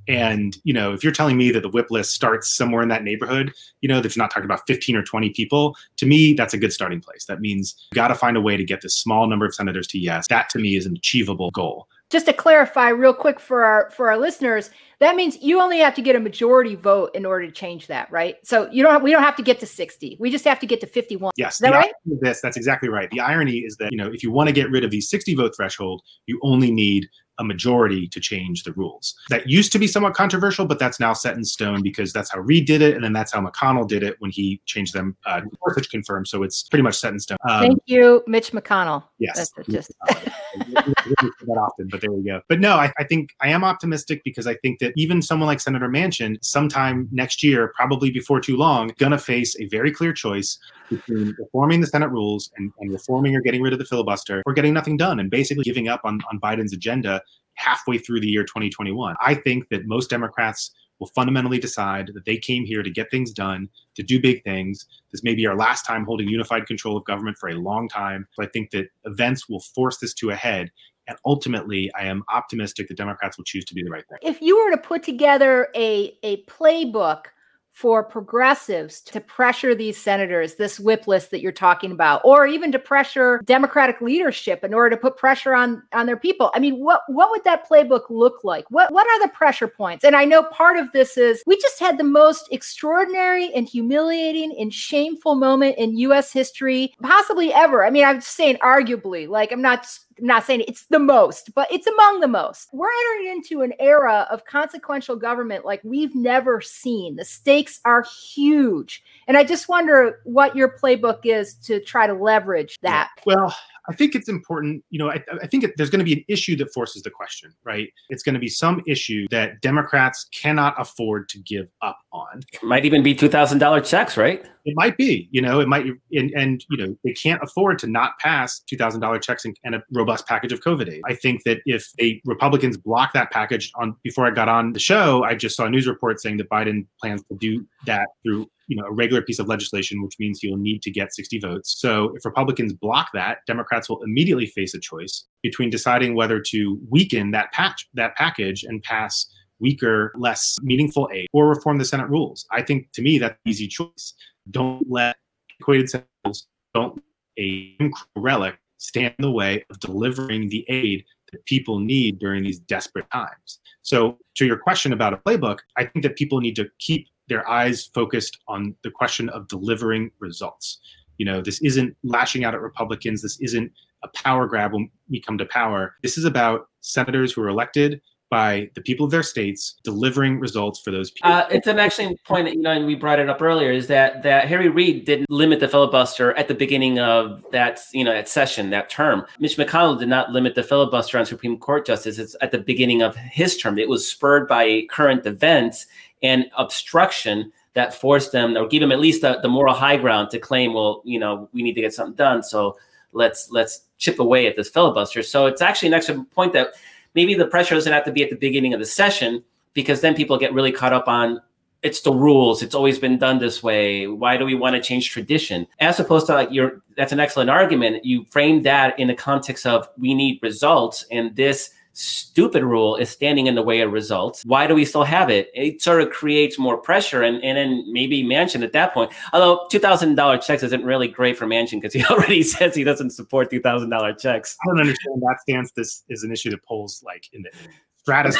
And 0.07 0.57
you 0.63 0.73
know, 0.73 0.93
if 0.93 1.03
you're 1.03 1.13
telling 1.13 1.37
me 1.37 1.51
that 1.51 1.61
the 1.61 1.69
whip 1.69 1.89
list 1.89 2.13
starts 2.13 2.53
somewhere 2.53 2.81
in 2.81 2.89
that 2.89 3.03
neighborhood, 3.03 3.53
you 3.81 3.87
know, 3.87 4.01
that 4.01 4.15
you're 4.15 4.23
not 4.23 4.31
talking 4.31 4.45
about 4.45 4.65
15 4.67 4.95
or 4.95 5.03
20 5.03 5.29
people, 5.31 5.75
to 5.97 6.05
me, 6.05 6.33
that's 6.33 6.53
a 6.53 6.57
good 6.57 6.73
starting 6.73 6.99
place. 6.99 7.25
That 7.25 7.39
means 7.39 7.75
you 7.91 7.95
got 7.95 8.09
to 8.09 8.15
find 8.15 8.35
a 8.35 8.41
way 8.41 8.57
to 8.57 8.63
get 8.63 8.81
this 8.81 8.95
small 8.95 9.27
number 9.27 9.45
of 9.45 9.55
senators 9.55 9.87
to 9.87 9.99
yes. 9.99 10.27
That 10.27 10.49
to 10.49 10.59
me 10.59 10.75
is 10.75 10.85
an 10.85 10.95
achievable 10.97 11.51
goal. 11.51 11.87
Just 12.09 12.25
to 12.25 12.33
clarify 12.33 12.89
real 12.89 13.13
quick 13.13 13.39
for 13.39 13.63
our 13.63 13.89
for 13.91 14.09
our 14.09 14.17
listeners, 14.17 14.69
that 15.03 15.15
means 15.15 15.37
you 15.41 15.61
only 15.61 15.79
have 15.79 15.95
to 15.95 16.01
get 16.01 16.15
a 16.15 16.19
majority 16.19 16.75
vote 16.75 17.11
in 17.13 17.25
order 17.25 17.45
to 17.45 17.51
change 17.51 17.87
that, 17.87 18.11
right? 18.11 18.35
So 18.43 18.69
you 18.71 18.83
don't 18.83 18.91
have, 18.91 19.01
we 19.01 19.11
don't 19.11 19.23
have 19.23 19.35
to 19.35 19.43
get 19.43 19.59
to 19.59 19.65
60. 19.65 20.17
We 20.19 20.31
just 20.31 20.45
have 20.45 20.59
to 20.59 20.65
get 20.65 20.79
to 20.81 20.87
51. 20.87 21.31
Yes, 21.35 21.55
Is 21.55 21.59
that 21.59 21.71
right? 21.71 21.93
This 22.05 22.41
that's 22.41 22.57
exactly 22.57 22.89
right. 22.89 23.09
The 23.11 23.19
irony 23.19 23.59
is 23.59 23.75
that 23.77 23.91
you 23.91 23.97
know 23.97 24.07
if 24.07 24.23
you 24.23 24.31
want 24.31 24.47
to 24.47 24.53
get 24.53 24.69
rid 24.69 24.83
of 24.83 24.91
the 24.91 25.01
60 25.01 25.35
vote 25.35 25.55
threshold, 25.55 26.01
you 26.25 26.39
only 26.43 26.71
need 26.71 27.07
a 27.39 27.43
majority 27.43 28.07
to 28.07 28.19
change 28.19 28.63
the 28.63 28.73
rules. 28.73 29.15
That 29.29 29.49
used 29.49 29.71
to 29.71 29.79
be 29.79 29.87
somewhat 29.87 30.13
controversial, 30.13 30.65
but 30.65 30.77
that's 30.77 30.99
now 30.99 31.13
set 31.13 31.35
in 31.35 31.43
stone 31.43 31.81
because 31.81 32.13
that's 32.13 32.31
how 32.31 32.39
Reid 32.39 32.65
did 32.65 32.81
it, 32.81 32.95
and 32.95 33.03
then 33.03 33.11
that's 33.11 33.33
how 33.33 33.41
McConnell 33.41 33.87
did 33.87 34.03
it 34.03 34.15
when 34.19 34.29
he 34.31 34.61
changed 34.65 34.93
them. 34.93 35.17
Uh, 35.25 35.41
confirmed, 35.89 36.27
so 36.27 36.43
it's 36.43 36.63
pretty 36.63 36.83
much 36.83 36.95
set 36.95 37.11
in 37.11 37.19
stone. 37.19 37.37
Um, 37.49 37.61
Thank 37.61 37.79
you, 37.85 38.23
Mitch 38.27 38.51
McConnell. 38.51 39.03
Yes. 39.17 39.37
That's 39.37 39.67
just 39.67 39.91
we 39.97 40.13
don't 40.13 40.23
say 40.23 40.31
that 40.55 41.57
often, 41.57 41.87
but 41.89 42.01
there 42.01 42.11
we 42.11 42.23
go. 42.23 42.41
But 42.47 42.59
no, 42.59 42.75
I, 42.75 42.91
I 42.97 43.03
think 43.03 43.31
I 43.41 43.49
am 43.49 43.63
optimistic 43.63 44.21
because 44.23 44.47
I 44.47 44.55
think 44.55 44.79
that 44.79 44.93
even 44.95 45.21
someone 45.21 45.47
like 45.47 45.59
Senator 45.59 45.89
Manchin, 45.89 46.37
sometime 46.43 47.07
next 47.11 47.43
year, 47.43 47.73
probably 47.75 48.11
before 48.11 48.39
too 48.39 48.57
long, 48.57 48.91
gonna 48.97 49.17
face 49.17 49.55
a 49.59 49.67
very 49.67 49.91
clear 49.91 50.13
choice 50.13 50.57
between 50.89 51.35
reforming 51.39 51.81
the 51.81 51.87
Senate 51.87 52.09
rules 52.09 52.51
and, 52.57 52.71
and 52.79 52.91
reforming 52.91 53.35
or 53.35 53.41
getting 53.41 53.61
rid 53.61 53.73
of 53.73 53.79
the 53.79 53.85
filibuster 53.85 54.43
or 54.45 54.53
getting 54.53 54.73
nothing 54.73 54.97
done 54.97 55.19
and 55.19 55.29
basically 55.29 55.63
giving 55.63 55.87
up 55.87 56.01
on, 56.03 56.19
on 56.31 56.39
Biden's 56.39 56.73
agenda 56.73 57.21
halfway 57.55 57.97
through 57.97 58.19
the 58.19 58.27
year 58.27 58.43
2021. 58.43 59.15
I 59.21 59.35
think 59.35 59.69
that 59.69 59.85
most 59.85 60.09
Democrats 60.09 60.71
will 60.99 61.07
fundamentally 61.07 61.59
decide 61.59 62.11
that 62.13 62.25
they 62.25 62.37
came 62.37 62.65
here 62.65 62.83
to 62.83 62.89
get 62.89 63.11
things 63.11 63.31
done, 63.31 63.69
to 63.95 64.03
do 64.03 64.19
big 64.19 64.43
things. 64.43 64.85
This 65.11 65.23
may 65.23 65.35
be 65.35 65.45
our 65.45 65.55
last 65.55 65.85
time 65.85 66.05
holding 66.05 66.27
unified 66.27 66.65
control 66.65 66.97
of 66.97 67.05
government 67.05 67.37
for 67.37 67.49
a 67.49 67.53
long 67.55 67.87
time. 67.87 68.27
So 68.33 68.43
I 68.43 68.47
think 68.47 68.71
that 68.71 68.87
events 69.05 69.47
will 69.49 69.59
force 69.59 69.97
this 69.97 70.13
to 70.15 70.31
a 70.31 70.35
head. 70.35 70.71
And 71.07 71.17
ultimately, 71.25 71.91
I 71.95 72.05
am 72.05 72.23
optimistic 72.33 72.87
that 72.87 72.97
Democrats 72.97 73.37
will 73.37 73.43
choose 73.43 73.65
to 73.65 73.75
do 73.75 73.83
the 73.83 73.91
right 73.91 74.05
thing. 74.07 74.19
if 74.21 74.41
you 74.41 74.57
were 74.57 74.71
to 74.71 74.77
put 74.77 75.03
together 75.03 75.67
a 75.75 76.17
a 76.23 76.43
playbook 76.45 77.25
for 77.73 78.03
progressives 78.03 79.01
to 79.01 79.19
pressure 79.19 79.73
these 79.73 79.97
senators, 79.97 80.55
this 80.55 80.79
whip 80.79 81.07
list 81.07 81.31
that 81.31 81.41
you're 81.41 81.51
talking 81.51 81.91
about, 81.91 82.21
or 82.23 82.45
even 82.45 82.71
to 82.71 82.77
pressure 82.77 83.41
Democratic 83.45 83.99
leadership 83.99 84.63
in 84.63 84.75
order 84.75 84.91
to 84.91 85.01
put 85.01 85.17
pressure 85.17 85.55
on 85.55 85.81
on 85.91 86.05
their 86.05 86.15
people. 86.15 86.51
I 86.53 86.59
mean, 86.59 86.79
what 86.79 87.01
what 87.07 87.31
would 87.31 87.43
that 87.45 87.67
playbook 87.67 88.03
look 88.11 88.43
like? 88.43 88.65
What 88.69 88.93
what 88.93 89.07
are 89.07 89.27
the 89.27 89.33
pressure 89.33 89.67
points? 89.67 90.05
And 90.05 90.15
I 90.15 90.23
know 90.23 90.43
part 90.43 90.77
of 90.77 90.91
this 90.91 91.17
is 91.17 91.41
we 91.47 91.57
just 91.57 91.79
had 91.79 91.97
the 91.97 92.03
most 92.03 92.47
extraordinary 92.51 93.51
and 93.55 93.67
humiliating 93.67 94.55
and 94.59 94.71
shameful 94.71 95.33
moment 95.33 95.75
in 95.79 95.97
US 95.97 96.31
history 96.31 96.93
possibly 97.01 97.51
ever. 97.51 97.83
I 97.83 97.89
mean, 97.89 98.05
I'm 98.05 98.21
saying 98.21 98.57
arguably, 98.57 99.27
like 99.27 99.51
I'm 99.51 99.63
not 99.63 99.87
I'm 100.19 100.25
not 100.27 100.43
saying 100.43 100.63
it's 100.67 100.85
the 100.85 100.99
most, 100.99 101.53
but 101.55 101.71
it's 101.71 101.87
among 101.87 102.19
the 102.19 102.27
most. 102.27 102.69
We're 102.73 102.87
entering 102.87 103.37
into 103.37 103.61
an 103.61 103.73
era 103.79 104.27
of 104.29 104.45
consequential 104.45 105.15
government 105.15 105.65
like 105.65 105.81
we've 105.83 106.15
never 106.15 106.61
seen. 106.61 107.15
The 107.15 107.25
stakes 107.25 107.79
are 107.85 108.03
huge. 108.03 109.03
And 109.27 109.37
I 109.37 109.43
just 109.43 109.69
wonder 109.69 110.21
what 110.23 110.55
your 110.55 110.77
playbook 110.77 111.21
is 111.23 111.55
to 111.55 111.79
try 111.79 112.07
to 112.07 112.13
leverage 112.13 112.77
that. 112.81 113.09
Well, 113.25 113.55
I 113.89 113.93
think 113.93 114.15
it's 114.15 114.29
important. 114.29 114.83
You 114.89 114.99
know, 114.99 115.09
I, 115.09 115.21
I 115.41 115.47
think 115.47 115.63
it, 115.63 115.73
there's 115.77 115.89
going 115.89 115.99
to 115.99 116.05
be 116.05 116.13
an 116.13 116.25
issue 116.27 116.55
that 116.57 116.73
forces 116.73 117.03
the 117.03 117.09
question, 117.09 117.53
right? 117.63 117.89
It's 118.09 118.23
going 118.23 118.33
to 118.33 118.39
be 118.39 118.47
some 118.47 118.81
issue 118.87 119.27
that 119.31 119.61
Democrats 119.61 120.27
cannot 120.33 120.79
afford 120.79 121.27
to 121.29 121.39
give 121.39 121.67
up 121.81 121.97
on. 122.11 122.41
It 122.53 122.63
Might 122.63 122.85
even 122.85 123.03
be 123.03 123.13
two 123.13 123.29
thousand 123.29 123.59
dollar 123.59 123.81
checks, 123.81 124.15
right? 124.17 124.45
It 124.65 124.73
might 124.77 124.95
be, 124.95 125.27
you 125.31 125.41
know, 125.41 125.59
it 125.59 125.67
might, 125.67 125.85
and, 126.13 126.31
and 126.31 126.63
you 126.69 126.77
know, 126.77 126.95
they 127.03 127.11
can't 127.11 127.43
afford 127.43 127.79
to 127.79 127.87
not 127.87 128.17
pass 128.19 128.59
two 128.61 128.77
thousand 128.77 129.01
dollar 129.01 129.19
checks 129.19 129.43
and, 129.43 129.57
and 129.65 129.75
a 129.75 129.83
robust 129.91 130.25
package 130.27 130.53
of 130.53 130.61
COVID 130.61 130.89
aid. 130.89 131.01
I 131.05 131.15
think 131.15 131.43
that 131.43 131.59
if 131.65 131.91
they 131.99 132.21
Republicans 132.25 132.77
block 132.77 133.13
that 133.13 133.31
package 133.31 133.71
on 133.75 133.95
before 134.03 134.25
I 134.25 134.31
got 134.31 134.47
on 134.47 134.73
the 134.73 134.79
show, 134.79 135.23
I 135.23 135.35
just 135.35 135.57
saw 135.57 135.65
a 135.65 135.69
news 135.69 135.87
report 135.87 136.21
saying 136.21 136.37
that 136.37 136.49
Biden 136.49 136.87
plans 137.01 137.23
to 137.23 137.35
do 137.35 137.65
that 137.85 138.07
through 138.23 138.49
you 138.67 138.75
know 138.75 138.85
a 138.85 138.91
regular 138.91 139.21
piece 139.21 139.39
of 139.39 139.47
legislation, 139.47 140.01
which 140.01 140.15
means 140.19 140.41
you'll 140.41 140.57
need 140.57 140.81
to 140.83 140.91
get 140.91 141.13
60 141.13 141.39
votes. 141.39 141.75
So 141.77 142.13
if 142.15 142.25
Republicans 142.25 142.73
block 142.73 143.09
that, 143.13 143.39
Democrats 143.47 143.89
will 143.89 144.01
immediately 144.03 144.47
face 144.47 144.73
a 144.73 144.79
choice 144.79 145.25
between 145.41 145.69
deciding 145.69 146.15
whether 146.15 146.39
to 146.39 146.79
weaken 146.89 147.31
that 147.31 147.51
patch 147.51 147.87
that 147.93 148.15
package 148.15 148.63
and 148.63 148.81
pass 148.83 149.27
weaker, 149.59 150.11
less 150.17 150.57
meaningful 150.61 151.09
aid, 151.13 151.27
or 151.33 151.47
reform 151.49 151.77
the 151.77 151.85
Senate 151.85 152.09
rules. 152.09 152.45
I 152.51 152.61
think 152.61 152.91
to 152.93 153.01
me 153.01 153.17
that's 153.17 153.37
an 153.45 153.49
easy 153.49 153.67
choice. 153.67 154.13
Don't 154.51 154.85
let 154.89 155.15
equated 155.59 155.89
Senate 155.89 156.07
rules, 156.25 156.47
don't 156.73 157.01
a 157.39 157.77
relic 158.15 158.57
stand 158.77 159.13
in 159.17 159.23
the 159.23 159.31
way 159.31 159.65
of 159.69 159.79
delivering 159.79 160.49
the 160.49 160.65
aid 160.69 161.03
that 161.31 161.45
people 161.45 161.79
need 161.79 162.19
during 162.19 162.43
these 162.43 162.59
desperate 162.59 163.09
times. 163.11 163.59
So, 163.81 164.17
to 164.35 164.45
your 164.45 164.57
question 164.57 164.93
about 164.93 165.13
a 165.13 165.17
playbook, 165.17 165.59
I 165.77 165.85
think 165.85 166.03
that 166.03 166.15
people 166.15 166.39
need 166.39 166.55
to 166.57 166.69
keep 166.79 167.07
their 167.29 167.47
eyes 167.49 167.89
focused 167.93 168.39
on 168.47 168.75
the 168.83 168.91
question 168.91 169.29
of 169.29 169.47
delivering 169.47 170.11
results. 170.19 170.79
You 171.17 171.25
know, 171.25 171.41
this 171.41 171.61
isn't 171.61 171.95
lashing 172.03 172.43
out 172.43 172.53
at 172.53 172.61
Republicans. 172.61 173.21
This 173.21 173.39
isn't 173.39 173.71
a 174.03 174.07
power 174.09 174.47
grab 174.47 174.73
when 174.73 174.89
we 175.09 175.21
come 175.21 175.37
to 175.37 175.45
power. 175.45 175.95
This 176.03 176.17
is 176.17 176.25
about 176.25 176.67
senators 176.81 177.31
who 177.31 177.41
are 177.41 177.47
elected 177.47 178.01
by 178.33 178.67
the 178.73 178.81
people 178.81 179.05
of 179.05 179.11
their 179.11 179.21
states 179.21 179.75
delivering 179.83 180.39
results 180.39 180.79
for 180.79 180.89
those 180.89 181.11
people. 181.11 181.31
Uh, 181.31 181.45
it's 181.51 181.67
an 181.67 181.77
excellent 181.77 182.21
point 182.23 182.45
that 182.45 182.55
you 182.55 182.61
know, 182.61 182.71
and 182.71 182.87
we 182.87 182.95
brought 182.95 183.19
it 183.19 183.29
up 183.29 183.43
earlier, 183.43 183.71
is 183.71 183.85
that 183.85 184.23
that 184.23 184.47
Harry 184.47 184.69
Reid 184.69 185.05
didn't 185.05 185.29
limit 185.29 185.59
the 185.59 185.67
filibuster 185.67 186.33
at 186.33 186.47
the 186.47 186.55
beginning 186.55 186.97
of 186.97 187.45
that 187.51 187.79
you 187.93 188.03
know 188.03 188.11
that 188.11 188.27
session, 188.27 188.71
that 188.71 188.89
term. 188.89 189.23
Mitch 189.39 189.55
McConnell 189.55 189.99
did 189.99 190.09
not 190.09 190.31
limit 190.31 190.55
the 190.55 190.63
filibuster 190.63 191.19
on 191.19 191.27
Supreme 191.27 191.59
Court 191.59 191.85
justices 191.85 192.35
at 192.41 192.49
the 192.49 192.57
beginning 192.57 193.03
of 193.03 193.15
his 193.15 193.55
term. 193.55 193.77
It 193.77 193.87
was 193.87 194.07
spurred 194.07 194.47
by 194.47 194.87
current 194.89 195.27
events 195.27 195.85
and 196.23 196.45
obstruction 196.57 197.51
that 197.75 197.93
forced 197.93 198.31
them 198.31 198.57
or 198.57 198.67
give 198.67 198.81
them 198.81 198.91
at 198.91 198.99
least 198.99 199.21
the, 199.21 199.39
the 199.41 199.47
moral 199.47 199.75
high 199.75 199.97
ground 199.97 200.31
to 200.31 200.39
claim, 200.39 200.73
well, 200.73 201.03
you 201.05 201.19
know, 201.19 201.49
we 201.53 201.61
need 201.61 201.73
to 201.73 201.81
get 201.81 201.93
something 201.93 202.15
done. 202.15 202.41
So 202.41 202.77
let's 203.11 203.49
let's 203.51 203.85
chip 203.99 204.19
away 204.19 204.47
at 204.47 204.55
this 204.55 204.69
filibuster. 204.69 205.21
So 205.21 205.45
it's 205.45 205.61
actually 205.61 205.89
an 205.89 205.93
excellent 205.93 206.31
point 206.31 206.53
that 206.53 206.69
maybe 207.15 207.33
the 207.33 207.47
pressure 207.47 207.75
doesn't 207.75 207.91
have 207.91 208.05
to 208.05 208.11
be 208.11 208.23
at 208.23 208.29
the 208.29 208.35
beginning 208.35 208.73
of 208.73 208.79
the 208.79 208.85
session 208.85 209.43
because 209.73 210.01
then 210.01 210.15
people 210.15 210.37
get 210.37 210.53
really 210.53 210.71
caught 210.71 210.93
up 210.93 211.07
on 211.07 211.41
it's 211.83 211.99
the 211.99 212.13
rules. 212.13 212.63
It's 212.63 212.73
always 212.73 212.97
been 212.97 213.19
done 213.19 213.39
this 213.39 213.61
way. 213.61 214.07
Why 214.07 214.37
do 214.37 214.45
we 214.45 214.55
want 214.55 214.75
to 214.75 214.81
change 214.81 215.11
tradition? 215.11 215.67
As 215.81 215.99
opposed 215.99 216.27
to 216.27 216.33
like 216.33 216.49
you're 216.49 216.81
that's 216.95 217.11
an 217.11 217.19
excellent 217.19 217.49
argument. 217.49 218.05
You 218.05 218.25
frame 218.25 218.63
that 218.63 218.97
in 218.97 219.09
the 219.09 219.13
context 219.13 219.65
of 219.65 219.87
we 219.97 220.13
need 220.13 220.39
results 220.41 221.05
and 221.11 221.35
this 221.35 221.71
stupid 221.93 222.63
rule 222.63 222.95
is 222.95 223.09
standing 223.09 223.47
in 223.47 223.55
the 223.55 223.61
way 223.61 223.81
of 223.81 223.91
results. 223.91 224.43
Why 224.45 224.67
do 224.67 224.75
we 224.75 224.83
still 224.83 225.03
have 225.03 225.29
it? 225.29 225.49
It 225.53 225.81
sort 225.81 226.01
of 226.01 226.09
creates 226.09 226.57
more 226.57 226.77
pressure. 226.77 227.21
And, 227.21 227.43
and 227.43 227.57
then 227.57 227.85
maybe 227.91 228.23
Manchin 228.23 228.63
at 228.63 228.73
that 228.73 228.93
point, 228.93 229.11
although 229.31 229.67
$2,000 229.71 230.43
checks 230.43 230.63
isn't 230.63 230.83
really 230.83 231.07
great 231.07 231.37
for 231.37 231.45
Manchin 231.45 231.79
because 231.81 231.93
he 231.93 232.03
already 232.09 232.43
says 232.43 232.75
he 232.75 232.83
doesn't 232.83 233.11
support 233.11 233.51
$2,000 233.51 234.19
checks. 234.19 234.57
I 234.63 234.67
don't 234.69 234.81
understand 234.81 235.21
that 235.21 235.37
stance. 235.41 235.71
This 235.71 236.03
is 236.09 236.23
an 236.23 236.31
issue 236.31 236.49
that 236.49 236.63
polls 236.65 237.03
like 237.05 237.29
in 237.33 237.43
the 237.43 237.51
stratus 237.97 238.35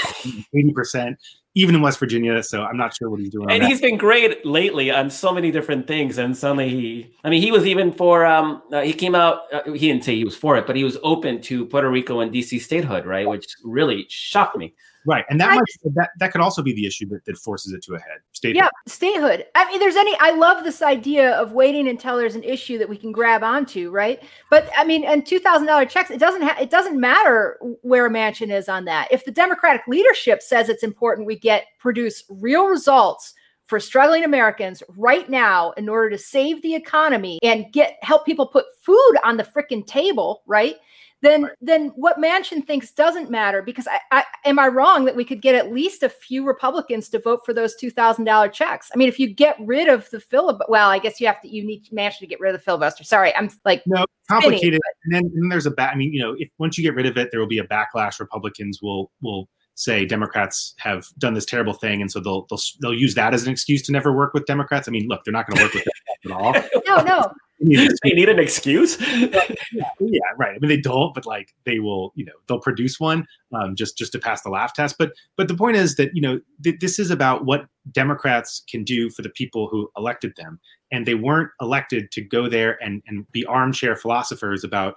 80% 0.53 1.15
even 1.55 1.75
in 1.75 1.81
West 1.81 1.99
Virginia. 1.99 2.41
So 2.41 2.63
I'm 2.63 2.77
not 2.77 2.95
sure 2.95 3.09
what 3.09 3.19
he's 3.19 3.29
doing. 3.29 3.51
And 3.51 3.63
he's 3.63 3.79
been 3.79 3.97
great 3.97 4.45
lately 4.45 4.89
on 4.89 5.09
so 5.09 5.31
many 5.31 5.51
different 5.51 5.87
things. 5.87 6.17
And 6.17 6.35
suddenly 6.35 6.69
he, 6.69 7.15
I 7.23 7.29
mean, 7.29 7.41
he 7.41 7.51
was 7.51 7.65
even 7.65 7.91
for, 7.91 8.25
um, 8.25 8.63
uh, 8.71 8.81
he 8.81 8.93
came 8.93 9.13
out, 9.13 9.53
uh, 9.53 9.63
he 9.71 9.87
didn't 9.87 10.03
say 10.03 10.15
he 10.15 10.23
was 10.23 10.35
for 10.35 10.57
it, 10.57 10.65
but 10.65 10.75
he 10.75 10.83
was 10.83 10.97
open 11.03 11.41
to 11.43 11.65
Puerto 11.65 11.89
Rico 11.89 12.21
and 12.21 12.31
DC 12.31 12.59
statehood, 12.61 13.05
right? 13.05 13.27
Which 13.27 13.45
really 13.63 14.05
shocked 14.09 14.57
me. 14.57 14.73
Right, 15.05 15.25
and 15.29 15.39
that 15.41 15.49
I, 15.49 15.55
might 15.55 15.95
that 15.95 16.11
that 16.19 16.31
could 16.31 16.39
also 16.39 16.61
be 16.61 16.73
the 16.73 16.85
issue 16.85 17.07
that, 17.09 17.25
that 17.25 17.37
forces 17.37 17.73
it 17.73 17.83
to 17.83 17.95
a 17.95 17.99
head. 17.99 18.19
Statehood. 18.31 18.55
Yeah, 18.55 18.69
statehood. 18.87 19.45
I 19.53 19.67
mean, 19.67 19.79
there's 19.79 19.97
any. 19.97 20.15
I 20.19 20.31
love 20.31 20.63
this 20.63 20.81
idea 20.81 21.31
of 21.33 21.51
waiting 21.51 21.89
until 21.89 22.17
there's 22.17 22.35
an 22.35 22.43
issue 22.43 22.77
that 22.77 22.87
we 22.87 22.95
can 22.95 23.11
grab 23.11 23.43
onto, 23.43 23.89
right? 23.89 24.23
But 24.49 24.69
I 24.77 24.85
mean, 24.85 25.03
and 25.03 25.25
two 25.25 25.39
thousand 25.39 25.67
dollar 25.67 25.85
checks. 25.85 26.09
It 26.09 26.19
doesn't. 26.19 26.41
Ha- 26.41 26.57
it 26.61 26.69
doesn't 26.69 26.99
matter 26.99 27.57
where 27.81 28.05
a 28.05 28.09
Manchin 28.09 28.49
is 28.49 28.69
on 28.69 28.85
that. 28.85 29.09
If 29.11 29.25
the 29.25 29.31
Democratic 29.31 29.87
leadership 29.87 30.41
says 30.41 30.69
it's 30.69 30.83
important, 30.83 31.27
we 31.27 31.37
get 31.37 31.65
produce 31.79 32.23
real 32.29 32.67
results 32.67 33.33
for 33.65 33.79
struggling 33.79 34.23
Americans 34.23 34.83
right 34.97 35.29
now 35.29 35.71
in 35.71 35.87
order 35.87 36.09
to 36.09 36.17
save 36.17 36.61
the 36.61 36.75
economy 36.75 37.39
and 37.43 37.71
get 37.71 37.97
help 38.01 38.25
people 38.25 38.45
put 38.45 38.65
food 38.81 39.15
on 39.23 39.37
the 39.37 39.43
freaking 39.43 39.85
table, 39.85 40.43
right? 40.45 40.75
Then 41.23 41.43
right. 41.43 41.51
then 41.61 41.87
what 41.95 42.17
Manchin 42.17 42.67
thinks 42.67 42.91
doesn't 42.91 43.31
matter 43.31 43.61
because 43.61 43.87
I, 43.87 43.99
I, 44.11 44.23
am 44.45 44.59
I 44.59 44.67
wrong 44.67 45.05
that 45.05 45.15
we 45.15 45.23
could 45.23 45.41
get 45.41 45.55
at 45.55 45.71
least 45.71 46.03
a 46.03 46.09
few 46.09 46.45
Republicans 46.45 47.07
to 47.09 47.19
vote 47.19 47.39
for 47.45 47.53
those 47.53 47.75
two 47.75 47.89
thousand 47.89 48.25
dollar 48.25 48.49
checks? 48.49 48.91
I 48.93 48.97
mean, 48.97 49.07
if 49.07 49.19
you 49.19 49.33
get 49.33 49.55
rid 49.59 49.87
of 49.87 50.09
the 50.09 50.19
filibuster, 50.19 50.69
well, 50.69 50.89
I 50.89 50.99
guess 50.99 51.21
you 51.21 51.27
have 51.27 51.41
to 51.41 51.47
you 51.47 51.65
need 51.65 51.85
Manchin 51.91 52.19
to 52.19 52.27
get 52.27 52.39
rid 52.39 52.53
of 52.53 52.59
the 52.59 52.63
filibuster. 52.63 53.03
Sorry, 53.03 53.33
I'm 53.35 53.49
like 53.63 53.81
no 53.87 54.05
complicated. 54.29 54.81
and 55.05 55.15
then, 55.15 55.23
and 55.23 55.43
then 55.43 55.49
there's 55.49 55.65
a 55.65 55.71
back. 55.71 55.93
I 55.93 55.97
mean, 55.97 56.13
you 56.13 56.21
know, 56.21 56.35
if 56.37 56.49
once 56.59 56.77
you 56.77 56.83
get 56.83 56.93
rid 56.93 57.05
of 57.05 57.17
it, 57.17 57.29
there 57.31 57.39
will 57.39 57.47
be 57.47 57.59
a 57.59 57.67
backlash. 57.67 58.19
Republicans 58.19 58.79
will 58.81 59.09
will 59.21 59.47
say 59.75 60.05
Democrats 60.05 60.75
have 60.77 61.07
done 61.17 61.33
this 61.33 61.45
terrible 61.45 61.73
thing, 61.73 62.01
and 62.01 62.11
so 62.11 62.19
they'll 62.19 62.45
they'll 62.49 62.59
they'll 62.81 62.93
use 62.93 63.15
that 63.15 63.33
as 63.33 63.45
an 63.45 63.51
excuse 63.51 63.81
to 63.83 63.91
never 63.91 64.13
work 64.13 64.33
with 64.33 64.45
Democrats. 64.45 64.87
I 64.87 64.91
mean, 64.91 65.07
look, 65.07 65.23
they're 65.23 65.31
not 65.31 65.47
going 65.47 65.57
to 65.57 65.63
work 65.63 65.73
with 65.73 65.83
Democrats 65.83 66.25
at 66.25 66.31
all. 66.31 66.81
no, 66.87 67.03
no, 67.03 67.33
they 68.03 68.11
need 68.11 68.29
an 68.29 68.39
excuse. 68.39 68.99
yeah, 68.99 69.27
yeah, 69.99 70.19
right. 70.37 70.55
I 70.55 70.59
mean, 70.59 70.69
they 70.69 70.79
don't, 70.79 71.13
but 71.13 71.25
like 71.25 71.53
they 71.65 71.79
will, 71.79 72.11
you 72.15 72.25
know, 72.25 72.33
they'll 72.47 72.59
produce 72.59 72.99
one 72.99 73.25
um, 73.53 73.75
just 73.75 73.97
just 73.97 74.11
to 74.13 74.19
pass 74.19 74.41
the 74.41 74.49
laugh 74.49 74.73
test. 74.73 74.97
But 74.97 75.13
but 75.37 75.47
the 75.47 75.55
point 75.55 75.77
is 75.77 75.95
that 75.95 76.11
you 76.13 76.21
know 76.21 76.39
th- 76.63 76.79
this 76.79 76.99
is 76.99 77.09
about 77.09 77.45
what 77.45 77.67
Democrats 77.91 78.63
can 78.69 78.83
do 78.83 79.09
for 79.09 79.21
the 79.21 79.29
people 79.29 79.67
who 79.67 79.89
elected 79.97 80.33
them, 80.35 80.59
and 80.91 81.05
they 81.05 81.15
weren't 81.15 81.51
elected 81.61 82.11
to 82.11 82.21
go 82.21 82.49
there 82.49 82.81
and 82.83 83.01
and 83.07 83.29
be 83.31 83.45
armchair 83.45 83.95
philosophers 83.95 84.63
about 84.63 84.95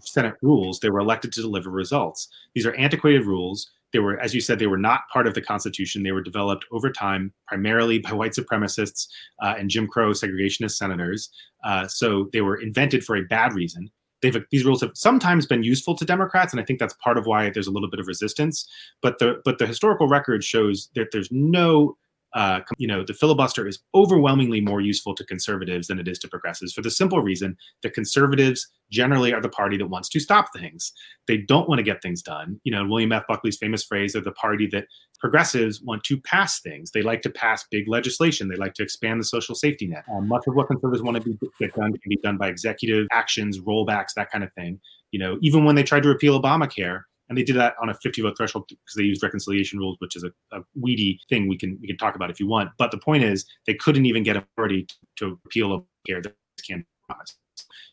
Senate 0.00 0.34
rules. 0.42 0.80
They 0.80 0.90
were 0.90 1.00
elected 1.00 1.32
to 1.32 1.40
deliver 1.40 1.70
results. 1.70 2.28
These 2.54 2.66
are 2.66 2.74
antiquated 2.74 3.26
rules 3.26 3.70
they 3.92 3.98
were, 3.98 4.18
as 4.20 4.34
you 4.34 4.40
said, 4.40 4.58
they 4.58 4.66
were 4.66 4.78
not 4.78 5.02
part 5.12 5.26
of 5.26 5.34
the 5.34 5.42
Constitution. 5.42 6.02
They 6.02 6.12
were 6.12 6.22
developed 6.22 6.64
over 6.72 6.90
time, 6.90 7.32
primarily 7.46 7.98
by 7.98 8.12
white 8.12 8.32
supremacists 8.32 9.06
uh, 9.42 9.54
and 9.58 9.70
Jim 9.70 9.86
Crow 9.86 10.10
segregationist 10.10 10.72
senators. 10.72 11.30
Uh, 11.64 11.86
so 11.86 12.28
they 12.32 12.40
were 12.40 12.56
invented 12.56 13.04
for 13.04 13.16
a 13.16 13.22
bad 13.22 13.52
reason. 13.54 13.90
They've, 14.22 14.36
these 14.50 14.64
rules 14.64 14.80
have 14.80 14.92
sometimes 14.94 15.46
been 15.46 15.64
useful 15.64 15.96
to 15.96 16.04
Democrats, 16.04 16.52
and 16.52 16.60
I 16.60 16.64
think 16.64 16.78
that's 16.78 16.94
part 16.94 17.18
of 17.18 17.26
why 17.26 17.50
there's 17.50 17.66
a 17.66 17.72
little 17.72 17.90
bit 17.90 18.00
of 18.00 18.06
resistance. 18.06 18.68
But 19.02 19.18
the 19.18 19.40
but 19.44 19.58
the 19.58 19.66
historical 19.66 20.08
record 20.08 20.44
shows 20.44 20.90
that 20.94 21.08
there's 21.10 21.28
no 21.32 21.96
uh, 22.34 22.60
you 22.78 22.86
know, 22.86 23.04
the 23.04 23.14
filibuster 23.14 23.66
is 23.66 23.78
overwhelmingly 23.94 24.60
more 24.60 24.80
useful 24.80 25.14
to 25.14 25.24
conservatives 25.24 25.88
than 25.88 25.98
it 25.98 26.08
is 26.08 26.18
to 26.20 26.28
progressives 26.28 26.72
for 26.72 26.80
the 26.80 26.90
simple 26.90 27.20
reason 27.20 27.56
that 27.82 27.92
conservatives 27.92 28.68
generally 28.90 29.32
are 29.32 29.40
the 29.40 29.48
party 29.48 29.76
that 29.76 29.86
wants 29.86 30.08
to 30.08 30.20
stop 30.20 30.46
things. 30.56 30.92
They 31.28 31.38
don't 31.38 31.68
want 31.68 31.78
to 31.78 31.82
get 31.82 32.02
things 32.02 32.22
done. 32.22 32.60
You 32.64 32.72
know, 32.72 32.86
William 32.86 33.12
F. 33.12 33.24
Buckley's 33.28 33.58
famous 33.58 33.84
phrase, 33.84 34.12
they're 34.12 34.22
the 34.22 34.32
party 34.32 34.66
that 34.68 34.86
progressives 35.18 35.80
want 35.82 36.04
to 36.04 36.20
pass 36.20 36.60
things. 36.60 36.90
They 36.90 37.02
like 37.02 37.22
to 37.22 37.30
pass 37.30 37.64
big 37.70 37.86
legislation. 37.86 38.48
They 38.48 38.56
like 38.56 38.74
to 38.74 38.82
expand 38.82 39.20
the 39.20 39.24
social 39.24 39.54
safety 39.54 39.86
net. 39.86 40.04
Um, 40.12 40.28
much 40.28 40.44
of 40.46 40.54
what 40.54 40.66
conservatives 40.68 41.02
want 41.02 41.22
to 41.22 41.22
be, 41.22 41.38
get 41.58 41.74
done 41.74 41.92
can 41.92 42.08
be 42.08 42.18
done 42.22 42.38
by 42.38 42.48
executive 42.48 43.06
actions, 43.12 43.60
rollbacks, 43.60 44.14
that 44.16 44.30
kind 44.30 44.42
of 44.42 44.52
thing. 44.54 44.80
You 45.10 45.18
know, 45.18 45.38
even 45.42 45.64
when 45.64 45.76
they 45.76 45.82
tried 45.82 46.02
to 46.04 46.08
repeal 46.08 46.40
Obamacare, 46.40 47.02
and 47.32 47.38
they 47.38 47.42
did 47.42 47.56
that 47.56 47.74
on 47.80 47.88
a 47.88 47.94
50 47.94 48.20
vote 48.20 48.36
threshold 48.36 48.66
because 48.68 48.94
they 48.94 49.04
used 49.04 49.22
reconciliation 49.22 49.78
rules, 49.78 49.96
which 50.00 50.16
is 50.16 50.22
a, 50.22 50.30
a, 50.54 50.60
weedy 50.74 51.18
thing 51.30 51.48
we 51.48 51.56
can 51.56 51.78
we 51.80 51.86
can 51.86 51.96
talk 51.96 52.14
about 52.14 52.30
if 52.30 52.38
you 52.38 52.46
want. 52.46 52.68
But 52.76 52.90
the 52.90 52.98
point 52.98 53.24
is, 53.24 53.46
they 53.66 53.72
couldn't 53.72 54.04
even 54.04 54.22
get 54.22 54.36
authority 54.36 54.86
to 55.16 55.40
repeal 55.42 55.86
Obamacare. 56.06 56.30
Can 56.66 56.84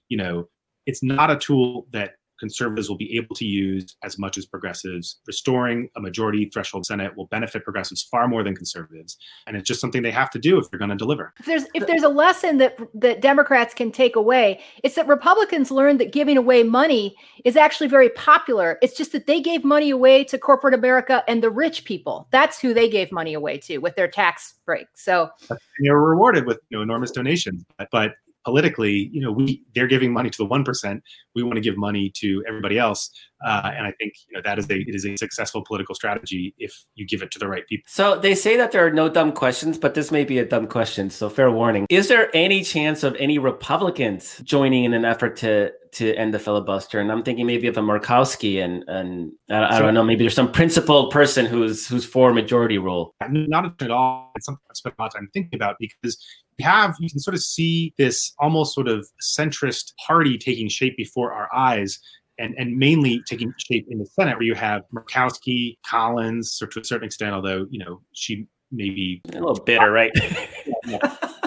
you 0.09 0.17
know, 0.17 0.49
it's 0.85 1.01
not 1.01 1.31
a 1.31 1.37
tool 1.37 1.87
that 1.91 2.15
conservatives 2.39 2.89
will 2.89 2.97
be 2.97 3.15
able 3.17 3.35
to 3.35 3.45
use 3.45 3.95
as 4.03 4.17
much 4.17 4.37
as 4.37 4.45
progressives. 4.45 5.19
Restoring 5.27 5.89
a 5.95 6.01
majority 6.01 6.45
threshold 6.45 6.85
Senate 6.85 7.15
will 7.15 7.27
benefit 7.27 7.63
progressives 7.63 8.03
far 8.03 8.27
more 8.27 8.43
than 8.43 8.55
conservatives, 8.55 9.17
and 9.47 9.55
it's 9.55 9.67
just 9.67 9.81
something 9.81 10.01
they 10.01 10.11
have 10.11 10.29
to 10.31 10.39
do 10.39 10.57
if 10.57 10.69
they're 10.69 10.79
going 10.79 10.89
to 10.89 10.95
deliver. 10.95 11.33
If 11.39 11.45
there's 11.45 11.65
if 11.73 11.87
there's 11.87 12.03
a 12.03 12.09
lesson 12.09 12.57
that 12.57 12.77
that 12.95 13.21
Democrats 13.21 13.73
can 13.73 13.91
take 13.91 14.15
away, 14.15 14.61
it's 14.83 14.95
that 14.95 15.07
Republicans 15.07 15.71
learned 15.71 15.99
that 15.99 16.11
giving 16.11 16.37
away 16.37 16.63
money 16.63 17.15
is 17.45 17.55
actually 17.55 17.87
very 17.87 18.09
popular. 18.09 18.77
It's 18.81 18.95
just 18.95 19.11
that 19.11 19.27
they 19.27 19.41
gave 19.41 19.63
money 19.63 19.89
away 19.89 20.23
to 20.25 20.37
corporate 20.37 20.73
America 20.73 21.23
and 21.27 21.43
the 21.43 21.49
rich 21.49 21.85
people. 21.85 22.27
That's 22.31 22.59
who 22.59 22.73
they 22.73 22.89
gave 22.89 23.11
money 23.11 23.33
away 23.33 23.57
to 23.59 23.77
with 23.79 23.95
their 23.95 24.07
tax 24.07 24.55
break. 24.65 24.87
So 24.95 25.29
they 25.49 25.89
were 25.89 26.09
rewarded 26.09 26.45
with 26.45 26.59
you 26.69 26.77
know, 26.77 26.83
enormous 26.83 27.11
donations, 27.11 27.65
but 27.91 28.13
politically, 28.45 29.09
you 29.11 29.21
know, 29.21 29.31
we 29.31 29.63
they're 29.75 29.87
giving 29.87 30.11
money 30.11 30.29
to 30.29 30.37
the 30.37 30.45
one 30.45 30.63
percent. 30.63 31.03
We 31.35 31.43
want 31.43 31.55
to 31.55 31.61
give 31.61 31.77
money 31.77 32.11
to 32.17 32.43
everybody 32.47 32.77
else, 32.77 33.09
uh, 33.45 33.71
and 33.75 33.85
I 33.85 33.91
think 33.99 34.13
you 34.27 34.35
know 34.35 34.41
that 34.43 34.59
is 34.59 34.69
a 34.69 34.79
it 34.79 34.95
is 34.95 35.05
a 35.05 35.15
successful 35.17 35.63
political 35.65 35.95
strategy 35.95 36.53
if 36.57 36.73
you 36.95 37.05
give 37.05 37.21
it 37.21 37.31
to 37.31 37.39
the 37.39 37.47
right 37.47 37.65
people. 37.67 37.83
So 37.87 38.17
they 38.17 38.35
say 38.35 38.57
that 38.57 38.71
there 38.71 38.85
are 38.85 38.91
no 38.91 39.09
dumb 39.09 39.31
questions, 39.31 39.77
but 39.77 39.93
this 39.93 40.11
may 40.11 40.23
be 40.23 40.39
a 40.39 40.45
dumb 40.45 40.67
question. 40.67 41.09
So 41.09 41.29
fair 41.29 41.51
warning: 41.51 41.85
Is 41.89 42.07
there 42.07 42.29
any 42.35 42.63
chance 42.63 43.03
of 43.03 43.15
any 43.15 43.39
Republicans 43.39 44.41
joining 44.43 44.83
in 44.83 44.93
an 44.93 45.05
effort 45.05 45.35
to 45.37 45.71
to 45.93 46.13
end 46.15 46.33
the 46.33 46.39
filibuster? 46.39 46.99
And 46.99 47.11
I'm 47.11 47.23
thinking 47.23 47.45
maybe 47.45 47.67
of 47.67 47.77
a 47.77 47.81
Murkowski 47.81 48.63
and 48.63 48.83
and 48.87 49.31
I, 49.49 49.77
I 49.77 49.79
don't 49.79 49.93
know, 49.93 50.03
maybe 50.03 50.23
there's 50.23 50.35
some 50.35 50.51
principled 50.51 51.11
person 51.11 51.45
who's 51.45 51.87
who's 51.87 52.05
for 52.05 52.33
majority 52.33 52.77
rule. 52.77 53.15
Not 53.29 53.81
at 53.81 53.91
all. 53.91 54.31
It's 54.35 54.45
something 54.45 54.61
I 54.69 54.73
spent 54.73 54.95
a 54.97 55.01
lot 55.01 55.07
of 55.07 55.13
time 55.13 55.29
thinking 55.33 55.55
about 55.55 55.75
because 55.79 56.23
you 56.57 56.65
have 56.65 56.95
you 56.99 57.09
can 57.09 57.19
sort 57.19 57.35
of 57.35 57.41
see 57.41 57.93
this 57.97 58.33
almost 58.39 58.75
sort 58.75 58.87
of 58.87 59.07
centrist 59.21 59.93
party 60.05 60.37
taking 60.37 60.69
shape 60.69 60.97
before 60.97 61.33
our 61.33 61.49
eyes 61.55 61.99
and, 62.39 62.55
and 62.57 62.77
mainly 62.77 63.21
taking 63.27 63.53
shape 63.57 63.85
in 63.89 63.99
the 63.99 64.05
Senate, 64.05 64.35
where 64.35 64.43
you 64.43 64.55
have 64.55 64.83
Murkowski, 64.93 65.77
Collins, 65.85 66.59
or 66.61 66.67
to 66.67 66.79
a 66.79 66.83
certain 66.83 67.05
extent, 67.05 67.33
although 67.33 67.67
you 67.69 67.83
know 67.83 68.01
she 68.13 68.47
may 68.71 68.89
be 68.89 69.21
a 69.33 69.39
little 69.39 69.55
bitter, 69.55 69.91
right? 69.91 70.11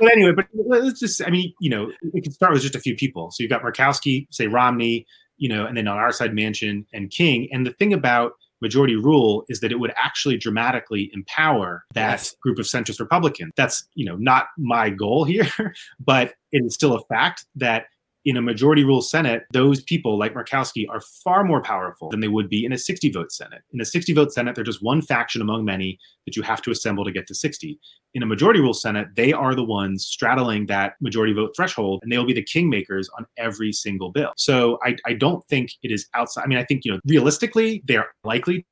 but 0.00 0.12
anyway, 0.12 0.32
but 0.34 0.46
let's 0.54 1.00
just, 1.00 1.22
I 1.26 1.30
mean, 1.30 1.52
you 1.60 1.70
know, 1.70 1.90
we 2.12 2.20
can 2.20 2.32
start 2.32 2.52
with 2.52 2.62
just 2.62 2.74
a 2.74 2.80
few 2.80 2.94
people. 2.94 3.30
So 3.30 3.42
you've 3.42 3.50
got 3.50 3.62
Murkowski, 3.62 4.26
say 4.30 4.46
Romney, 4.46 5.06
you 5.36 5.48
know, 5.48 5.66
and 5.66 5.76
then 5.76 5.88
on 5.88 5.96
our 5.96 6.12
side, 6.12 6.32
Manchin 6.32 6.84
and 6.92 7.10
King. 7.10 7.48
And 7.52 7.66
the 7.66 7.72
thing 7.72 7.92
about 7.92 8.32
majority 8.60 8.96
rule 8.96 9.44
is 9.48 9.60
that 9.60 9.72
it 9.72 9.78
would 9.78 9.92
actually 9.96 10.36
dramatically 10.36 11.10
empower 11.12 11.84
that 11.94 12.10
yes. 12.10 12.34
group 12.42 12.58
of 12.58 12.66
centrist 12.66 13.00
Republicans. 13.00 13.52
That's 13.56 13.86
you 13.94 14.04
know 14.04 14.16
not 14.16 14.46
my 14.58 14.90
goal 14.90 15.24
here, 15.24 15.48
but 16.00 16.34
it 16.52 16.62
is 16.64 16.74
still 16.74 16.94
a 16.94 17.04
fact 17.06 17.46
that 17.56 17.84
in 18.28 18.36
a 18.36 18.42
majority 18.42 18.84
rule 18.84 19.00
Senate, 19.00 19.44
those 19.54 19.82
people 19.82 20.18
like 20.18 20.34
Murkowski 20.34 20.84
are 20.90 21.00
far 21.00 21.44
more 21.44 21.62
powerful 21.62 22.10
than 22.10 22.20
they 22.20 22.28
would 22.28 22.50
be 22.50 22.62
in 22.62 22.72
a 22.74 22.78
60 22.78 23.10
vote 23.10 23.32
Senate. 23.32 23.62
In 23.72 23.80
a 23.80 23.86
60 23.86 24.12
vote 24.12 24.34
Senate, 24.34 24.54
they're 24.54 24.64
just 24.64 24.82
one 24.82 25.00
faction 25.00 25.40
among 25.40 25.64
many 25.64 25.98
that 26.26 26.36
you 26.36 26.42
have 26.42 26.60
to 26.60 26.70
assemble 26.70 27.06
to 27.06 27.10
get 27.10 27.26
to 27.28 27.34
60. 27.34 27.80
In 28.12 28.22
a 28.22 28.26
majority 28.26 28.60
rule 28.60 28.74
Senate, 28.74 29.08
they 29.16 29.32
are 29.32 29.54
the 29.54 29.64
ones 29.64 30.04
straddling 30.04 30.66
that 30.66 30.92
majority 31.00 31.32
vote 31.32 31.56
threshold, 31.56 32.00
and 32.02 32.12
they'll 32.12 32.26
be 32.26 32.34
the 32.34 32.44
kingmakers 32.44 33.06
on 33.16 33.24
every 33.38 33.72
single 33.72 34.12
bill. 34.12 34.32
So 34.36 34.78
I, 34.84 34.96
I 35.06 35.14
don't 35.14 35.42
think 35.46 35.70
it 35.82 35.90
is 35.90 36.06
outside. 36.12 36.42
I 36.44 36.48
mean, 36.48 36.58
I 36.58 36.64
think, 36.64 36.84
you 36.84 36.92
know, 36.92 37.00
realistically, 37.06 37.82
they're 37.86 38.08
likely 38.24 38.66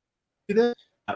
to 0.49 0.53
do 0.53 0.61
this. 0.61 0.75
Uh, 1.07 1.15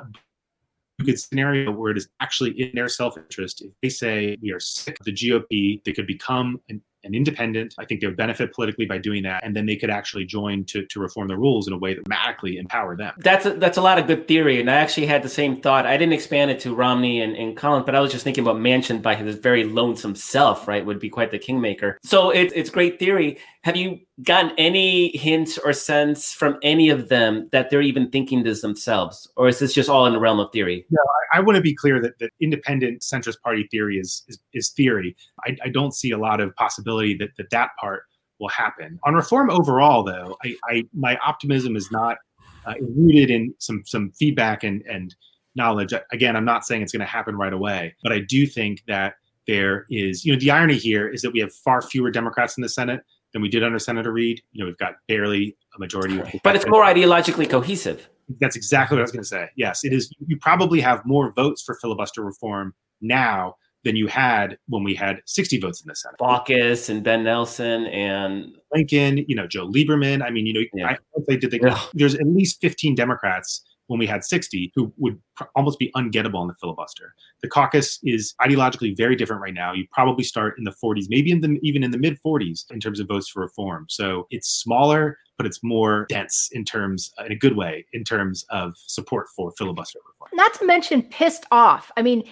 could 1.06 1.20
scenario 1.20 1.72
where 1.72 1.92
it 1.92 1.98
is 1.98 2.08
actually 2.20 2.52
in 2.60 2.72
their 2.76 2.88
self-interest. 2.88 3.62
If 3.62 3.72
they 3.82 3.90
say 3.90 4.38
we 4.42 4.52
are 4.52 4.60
sick 4.60 5.00
of 5.00 5.06
the 5.06 5.12
GOP, 5.12 5.84
they 5.84 5.94
could 5.94 6.08
become 6.08 6.60
an 6.70 6.82
and 7.04 7.16
independent. 7.16 7.76
I 7.78 7.86
think 7.86 8.02
they 8.02 8.08
would 8.08 8.18
benefit 8.18 8.54
politically 8.54 8.86
by 8.86 8.98
doing 8.98 9.24
that, 9.24 9.44
and 9.44 9.56
then 9.56 9.66
they 9.66 9.76
could 9.76 9.90
actually 9.90 10.26
join 10.26 10.66
to, 10.66 10.86
to 10.86 11.00
reform 11.00 11.28
the 11.28 11.38
rules 11.38 11.68
in 11.68 11.74
a 11.74 11.78
way 11.78 11.94
that 11.94 12.04
dramatically 12.04 12.58
empower 12.58 12.96
them. 12.96 13.14
That's 13.18 13.46
a, 13.46 13.54
that's 13.54 13.78
a 13.78 13.82
lot 13.82 14.00
of 14.00 14.08
good 14.08 14.28
theory, 14.28 14.60
and 14.60 14.70
I 14.70 14.76
actually 14.76 15.08
had 15.08 15.24
the 15.24 15.30
same 15.30 15.62
thought. 15.62 15.86
I 15.86 15.98
didn't 15.98 16.14
expand 16.14 16.52
it 16.52 16.60
to 16.62 16.76
Romney 16.76 17.22
and, 17.22 17.36
and 17.36 17.56
Collins, 17.56 17.86
but 17.86 17.96
I 17.96 18.00
was 18.00 18.12
just 18.12 18.24
thinking 18.24 18.44
about 18.44 18.58
Manchin 18.58 19.02
by 19.02 19.16
his 19.16 19.36
very 19.36 19.64
lonesome 19.64 20.16
self, 20.16 20.68
right? 20.68 20.86
Would 20.86 21.00
be 21.00 21.10
quite 21.10 21.32
the 21.32 21.40
kingmaker. 21.40 21.98
So 22.04 22.30
it, 22.30 22.52
it's 22.56 22.70
great 22.70 23.00
theory. 23.00 23.38
Have 23.64 23.76
you 23.76 24.00
gotten 24.24 24.52
any 24.58 25.16
hints 25.16 25.58
or 25.58 25.74
sense 25.74 26.34
from 26.34 26.58
any 26.64 26.90
of 26.90 27.10
them 27.10 27.48
that 27.52 27.70
they're 27.70 27.82
even 27.82 28.10
thinking 28.10 28.44
this 28.44 28.62
themselves, 28.62 29.30
or 29.36 29.48
is 29.48 29.60
this 29.60 29.74
just 29.74 29.90
all 29.90 30.06
in 30.06 30.14
the 30.14 30.20
realm 30.20 30.40
of 30.40 30.52
theory? 30.52 30.86
No, 30.90 31.02
I, 31.34 31.38
I 31.38 31.40
want 31.42 31.56
to 31.58 31.62
be 31.62 31.76
clear 31.76 32.02
that, 32.02 32.18
that 32.20 32.32
independent 32.40 33.02
centrist 33.02 33.40
party 33.42 33.68
theory 33.70 33.98
is 33.98 34.24
is, 34.28 34.40
is 34.54 34.70
theory. 34.70 35.16
I, 35.46 35.58
I, 35.64 35.70
don't 35.70 35.94
see 35.94 36.12
a 36.12 36.18
lot 36.18 36.42
of 36.42 36.56
possibility 36.56 36.91
that, 37.00 37.30
that 37.38 37.50
that 37.52 37.70
part 37.80 38.04
will 38.40 38.50
happen. 38.50 39.00
On 39.04 39.14
reform 39.14 39.50
overall, 39.50 40.04
though, 40.04 40.36
I, 40.44 40.56
I 40.66 40.84
my 40.94 41.18
optimism 41.26 41.76
is 41.76 41.92
not 41.92 42.18
uh, 42.66 42.74
rooted 42.96 43.30
in 43.30 43.54
some 43.60 43.84
some 43.86 44.12
feedback 44.12 44.64
and 44.64 44.84
and 44.90 45.16
knowledge. 45.56 45.94
Again, 46.12 46.36
I'm 46.36 46.46
not 46.46 46.66
saying 46.66 46.82
it's 46.82 46.92
going 46.92 47.02
to 47.02 47.06
happen 47.06 47.36
right 47.36 47.54
away, 47.54 47.96
but 48.04 48.12
I 48.12 48.20
do 48.20 48.46
think 48.46 48.84
that 48.88 49.16
there 49.48 49.86
is, 49.90 50.24
you 50.24 50.32
know, 50.32 50.40
the 50.40 50.52
irony 50.52 50.78
here 50.78 51.10
is 51.10 51.22
that 51.22 51.32
we 51.32 51.40
have 51.40 51.54
far 51.54 51.82
fewer 51.82 52.12
Democrats 52.12 52.58
in 52.58 52.62
the 52.62 52.70
Senate 52.70 53.02
than 53.34 53.42
we 53.42 53.50
did 53.50 53.64
under 53.64 53.80
Senator 53.80 54.12
Reid. 54.12 54.42
You 54.52 54.64
know, 54.64 54.68
we've 54.68 54.78
got 54.78 54.94
barely 55.08 55.58
a 55.76 55.80
majority. 55.80 56.40
But 56.44 56.56
it's 56.56 56.68
more 56.68 56.84
ideologically 56.84 57.50
cohesive. 57.50 58.10
That's 58.40 58.56
exactly 58.56 58.96
what 58.96 59.02
I 59.02 59.04
was 59.04 59.12
going 59.12 59.24
to 59.24 59.28
say. 59.28 59.50
Yes, 59.58 59.84
it 59.84 59.94
is. 59.94 60.14
You 60.26 60.38
probably 60.38 60.80
have 60.80 61.06
more 61.06 61.34
votes 61.34 61.62
for 61.62 61.76
filibuster 61.82 62.24
reform 62.24 62.74
now 63.02 63.56
than 63.84 63.96
you 63.96 64.08
had 64.08 64.58
when 64.68 64.84
we 64.84 64.94
had 64.94 65.22
60 65.26 65.60
votes 65.60 65.82
in 65.82 65.88
the 65.88 65.96
Senate. 65.96 66.18
Baucus 66.20 66.90
and 66.90 67.04
Ben 67.04 67.24
Nelson 67.24 67.88
and 67.88 68.56
Lincoln, 68.74 69.26
you 69.28 69.36
know, 69.36 69.48
Joe 69.48 69.68
Lieberman. 69.68 70.24
I 70.24 70.30
mean, 70.30 70.46
you 70.46 70.54
know, 70.54 70.62
yeah. 70.74 70.90
I 70.90 70.98
they, 71.28 71.60
there's 71.94 72.16
at 72.16 72.28
least 72.28 72.62
15 72.62 72.96
Democrats 72.96 73.64
when 73.92 74.00
we 74.00 74.08
had 74.08 74.24
60 74.24 74.72
who 74.74 74.94
would 74.98 75.20
pr- 75.36 75.44
almost 75.56 75.78
be 75.78 75.92
ungettable 75.98 76.42
in 76.42 76.48
the 76.48 76.56
filibuster. 76.62 77.14
The 77.42 77.50
caucus 77.50 78.00
is 78.04 78.34
ideologically 78.40 78.96
very 78.96 79.18
different 79.18 79.42
right 79.42 79.54
now. 79.54 79.74
You 79.74 79.86
probably 79.92 80.24
start 80.24 80.58
in 80.58 80.64
the 80.64 80.72
40s, 80.72 81.08
maybe 81.10 81.30
in 81.30 81.42
the 81.42 81.60
even 81.62 81.84
in 81.84 81.92
the 81.92 81.98
mid 81.98 82.18
40s 82.26 82.72
in 82.72 82.80
terms 82.80 83.02
of 83.02 83.08
votes 83.08 83.28
for 83.28 83.42
reform. 83.42 83.88
So 83.90 84.28
it's 84.30 84.48
smaller, 84.48 85.18
but 85.42 85.48
it's 85.48 85.64
more 85.64 86.06
dense 86.08 86.50
in 86.52 86.64
terms, 86.64 87.12
uh, 87.20 87.26
in 87.26 87.32
a 87.32 87.36
good 87.36 87.58
way, 87.58 87.84
in 87.94 88.04
terms 88.04 88.46
of 88.52 88.76
support 88.78 89.28
for 89.36 89.52
filibuster 89.58 89.98
reform. 90.08 90.30
Not 90.34 90.54
to 90.54 90.66
mention 90.68 91.02
pissed 91.02 91.48
off. 91.50 91.92
I 91.98 92.04
mean, 92.04 92.26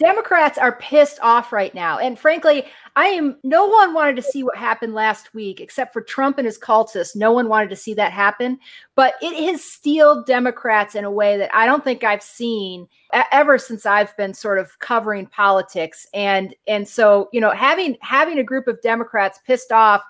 Democrats 0.00 0.58
are 0.58 0.76
pissed 0.80 1.20
off 1.22 1.52
right 1.52 1.72
now. 1.72 1.98
And 1.98 2.18
frankly, 2.18 2.64
I 2.96 3.04
am, 3.06 3.36
no 3.44 3.64
one 3.64 3.94
wanted 3.94 4.16
to 4.16 4.22
see 4.22 4.42
what 4.42 4.56
happened 4.56 4.92
last 4.92 5.32
week 5.34 5.60
except 5.60 5.92
for 5.92 6.02
Trump 6.02 6.36
and 6.36 6.46
his 6.46 6.58
cultists. 6.58 7.14
No 7.14 7.30
one 7.30 7.48
wanted 7.48 7.70
to 7.70 7.76
see 7.76 7.94
that 7.94 8.10
happen. 8.10 8.58
But 8.96 9.14
it 9.22 9.48
has 9.48 9.62
steeled 9.62 10.26
Democrats 10.26 10.96
in 10.96 11.04
a 11.04 11.12
way 11.12 11.36
that 11.36 11.54
I 11.54 11.64
don't 11.64 11.84
think 11.84 12.02
I've 12.02 12.24
seen 12.24 12.88
ever 13.30 13.56
since 13.56 13.86
I've 13.86 14.16
been 14.16 14.34
sort 14.34 14.58
of 14.58 14.76
covering 14.80 15.26
politics. 15.26 16.08
And, 16.12 16.56
and 16.66 16.88
so, 16.88 17.28
you 17.32 17.40
know, 17.40 17.52
having, 17.52 17.96
having 18.00 18.40
a 18.40 18.42
group 18.42 18.66
of 18.66 18.82
Democrats 18.82 19.38
pissed 19.46 19.70
off 19.70 20.02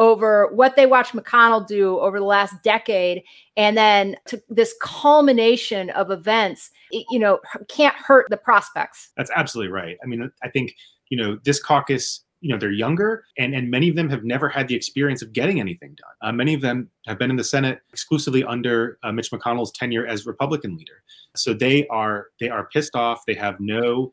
over 0.00 0.48
what 0.52 0.74
they 0.74 0.86
watched 0.86 1.14
McConnell 1.14 1.64
do 1.64 2.00
over 2.00 2.18
the 2.18 2.24
last 2.24 2.54
decade, 2.64 3.22
and 3.56 3.76
then 3.76 4.16
to 4.26 4.42
this 4.48 4.74
culmination 4.80 5.90
of 5.90 6.10
events, 6.10 6.70
it, 6.90 7.04
you 7.10 7.18
know, 7.18 7.38
can't 7.68 7.94
hurt 7.94 8.26
the 8.30 8.36
prospects. 8.36 9.10
That's 9.16 9.30
absolutely 9.36 9.70
right. 9.70 9.98
I 10.02 10.06
mean, 10.06 10.32
I 10.42 10.48
think 10.48 10.74
you 11.10 11.18
know 11.18 11.38
this 11.44 11.62
caucus 11.62 12.24
you 12.40 12.48
know 12.48 12.58
they're 12.58 12.72
younger 12.72 13.24
and 13.36 13.54
and 13.54 13.70
many 13.70 13.90
of 13.90 13.96
them 13.96 14.08
have 14.08 14.24
never 14.24 14.48
had 14.48 14.66
the 14.66 14.74
experience 14.74 15.20
of 15.20 15.32
getting 15.32 15.60
anything 15.60 15.94
done 15.96 16.14
uh, 16.22 16.32
many 16.32 16.54
of 16.54 16.62
them 16.62 16.88
have 17.06 17.18
been 17.18 17.28
in 17.28 17.36
the 17.36 17.44
senate 17.44 17.80
exclusively 17.92 18.42
under 18.44 18.98
uh, 19.02 19.12
mitch 19.12 19.30
mcconnell's 19.30 19.72
tenure 19.72 20.06
as 20.06 20.24
republican 20.24 20.74
leader 20.76 21.02
so 21.36 21.52
they 21.52 21.86
are 21.88 22.28
they 22.38 22.48
are 22.48 22.68
pissed 22.72 22.96
off 22.96 23.26
they 23.26 23.34
have 23.34 23.56
no 23.60 24.10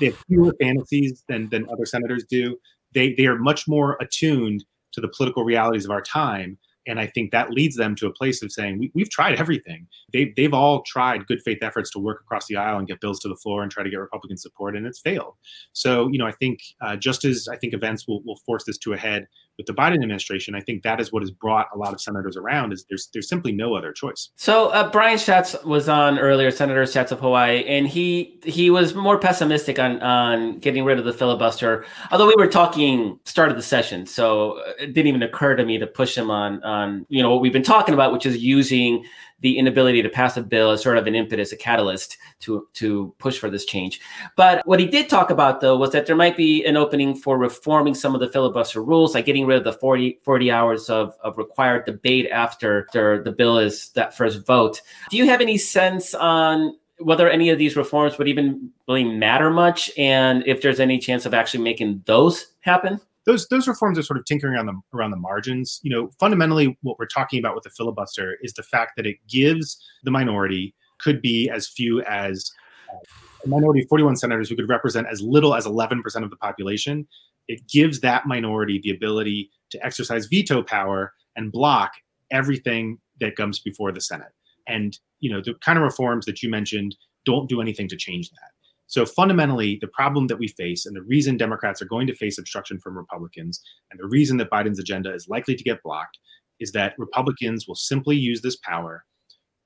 they 0.00 0.06
have 0.06 0.16
fewer 0.26 0.52
fantasies 0.60 1.22
than 1.28 1.48
than 1.50 1.64
other 1.70 1.86
senators 1.86 2.24
do 2.28 2.56
they 2.92 3.14
they 3.14 3.26
are 3.26 3.38
much 3.38 3.68
more 3.68 3.96
attuned 4.00 4.64
to 4.92 5.00
the 5.00 5.08
political 5.08 5.44
realities 5.44 5.84
of 5.84 5.90
our 5.90 6.02
time. 6.02 6.58
And 6.86 6.98
I 6.98 7.06
think 7.06 7.30
that 7.30 7.50
leads 7.50 7.76
them 7.76 7.94
to 7.96 8.06
a 8.06 8.12
place 8.12 8.42
of 8.42 8.50
saying, 8.50 8.90
we, 8.94 9.02
have 9.02 9.10
tried 9.10 9.38
everything. 9.38 9.86
They've, 10.12 10.34
they've 10.34 10.54
all 10.54 10.82
tried 10.82 11.26
good 11.26 11.40
faith 11.42 11.58
efforts 11.62 11.90
to 11.90 11.98
work 11.98 12.22
across 12.22 12.46
the 12.46 12.56
aisle 12.56 12.78
and 12.78 12.88
get 12.88 13.00
bills 13.00 13.20
to 13.20 13.28
the 13.28 13.36
floor 13.36 13.62
and 13.62 13.70
try 13.70 13.84
to 13.84 13.90
get 13.90 13.98
Republican 13.98 14.38
support, 14.38 14.76
and 14.76 14.86
it's 14.86 15.00
failed. 15.00 15.34
So, 15.72 16.08
you 16.08 16.18
know, 16.18 16.26
I 16.26 16.32
think 16.32 16.60
uh, 16.80 16.96
just 16.96 17.24
as 17.24 17.48
I 17.48 17.56
think 17.56 17.74
events 17.74 18.08
will, 18.08 18.22
will 18.24 18.40
force 18.46 18.64
this 18.64 18.78
to 18.78 18.94
a 18.94 18.96
head 18.96 19.28
with 19.60 19.66
the 19.66 19.74
Biden 19.74 19.96
administration, 19.96 20.54
I 20.54 20.60
think 20.60 20.82
that 20.84 21.00
is 21.00 21.12
what 21.12 21.22
has 21.22 21.30
brought 21.30 21.66
a 21.74 21.76
lot 21.76 21.92
of 21.92 22.00
senators 22.00 22.34
around. 22.34 22.72
Is 22.72 22.86
there's 22.88 23.10
there's 23.12 23.28
simply 23.28 23.52
no 23.52 23.74
other 23.74 23.92
choice. 23.92 24.30
So 24.36 24.68
uh, 24.68 24.90
Brian 24.90 25.18
Schatz 25.18 25.54
was 25.64 25.86
on 25.86 26.18
earlier, 26.18 26.50
Senator 26.50 26.86
Schatz 26.86 27.12
of 27.12 27.20
Hawaii, 27.20 27.62
and 27.66 27.86
he 27.86 28.40
he 28.42 28.70
was 28.70 28.94
more 28.94 29.18
pessimistic 29.18 29.78
on 29.78 30.00
on 30.00 30.58
getting 30.60 30.84
rid 30.84 30.98
of 30.98 31.04
the 31.04 31.12
filibuster. 31.12 31.84
Although 32.10 32.26
we 32.26 32.34
were 32.38 32.46
talking 32.46 33.20
start 33.24 33.50
of 33.50 33.56
the 33.56 33.62
session, 33.62 34.06
so 34.06 34.62
it 34.78 34.94
didn't 34.94 35.08
even 35.08 35.22
occur 35.22 35.54
to 35.56 35.64
me 35.64 35.76
to 35.76 35.86
push 35.86 36.16
him 36.16 36.30
on 36.30 36.62
on 36.62 37.04
you 37.10 37.22
know 37.22 37.30
what 37.30 37.42
we've 37.42 37.52
been 37.52 37.62
talking 37.62 37.92
about, 37.92 38.12
which 38.14 38.24
is 38.24 38.38
using 38.38 39.04
the 39.40 39.58
inability 39.58 40.02
to 40.02 40.08
pass 40.08 40.36
a 40.36 40.42
bill 40.42 40.70
as 40.70 40.82
sort 40.82 40.98
of 40.98 41.06
an 41.06 41.14
impetus, 41.14 41.52
a 41.52 41.56
catalyst 41.56 42.18
to 42.40 42.66
to 42.74 43.14
push 43.18 43.38
for 43.38 43.50
this 43.50 43.64
change. 43.64 44.00
But 44.36 44.66
what 44.66 44.80
he 44.80 44.86
did 44.86 45.08
talk 45.08 45.30
about 45.30 45.60
though 45.60 45.76
was 45.76 45.90
that 45.90 46.06
there 46.06 46.16
might 46.16 46.36
be 46.36 46.64
an 46.64 46.76
opening 46.76 47.14
for 47.14 47.38
reforming 47.38 47.94
some 47.94 48.14
of 48.14 48.20
the 48.20 48.28
filibuster 48.28 48.82
rules, 48.82 49.14
like 49.14 49.26
getting 49.26 49.46
rid 49.46 49.58
of 49.58 49.64
the 49.64 49.72
40, 49.72 50.18
40 50.24 50.50
hours 50.50 50.90
of, 50.90 51.14
of 51.22 51.38
required 51.38 51.84
debate 51.86 52.28
after, 52.30 52.86
after 52.88 53.22
the 53.22 53.32
bill 53.32 53.58
is 53.58 53.90
that 53.90 54.16
first 54.16 54.46
vote. 54.46 54.80
Do 55.10 55.16
you 55.16 55.26
have 55.26 55.40
any 55.40 55.58
sense 55.58 56.14
on 56.14 56.76
whether 56.98 57.30
any 57.30 57.48
of 57.48 57.58
these 57.58 57.76
reforms 57.76 58.18
would 58.18 58.28
even 58.28 58.70
really 58.86 59.04
matter 59.04 59.50
much 59.50 59.90
and 59.96 60.46
if 60.46 60.60
there's 60.60 60.80
any 60.80 60.98
chance 60.98 61.24
of 61.24 61.32
actually 61.32 61.62
making 61.62 62.02
those 62.06 62.48
happen? 62.60 63.00
Those 63.26 63.46
those 63.48 63.68
reforms 63.68 63.98
are 63.98 64.02
sort 64.02 64.18
of 64.18 64.24
tinkering 64.24 64.54
around 64.54 64.66
the 64.66 64.80
around 64.94 65.10
the 65.10 65.16
margins. 65.16 65.80
You 65.82 65.90
know, 65.90 66.10
fundamentally, 66.18 66.78
what 66.82 66.98
we're 66.98 67.06
talking 67.06 67.38
about 67.38 67.54
with 67.54 67.64
the 67.64 67.70
filibuster 67.70 68.36
is 68.42 68.54
the 68.54 68.62
fact 68.62 68.92
that 68.96 69.06
it 69.06 69.16
gives 69.28 69.80
the 70.04 70.10
minority 70.10 70.74
could 70.98 71.20
be 71.22 71.48
as 71.50 71.68
few 71.68 72.02
as 72.02 72.50
uh, 72.92 72.98
a 73.44 73.48
minority 73.48 73.82
of 73.82 73.88
41 73.88 74.16
senators 74.16 74.48
who 74.48 74.56
could 74.56 74.68
represent 74.68 75.06
as 75.10 75.22
little 75.22 75.54
as 75.54 75.66
11% 75.66 76.02
of 76.22 76.30
the 76.30 76.36
population. 76.36 77.06
It 77.48 77.66
gives 77.68 78.00
that 78.00 78.26
minority 78.26 78.80
the 78.82 78.90
ability 78.90 79.50
to 79.70 79.84
exercise 79.84 80.26
veto 80.26 80.62
power 80.62 81.14
and 81.36 81.50
block 81.50 81.92
everything 82.30 82.98
that 83.18 83.36
comes 83.36 83.58
before 83.58 83.92
the 83.92 84.00
Senate. 84.00 84.32
And 84.66 84.98
you 85.20 85.30
know, 85.30 85.40
the 85.40 85.54
kind 85.54 85.78
of 85.78 85.84
reforms 85.84 86.26
that 86.26 86.42
you 86.42 86.48
mentioned 86.48 86.96
don't 87.24 87.48
do 87.48 87.60
anything 87.60 87.88
to 87.88 87.96
change 87.96 88.30
that. 88.30 88.50
So 88.90 89.06
fundamentally, 89.06 89.78
the 89.80 89.86
problem 89.86 90.26
that 90.26 90.38
we 90.40 90.48
face 90.48 90.84
and 90.84 90.96
the 90.96 91.02
reason 91.02 91.36
Democrats 91.36 91.80
are 91.80 91.86
going 91.86 92.08
to 92.08 92.14
face 92.14 92.38
obstruction 92.38 92.80
from 92.80 92.98
Republicans 92.98 93.62
and 93.90 94.00
the 94.00 94.08
reason 94.08 94.36
that 94.38 94.50
Biden's 94.50 94.80
agenda 94.80 95.14
is 95.14 95.28
likely 95.28 95.54
to 95.54 95.62
get 95.62 95.80
blocked 95.84 96.18
is 96.58 96.72
that 96.72 96.94
Republicans 96.98 97.68
will 97.68 97.76
simply 97.76 98.16
use 98.16 98.42
this 98.42 98.56
power 98.56 99.04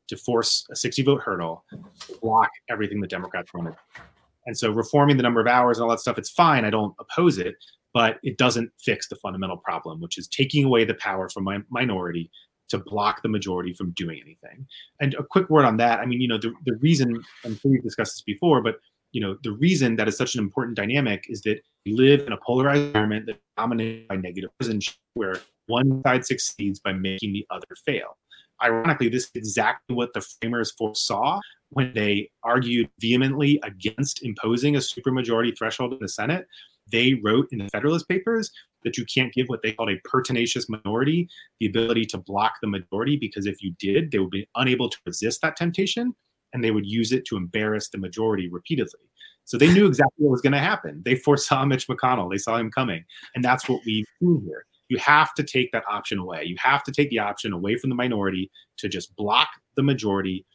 to 0.09 0.16
force 0.18 0.66
a 0.70 0.77
60 0.77 1.03
vote 1.05 1.22
hurdle 1.22 1.64
to 1.70 2.18
block 2.20 2.51
everything 2.68 3.01
the 3.01 3.07
Democrats 3.07 3.55
want 3.55 3.68
to. 3.68 4.03
And 4.45 4.57
so 4.57 4.70
reforming 4.70 5.16
the 5.16 5.22
number 5.22 5.41
of 5.41 5.47
hours 5.47 5.79
and 5.79 5.85
all 5.85 5.91
that 5.91 6.01
stuff, 6.01 6.18
it's 6.18 6.31
fine. 6.31 6.66
I 6.66 6.70
don't 6.70 6.95
oppose 7.01 7.39
it, 7.39 7.55
but 7.95 8.18
it 8.22 8.37
doesn't 8.37 8.70
fix 8.79 9.09
the 9.09 9.16
fundamental 9.16 9.57
problem, 9.57 10.03
which 10.03 10.18
is 10.18 10.29
taking 10.29 10.66
away 10.66 10.85
the 10.85 10.95
power 10.97 11.31
from 11.31 11.45
my 11.45 11.61
minority 11.70 12.31
to 12.68 12.77
block 12.77 13.22
the 13.22 13.29
majority 13.31 13.72
from 13.72 13.93
doing 13.93 14.20
anything. 14.22 14.66
And 15.01 15.14
a 15.14 15.22
quick 15.22 15.49
word 15.49 15.64
on 15.64 15.79
that. 15.79 16.01
I 16.01 16.05
mean, 16.05 16.20
you 16.20 16.29
know, 16.29 16.39
the, 16.39 16.53
the 16.66 16.77
reason, 16.77 17.22
I'm 17.43 17.59
sure 17.59 17.70
we've 17.70 17.83
discussed 17.83 18.16
this 18.16 18.22
before, 18.22 18.61
but 18.61 18.77
you 19.15 19.21
know 19.21 19.37
the 19.43 19.53
reason 19.53 19.97
that 19.97 20.09
is 20.09 20.17
such 20.17 20.35
an 20.35 20.41
important 20.41 20.77
dynamic 20.77 21.25
is 21.29 21.41
that 21.43 21.61
we 21.87 21.93
live 21.95 22.27
in 22.27 22.33
a 22.33 22.39
polarized 22.47 22.83
environment 22.83 23.25
that's 23.27 23.39
dominated 23.57 24.09
by 24.09 24.17
negative 24.17 24.51
partisanship 24.59 24.97
where 25.15 25.41
one 25.67 26.03
side 26.03 26.27
succeeds 26.27 26.81
by 26.81 26.93
making 26.93 27.33
the 27.33 27.47
other 27.51 27.67
fail 27.87 28.19
ironically, 28.62 29.09
this 29.09 29.25
is 29.25 29.31
exactly 29.35 29.95
what 29.95 30.12
the 30.15 30.21
framers 30.21 30.73
foresaw 30.73 31.41
when 31.71 31.93
they 31.95 32.31
argued 32.43 32.89
vehemently 33.01 33.61
against 33.62 34.23
imposing 34.23 34.77
a 34.77 34.79
supermajority 34.79 35.57
threshold 35.57 35.93
in 35.93 35.99
the 36.01 36.09
Senate. 36.09 36.47
They 36.91 37.15
wrote 37.15 37.49
in 37.51 37.59
the 37.59 37.69
Federalist 37.69 38.09
Papers 38.09 38.51
that 38.85 38.99
you 38.99 39.07
can't 39.12 39.33
give 39.33 39.49
what 39.49 39.62
they 39.62 39.73
called 39.73 39.91
a 39.91 40.01
pertinacious 40.05 40.69
minority 40.69 41.29
the 41.59 41.67
ability 41.67 42.05
to 42.07 42.19
block 42.19 42.55
the 42.61 42.69
majority 42.69 43.17
because 43.17 43.47
if 43.47 43.62
you 43.62 43.75
did, 43.79 44.11
they 44.11 44.19
would 44.19 44.31
be 44.31 44.47
unable 44.57 44.91
to 44.91 44.99
resist 45.07 45.41
that 45.43 45.57
temptation 45.57 46.15
and 46.55 46.65
they 46.65 46.71
would 46.71 46.87
use 46.87 47.13
it 47.13 47.27
to 47.27 47.37
embarrass 47.37 47.91
the 47.91 47.99
majority 47.99 48.49
repeatedly. 48.49 49.01
So 49.45 49.59
they 49.59 49.71
knew 49.71 49.87
exactly 49.87 50.25
what 50.25 50.31
was 50.31 50.41
going 50.41 50.55
to 50.55 50.59
happen. 50.59 51.03
They 51.05 51.17
foresaw 51.17 51.65
Mitch 51.67 51.87
McConnell. 51.89 52.31
They 52.31 52.39
saw 52.39 52.57
him 52.57 52.71
coming. 52.71 53.05
And 53.35 53.45
that's 53.45 53.69
what 53.69 53.83
we've 53.85 54.07
seen 54.21 54.43
here. 54.47 54.65
You 54.89 54.99
have 54.99 55.35
to 55.35 55.43
take 55.43 55.73
that 55.73 55.85
option 55.91 56.19
away. 56.19 56.45
You 56.45 56.57
have 56.59 56.83
to 56.85 56.93
take 56.93 57.11
the 57.11 57.19
option 57.19 57.53
away 57.53 57.77
from 57.77 57.91
the 57.91 57.97
minority 57.97 58.51
to 58.79 58.89
just 58.89 59.15
block 59.17 59.49
the 59.77 59.83
majority 59.83 60.47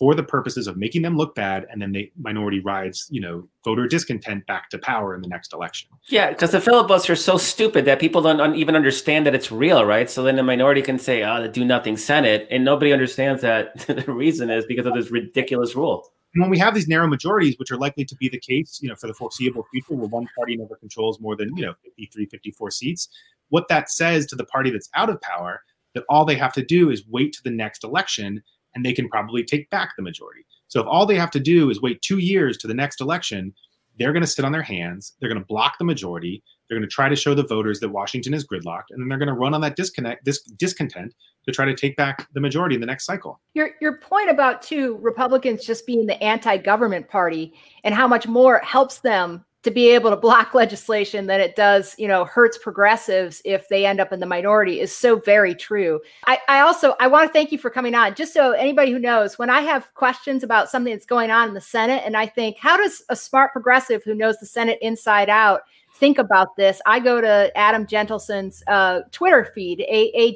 for 0.00 0.14
the 0.14 0.22
purposes 0.22 0.66
of 0.66 0.78
making 0.78 1.02
them 1.02 1.14
look 1.14 1.34
bad 1.34 1.66
and 1.70 1.80
then 1.80 1.92
the 1.92 2.10
minority 2.18 2.58
rides 2.58 3.06
you 3.10 3.20
know 3.20 3.46
voter 3.66 3.86
discontent 3.86 4.46
back 4.46 4.70
to 4.70 4.78
power 4.78 5.14
in 5.14 5.20
the 5.20 5.28
next 5.28 5.52
election. 5.52 5.90
Yeah 6.08 6.30
because 6.30 6.52
the 6.52 6.60
filibuster 6.60 7.12
is 7.12 7.22
so 7.22 7.36
stupid 7.36 7.84
that 7.84 8.00
people 8.00 8.22
don't 8.22 8.40
un- 8.40 8.54
even 8.54 8.74
understand 8.74 9.26
that 9.26 9.34
it's 9.34 9.52
real 9.52 9.84
right? 9.84 10.08
So 10.08 10.22
then 10.22 10.36
the 10.36 10.42
minority 10.42 10.80
can 10.80 10.98
say 10.98 11.22
oh 11.22 11.42
the 11.42 11.48
do 11.48 11.66
nothing 11.66 11.98
senate 11.98 12.48
and 12.50 12.64
nobody 12.64 12.94
understands 12.94 13.42
that 13.42 13.76
the 13.86 14.10
reason 14.10 14.48
is 14.48 14.64
because 14.64 14.86
of 14.86 14.94
this 14.94 15.10
ridiculous 15.10 15.76
rule. 15.76 16.10
And 16.34 16.40
when 16.40 16.50
we 16.50 16.58
have 16.58 16.74
these 16.74 16.88
narrow 16.88 17.06
majorities 17.06 17.56
which 17.58 17.70
are 17.70 17.76
likely 17.76 18.06
to 18.06 18.16
be 18.16 18.30
the 18.30 18.40
case 18.40 18.80
you 18.82 18.88
know 18.88 18.96
for 18.96 19.06
the 19.06 19.14
foreseeable 19.14 19.66
future 19.70 19.94
where 19.94 20.08
one 20.08 20.26
party 20.34 20.56
never 20.56 20.76
controls 20.76 21.20
more 21.20 21.36
than 21.36 21.54
you 21.58 21.66
know 21.66 21.74
53 21.84 22.24
54 22.24 22.70
seats 22.70 23.10
what 23.50 23.68
that 23.68 23.90
says 23.90 24.24
to 24.26 24.36
the 24.36 24.44
party 24.46 24.70
that's 24.70 24.88
out 24.94 25.10
of 25.10 25.20
power 25.20 25.62
that 25.94 26.04
all 26.08 26.24
they 26.24 26.36
have 26.36 26.54
to 26.54 26.64
do 26.64 26.88
is 26.88 27.04
wait 27.06 27.34
to 27.34 27.42
the 27.42 27.50
next 27.50 27.84
election 27.84 28.42
and 28.74 28.84
they 28.84 28.92
can 28.92 29.08
probably 29.08 29.44
take 29.44 29.68
back 29.70 29.90
the 29.96 30.02
majority. 30.02 30.44
So 30.68 30.80
if 30.80 30.86
all 30.86 31.06
they 31.06 31.16
have 31.16 31.30
to 31.32 31.40
do 31.40 31.70
is 31.70 31.80
wait 31.80 32.00
two 32.02 32.18
years 32.18 32.56
to 32.58 32.68
the 32.68 32.74
next 32.74 33.00
election, 33.00 33.52
they're 33.98 34.12
going 34.12 34.22
to 34.22 34.28
sit 34.28 34.44
on 34.44 34.52
their 34.52 34.62
hands. 34.62 35.14
They're 35.18 35.28
going 35.28 35.40
to 35.40 35.46
block 35.46 35.78
the 35.78 35.84
majority. 35.84 36.42
They're 36.68 36.78
going 36.78 36.88
to 36.88 36.94
try 36.94 37.08
to 37.08 37.16
show 37.16 37.34
the 37.34 37.44
voters 37.44 37.80
that 37.80 37.88
Washington 37.88 38.32
is 38.32 38.46
gridlocked, 38.46 38.90
and 38.90 39.00
then 39.02 39.08
they're 39.08 39.18
going 39.18 39.26
to 39.26 39.34
run 39.34 39.54
on 39.54 39.60
that 39.62 39.74
disconnect, 39.74 40.24
this 40.24 40.40
discontent 40.42 41.12
to 41.46 41.52
try 41.52 41.64
to 41.64 41.74
take 41.74 41.96
back 41.96 42.28
the 42.32 42.40
majority 42.40 42.76
in 42.76 42.80
the 42.80 42.86
next 42.86 43.04
cycle. 43.04 43.40
Your 43.54 43.70
your 43.80 43.98
point 43.98 44.30
about 44.30 44.62
two 44.62 44.98
Republicans 45.02 45.64
just 45.64 45.84
being 45.86 46.06
the 46.06 46.22
anti-government 46.22 47.08
party 47.08 47.52
and 47.82 47.94
how 47.94 48.06
much 48.06 48.28
more 48.28 48.60
helps 48.60 49.00
them 49.00 49.44
to 49.62 49.70
be 49.70 49.90
able 49.90 50.10
to 50.10 50.16
block 50.16 50.54
legislation 50.54 51.26
than 51.26 51.40
it 51.40 51.56
does, 51.56 51.94
you 51.98 52.08
know, 52.08 52.24
hurts 52.24 52.58
progressives 52.58 53.42
if 53.44 53.68
they 53.68 53.86
end 53.86 54.00
up 54.00 54.12
in 54.12 54.20
the 54.20 54.26
minority 54.26 54.80
is 54.80 54.96
so 54.96 55.16
very 55.16 55.54
true. 55.54 56.00
I, 56.26 56.38
I 56.48 56.60
also 56.60 56.94
I 57.00 57.06
want 57.06 57.28
to 57.28 57.32
thank 57.32 57.52
you 57.52 57.58
for 57.58 57.70
coming 57.70 57.94
on. 57.94 58.14
Just 58.14 58.32
so 58.32 58.52
anybody 58.52 58.92
who 58.92 58.98
knows, 58.98 59.38
when 59.38 59.50
I 59.50 59.60
have 59.62 59.92
questions 59.94 60.42
about 60.42 60.70
something 60.70 60.92
that's 60.92 61.06
going 61.06 61.30
on 61.30 61.48
in 61.48 61.54
the 61.54 61.60
Senate, 61.60 62.02
and 62.04 62.16
I 62.16 62.26
think, 62.26 62.56
how 62.58 62.76
does 62.76 63.02
a 63.08 63.16
smart 63.16 63.52
progressive 63.52 64.02
who 64.04 64.14
knows 64.14 64.38
the 64.38 64.46
Senate 64.46 64.78
inside 64.80 65.28
out 65.28 65.62
think 66.00 66.18
about 66.18 66.56
this, 66.56 66.80
I 66.86 66.98
go 66.98 67.20
to 67.20 67.52
Adam 67.56 67.86
Jentleson's 67.86 68.64
uh, 68.66 69.02
Twitter 69.12 69.52
feed, 69.54 69.82
A. 69.82 70.10
A. 70.16 70.34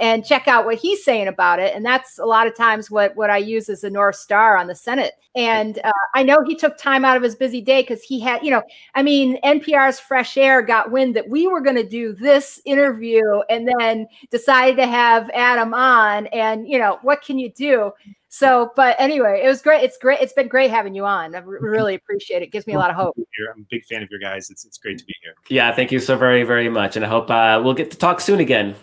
And 0.00 0.24
check 0.24 0.48
out 0.48 0.66
what 0.66 0.74
he's 0.74 1.04
saying 1.04 1.28
about 1.28 1.60
it. 1.60 1.74
And 1.74 1.86
that's 1.86 2.18
a 2.18 2.26
lot 2.26 2.48
of 2.48 2.56
times 2.56 2.90
what 2.90 3.16
what 3.16 3.30
I 3.30 3.38
use 3.38 3.68
as 3.68 3.84
a 3.84 3.90
north 3.90 4.16
star 4.16 4.56
on 4.56 4.66
the 4.66 4.74
Senate. 4.74 5.12
And 5.36 5.78
uh, 5.84 5.92
I 6.14 6.22
know 6.22 6.44
he 6.44 6.54
took 6.54 6.76
time 6.76 7.04
out 7.04 7.16
of 7.16 7.22
his 7.22 7.34
busy 7.34 7.60
day 7.60 7.82
because 7.82 8.02
he 8.02 8.20
had, 8.20 8.44
you 8.44 8.50
know, 8.50 8.62
I 8.94 9.02
mean, 9.02 9.40
NPR's 9.42 9.98
Fresh 9.98 10.36
Air 10.36 10.62
got 10.62 10.90
wind 10.90 11.16
that 11.16 11.28
we 11.28 11.46
were 11.46 11.60
going 11.60 11.76
to 11.76 11.88
do 11.88 12.12
this 12.12 12.60
interview, 12.64 13.22
and 13.48 13.68
then 13.78 14.06
decided 14.30 14.76
to 14.76 14.86
have 14.86 15.30
Adam 15.30 15.72
on. 15.72 16.26
And 16.28 16.68
you 16.68 16.78
know, 16.78 16.98
what 17.02 17.22
can 17.22 17.38
you 17.38 17.50
do? 17.50 17.92
So, 18.34 18.72
but 18.74 18.96
anyway, 18.98 19.42
it 19.44 19.46
was 19.46 19.62
great. 19.62 19.84
It's 19.84 19.96
great. 19.96 20.18
It's 20.20 20.32
been 20.32 20.48
great 20.48 20.68
having 20.68 20.92
you 20.92 21.04
on. 21.04 21.36
I 21.36 21.38
really 21.38 21.94
appreciate 21.94 22.38
it. 22.42 22.46
it 22.46 22.50
gives 22.50 22.66
me 22.66 22.72
a 22.72 22.78
lot 22.80 22.90
of 22.90 22.96
hope. 22.96 23.14
I'm 23.16 23.60
a 23.60 23.66
big 23.70 23.84
fan 23.84 24.02
of 24.02 24.10
your 24.10 24.18
guys. 24.18 24.50
It's, 24.50 24.64
it's 24.64 24.76
great 24.76 24.98
to 24.98 25.04
be 25.04 25.14
here. 25.22 25.34
Yeah, 25.50 25.72
thank 25.72 25.92
you 25.92 26.00
so 26.00 26.16
very, 26.16 26.42
very 26.42 26.68
much. 26.68 26.96
And 26.96 27.04
I 27.04 27.08
hope 27.08 27.30
uh, 27.30 27.60
we'll 27.62 27.74
get 27.74 27.92
to 27.92 27.96
talk 27.96 28.20
soon 28.20 28.40
again. 28.40 28.74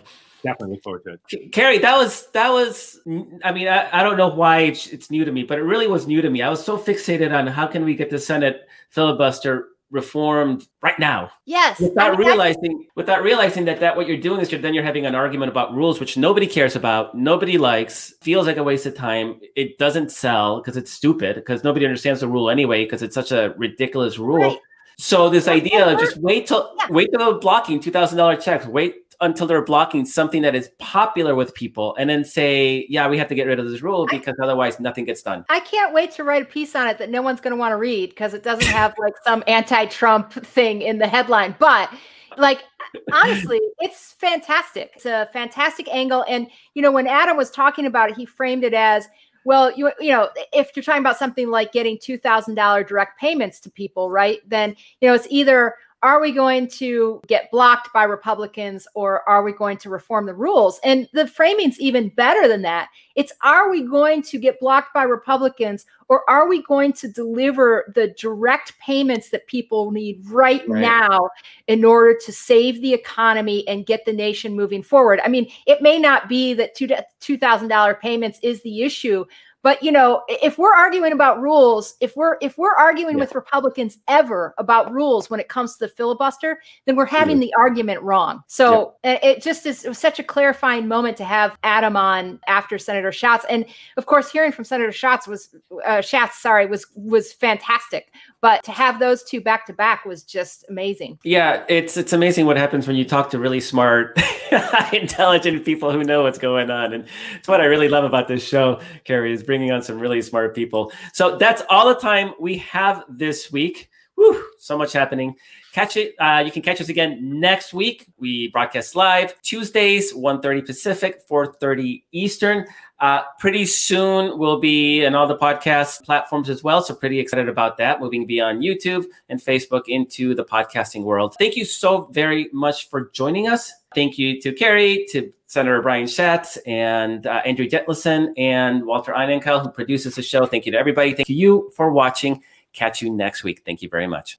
Definitely 0.42 0.76
look 0.76 0.82
forward 0.82 1.02
to 1.04 1.18
it. 1.30 1.52
Kerry, 1.52 1.76
that 1.80 1.98
was, 1.98 2.28
that 2.28 2.48
was, 2.48 2.98
I 3.44 3.52
mean, 3.52 3.68
I, 3.68 3.90
I 3.92 4.02
don't 4.02 4.16
know 4.16 4.28
why 4.28 4.60
it's, 4.60 4.86
it's 4.86 5.10
new 5.10 5.22
to 5.22 5.30
me, 5.30 5.42
but 5.42 5.58
it 5.58 5.64
really 5.64 5.86
was 5.86 6.06
new 6.06 6.22
to 6.22 6.30
me. 6.30 6.40
I 6.40 6.48
was 6.48 6.64
so 6.64 6.78
fixated 6.78 7.38
on 7.38 7.46
how 7.46 7.66
can 7.66 7.84
we 7.84 7.94
get 7.94 8.08
the 8.08 8.18
Senate 8.18 8.66
filibuster 8.88 9.68
reformed 9.92 10.66
right 10.82 10.98
now. 10.98 11.30
Yes. 11.44 11.78
Without 11.78 12.18
realizing 12.18 12.86
without 12.96 13.22
realizing 13.22 13.66
that 13.66 13.78
that 13.80 13.96
what 13.96 14.08
you're 14.08 14.16
doing 14.16 14.40
is 14.40 14.50
you're 14.50 14.60
then 14.60 14.74
you're 14.74 14.82
having 14.82 15.06
an 15.06 15.14
argument 15.14 15.50
about 15.50 15.74
rules 15.74 16.00
which 16.00 16.16
nobody 16.16 16.46
cares 16.46 16.74
about, 16.74 17.14
nobody 17.14 17.58
likes, 17.58 18.14
feels 18.22 18.46
like 18.46 18.56
a 18.56 18.64
waste 18.64 18.86
of 18.86 18.96
time. 18.96 19.38
It 19.54 19.78
doesn't 19.78 20.10
sell 20.10 20.60
because 20.60 20.76
it's 20.76 20.90
stupid 20.90 21.36
because 21.36 21.62
nobody 21.62 21.84
understands 21.84 22.20
the 22.20 22.28
rule 22.28 22.50
anyway 22.50 22.84
because 22.84 23.02
it's 23.02 23.14
such 23.14 23.30
a 23.30 23.54
ridiculous 23.56 24.18
rule. 24.18 24.38
Right. 24.38 24.58
So 24.98 25.28
this 25.28 25.46
idea 25.46 25.86
of 25.86 26.00
just 26.00 26.16
wait 26.16 26.46
till 26.46 26.74
yeah. 26.78 26.86
wait 26.90 27.10
till 27.12 27.32
the 27.32 27.38
blocking 27.38 27.78
two 27.78 27.90
thousand 27.90 28.18
dollar 28.18 28.36
checks, 28.36 28.66
wait 28.66 29.11
until 29.22 29.46
they're 29.46 29.64
blocking 29.64 30.04
something 30.04 30.42
that 30.42 30.54
is 30.54 30.70
popular 30.78 31.34
with 31.34 31.54
people 31.54 31.94
and 31.96 32.10
then 32.10 32.24
say, 32.24 32.86
yeah, 32.88 33.08
we 33.08 33.16
have 33.16 33.28
to 33.28 33.34
get 33.34 33.46
rid 33.46 33.58
of 33.58 33.70
this 33.70 33.80
rule 33.80 34.06
because 34.10 34.34
I, 34.40 34.44
otherwise 34.44 34.80
nothing 34.80 35.04
gets 35.04 35.22
done. 35.22 35.44
I 35.48 35.60
can't 35.60 35.94
wait 35.94 36.10
to 36.12 36.24
write 36.24 36.42
a 36.42 36.46
piece 36.46 36.74
on 36.74 36.88
it 36.88 36.98
that 36.98 37.08
no 37.08 37.22
one's 37.22 37.40
going 37.40 37.52
to 37.52 37.56
want 37.56 37.72
to 37.72 37.76
read 37.76 38.10
because 38.10 38.34
it 38.34 38.42
doesn't 38.42 38.66
have 38.66 38.94
like 38.98 39.14
some 39.24 39.42
anti 39.46 39.86
Trump 39.86 40.32
thing 40.32 40.82
in 40.82 40.98
the 40.98 41.06
headline. 41.06 41.54
But 41.58 41.90
like, 42.36 42.64
honestly, 43.12 43.60
it's 43.78 44.12
fantastic. 44.18 44.92
It's 44.96 45.06
a 45.06 45.28
fantastic 45.32 45.88
angle. 45.88 46.24
And, 46.28 46.48
you 46.74 46.82
know, 46.82 46.92
when 46.92 47.06
Adam 47.06 47.36
was 47.36 47.50
talking 47.50 47.86
about 47.86 48.10
it, 48.10 48.16
he 48.16 48.26
framed 48.26 48.64
it 48.64 48.74
as, 48.74 49.08
well, 49.44 49.72
you 49.76 49.90
you 49.98 50.12
know, 50.12 50.28
if 50.52 50.70
you're 50.76 50.82
talking 50.84 51.00
about 51.00 51.18
something 51.18 51.50
like 51.50 51.72
getting 51.72 51.98
two 52.00 52.16
thousand 52.16 52.54
dollar 52.54 52.84
direct 52.84 53.18
payments 53.18 53.58
to 53.60 53.70
people, 53.70 54.08
right? 54.08 54.38
Then 54.48 54.76
you 55.00 55.08
know 55.08 55.14
it's 55.14 55.26
either 55.30 55.74
are 56.02 56.20
we 56.20 56.32
going 56.32 56.68
to 56.68 57.20
get 57.28 57.50
blocked 57.50 57.92
by 57.92 58.02
Republicans 58.02 58.88
or 58.94 59.26
are 59.28 59.42
we 59.42 59.52
going 59.52 59.76
to 59.78 59.90
reform 59.90 60.26
the 60.26 60.34
rules? 60.34 60.80
And 60.82 61.08
the 61.12 61.26
framing's 61.26 61.80
even 61.80 62.08
better 62.10 62.48
than 62.48 62.62
that. 62.62 62.88
It's 63.14 63.32
are 63.42 63.70
we 63.70 63.82
going 63.82 64.22
to 64.22 64.38
get 64.38 64.58
blocked 64.58 64.92
by 64.92 65.04
Republicans 65.04 65.86
or 66.08 66.28
are 66.28 66.48
we 66.48 66.62
going 66.64 66.92
to 66.94 67.08
deliver 67.08 67.92
the 67.94 68.08
direct 68.18 68.78
payments 68.80 69.30
that 69.30 69.46
people 69.46 69.92
need 69.92 70.20
right, 70.26 70.66
right. 70.68 70.80
now 70.80 71.30
in 71.68 71.84
order 71.84 72.18
to 72.24 72.32
save 72.32 72.82
the 72.82 72.92
economy 72.92 73.66
and 73.68 73.86
get 73.86 74.04
the 74.04 74.12
nation 74.12 74.56
moving 74.56 74.82
forward? 74.82 75.20
I 75.24 75.28
mean, 75.28 75.50
it 75.66 75.82
may 75.82 75.98
not 75.98 76.28
be 76.28 76.52
that 76.54 76.76
$2,000 76.76 78.00
payments 78.00 78.38
is 78.42 78.60
the 78.62 78.82
issue, 78.82 79.24
but 79.62 79.82
you 79.82 79.92
know, 79.92 80.22
if 80.28 80.58
we're 80.58 80.74
arguing 80.74 81.12
about 81.12 81.40
rules, 81.40 81.94
if 82.00 82.16
we're 82.16 82.36
if 82.40 82.58
we're 82.58 82.74
arguing 82.74 83.16
yeah. 83.16 83.24
with 83.24 83.34
Republicans 83.34 83.98
ever 84.08 84.54
about 84.58 84.92
rules 84.92 85.30
when 85.30 85.40
it 85.40 85.48
comes 85.48 85.74
to 85.74 85.86
the 85.86 85.88
filibuster, 85.88 86.60
then 86.86 86.96
we're 86.96 87.06
having 87.06 87.36
mm-hmm. 87.36 87.42
the 87.42 87.54
argument 87.54 88.02
wrong. 88.02 88.42
So 88.48 88.94
yeah. 89.04 89.18
it 89.22 89.42
just 89.42 89.64
is 89.66 89.84
it 89.84 89.94
such 89.94 90.18
a 90.18 90.24
clarifying 90.24 90.88
moment 90.88 91.16
to 91.18 91.24
have 91.24 91.56
Adam 91.62 91.96
on 91.96 92.40
after 92.46 92.78
Senator 92.78 93.12
Schatz, 93.12 93.44
and 93.48 93.64
of 93.96 94.06
course, 94.06 94.30
hearing 94.30 94.52
from 94.52 94.64
Senator 94.64 94.92
Schatz 94.92 95.28
was 95.28 95.54
uh, 95.84 96.00
Schatz, 96.00 96.40
sorry, 96.40 96.66
was 96.66 96.86
was 96.94 97.32
fantastic. 97.32 98.12
But 98.42 98.64
to 98.64 98.72
have 98.72 98.98
those 98.98 99.22
two 99.22 99.40
back 99.40 99.66
to 99.66 99.72
back 99.72 100.04
was 100.04 100.24
just 100.24 100.64
amazing. 100.68 101.18
Yeah, 101.22 101.64
it's 101.68 101.96
it's 101.96 102.12
amazing 102.12 102.44
what 102.44 102.56
happens 102.56 102.88
when 102.88 102.96
you 102.96 103.04
talk 103.04 103.30
to 103.30 103.38
really 103.38 103.60
smart, 103.60 104.20
intelligent 104.92 105.64
people 105.64 105.92
who 105.92 106.02
know 106.02 106.24
what's 106.24 106.38
going 106.38 106.68
on, 106.68 106.92
and 106.92 107.06
it's 107.36 107.46
what 107.46 107.60
I 107.60 107.66
really 107.66 107.88
love 107.88 108.02
about 108.02 108.26
this 108.26 108.46
show. 108.46 108.80
Kerry 109.04 109.32
is 109.32 109.44
bringing 109.44 109.70
on 109.70 109.80
some 109.80 110.00
really 110.00 110.20
smart 110.20 110.56
people. 110.56 110.92
So 111.12 111.38
that's 111.38 111.62
all 111.70 111.88
the 111.88 111.94
time 111.94 112.34
we 112.40 112.58
have 112.58 113.04
this 113.08 113.52
week. 113.52 113.88
Whew, 114.16 114.44
so 114.58 114.76
much 114.76 114.92
happening. 114.92 115.36
Catch 115.72 115.96
it. 115.96 116.14
Uh, 116.18 116.42
you 116.44 116.52
can 116.52 116.62
catch 116.62 116.80
us 116.80 116.88
again 116.90 117.40
next 117.40 117.72
week. 117.72 118.06
We 118.18 118.48
broadcast 118.48 118.94
live 118.94 119.40
Tuesdays, 119.40 120.12
1.30 120.12 120.66
Pacific, 120.66 121.26
4.30 121.28 122.02
Eastern. 122.12 122.66
Uh, 123.02 123.24
pretty 123.40 123.66
soon 123.66 124.38
we'll 124.38 124.60
be 124.60 125.04
in 125.04 125.12
all 125.16 125.26
the 125.26 125.36
podcast 125.36 126.04
platforms 126.04 126.48
as 126.48 126.62
well. 126.62 126.80
So 126.80 126.94
pretty 126.94 127.18
excited 127.18 127.48
about 127.48 127.76
that. 127.78 128.00
Moving 128.00 128.26
beyond 128.26 128.62
YouTube 128.62 129.06
and 129.28 129.40
Facebook 129.40 129.82
into 129.88 130.36
the 130.36 130.44
podcasting 130.44 131.02
world. 131.02 131.34
Thank 131.36 131.56
you 131.56 131.64
so 131.64 132.08
very 132.12 132.48
much 132.52 132.88
for 132.88 133.10
joining 133.12 133.48
us. 133.48 133.72
Thank 133.92 134.18
you 134.18 134.40
to 134.40 134.52
Kerry, 134.52 135.04
to 135.10 135.32
Senator 135.48 135.82
Brian 135.82 136.06
Schatz, 136.06 136.58
and 136.58 137.26
uh, 137.26 137.42
Andrew 137.44 137.68
Jentleson, 137.68 138.32
and 138.38 138.86
Walter 138.86 139.12
Einenkel, 139.12 139.62
who 139.62 139.68
produces 139.70 140.14
the 140.14 140.22
show. 140.22 140.46
Thank 140.46 140.64
you 140.64 140.72
to 140.72 140.78
everybody. 140.78 141.12
Thank 141.12 141.28
you 141.28 141.72
for 141.76 141.92
watching. 141.92 142.40
Catch 142.72 143.02
you 143.02 143.12
next 143.12 143.42
week. 143.42 143.62
Thank 143.66 143.82
you 143.82 143.88
very 143.88 144.06
much. 144.06 144.38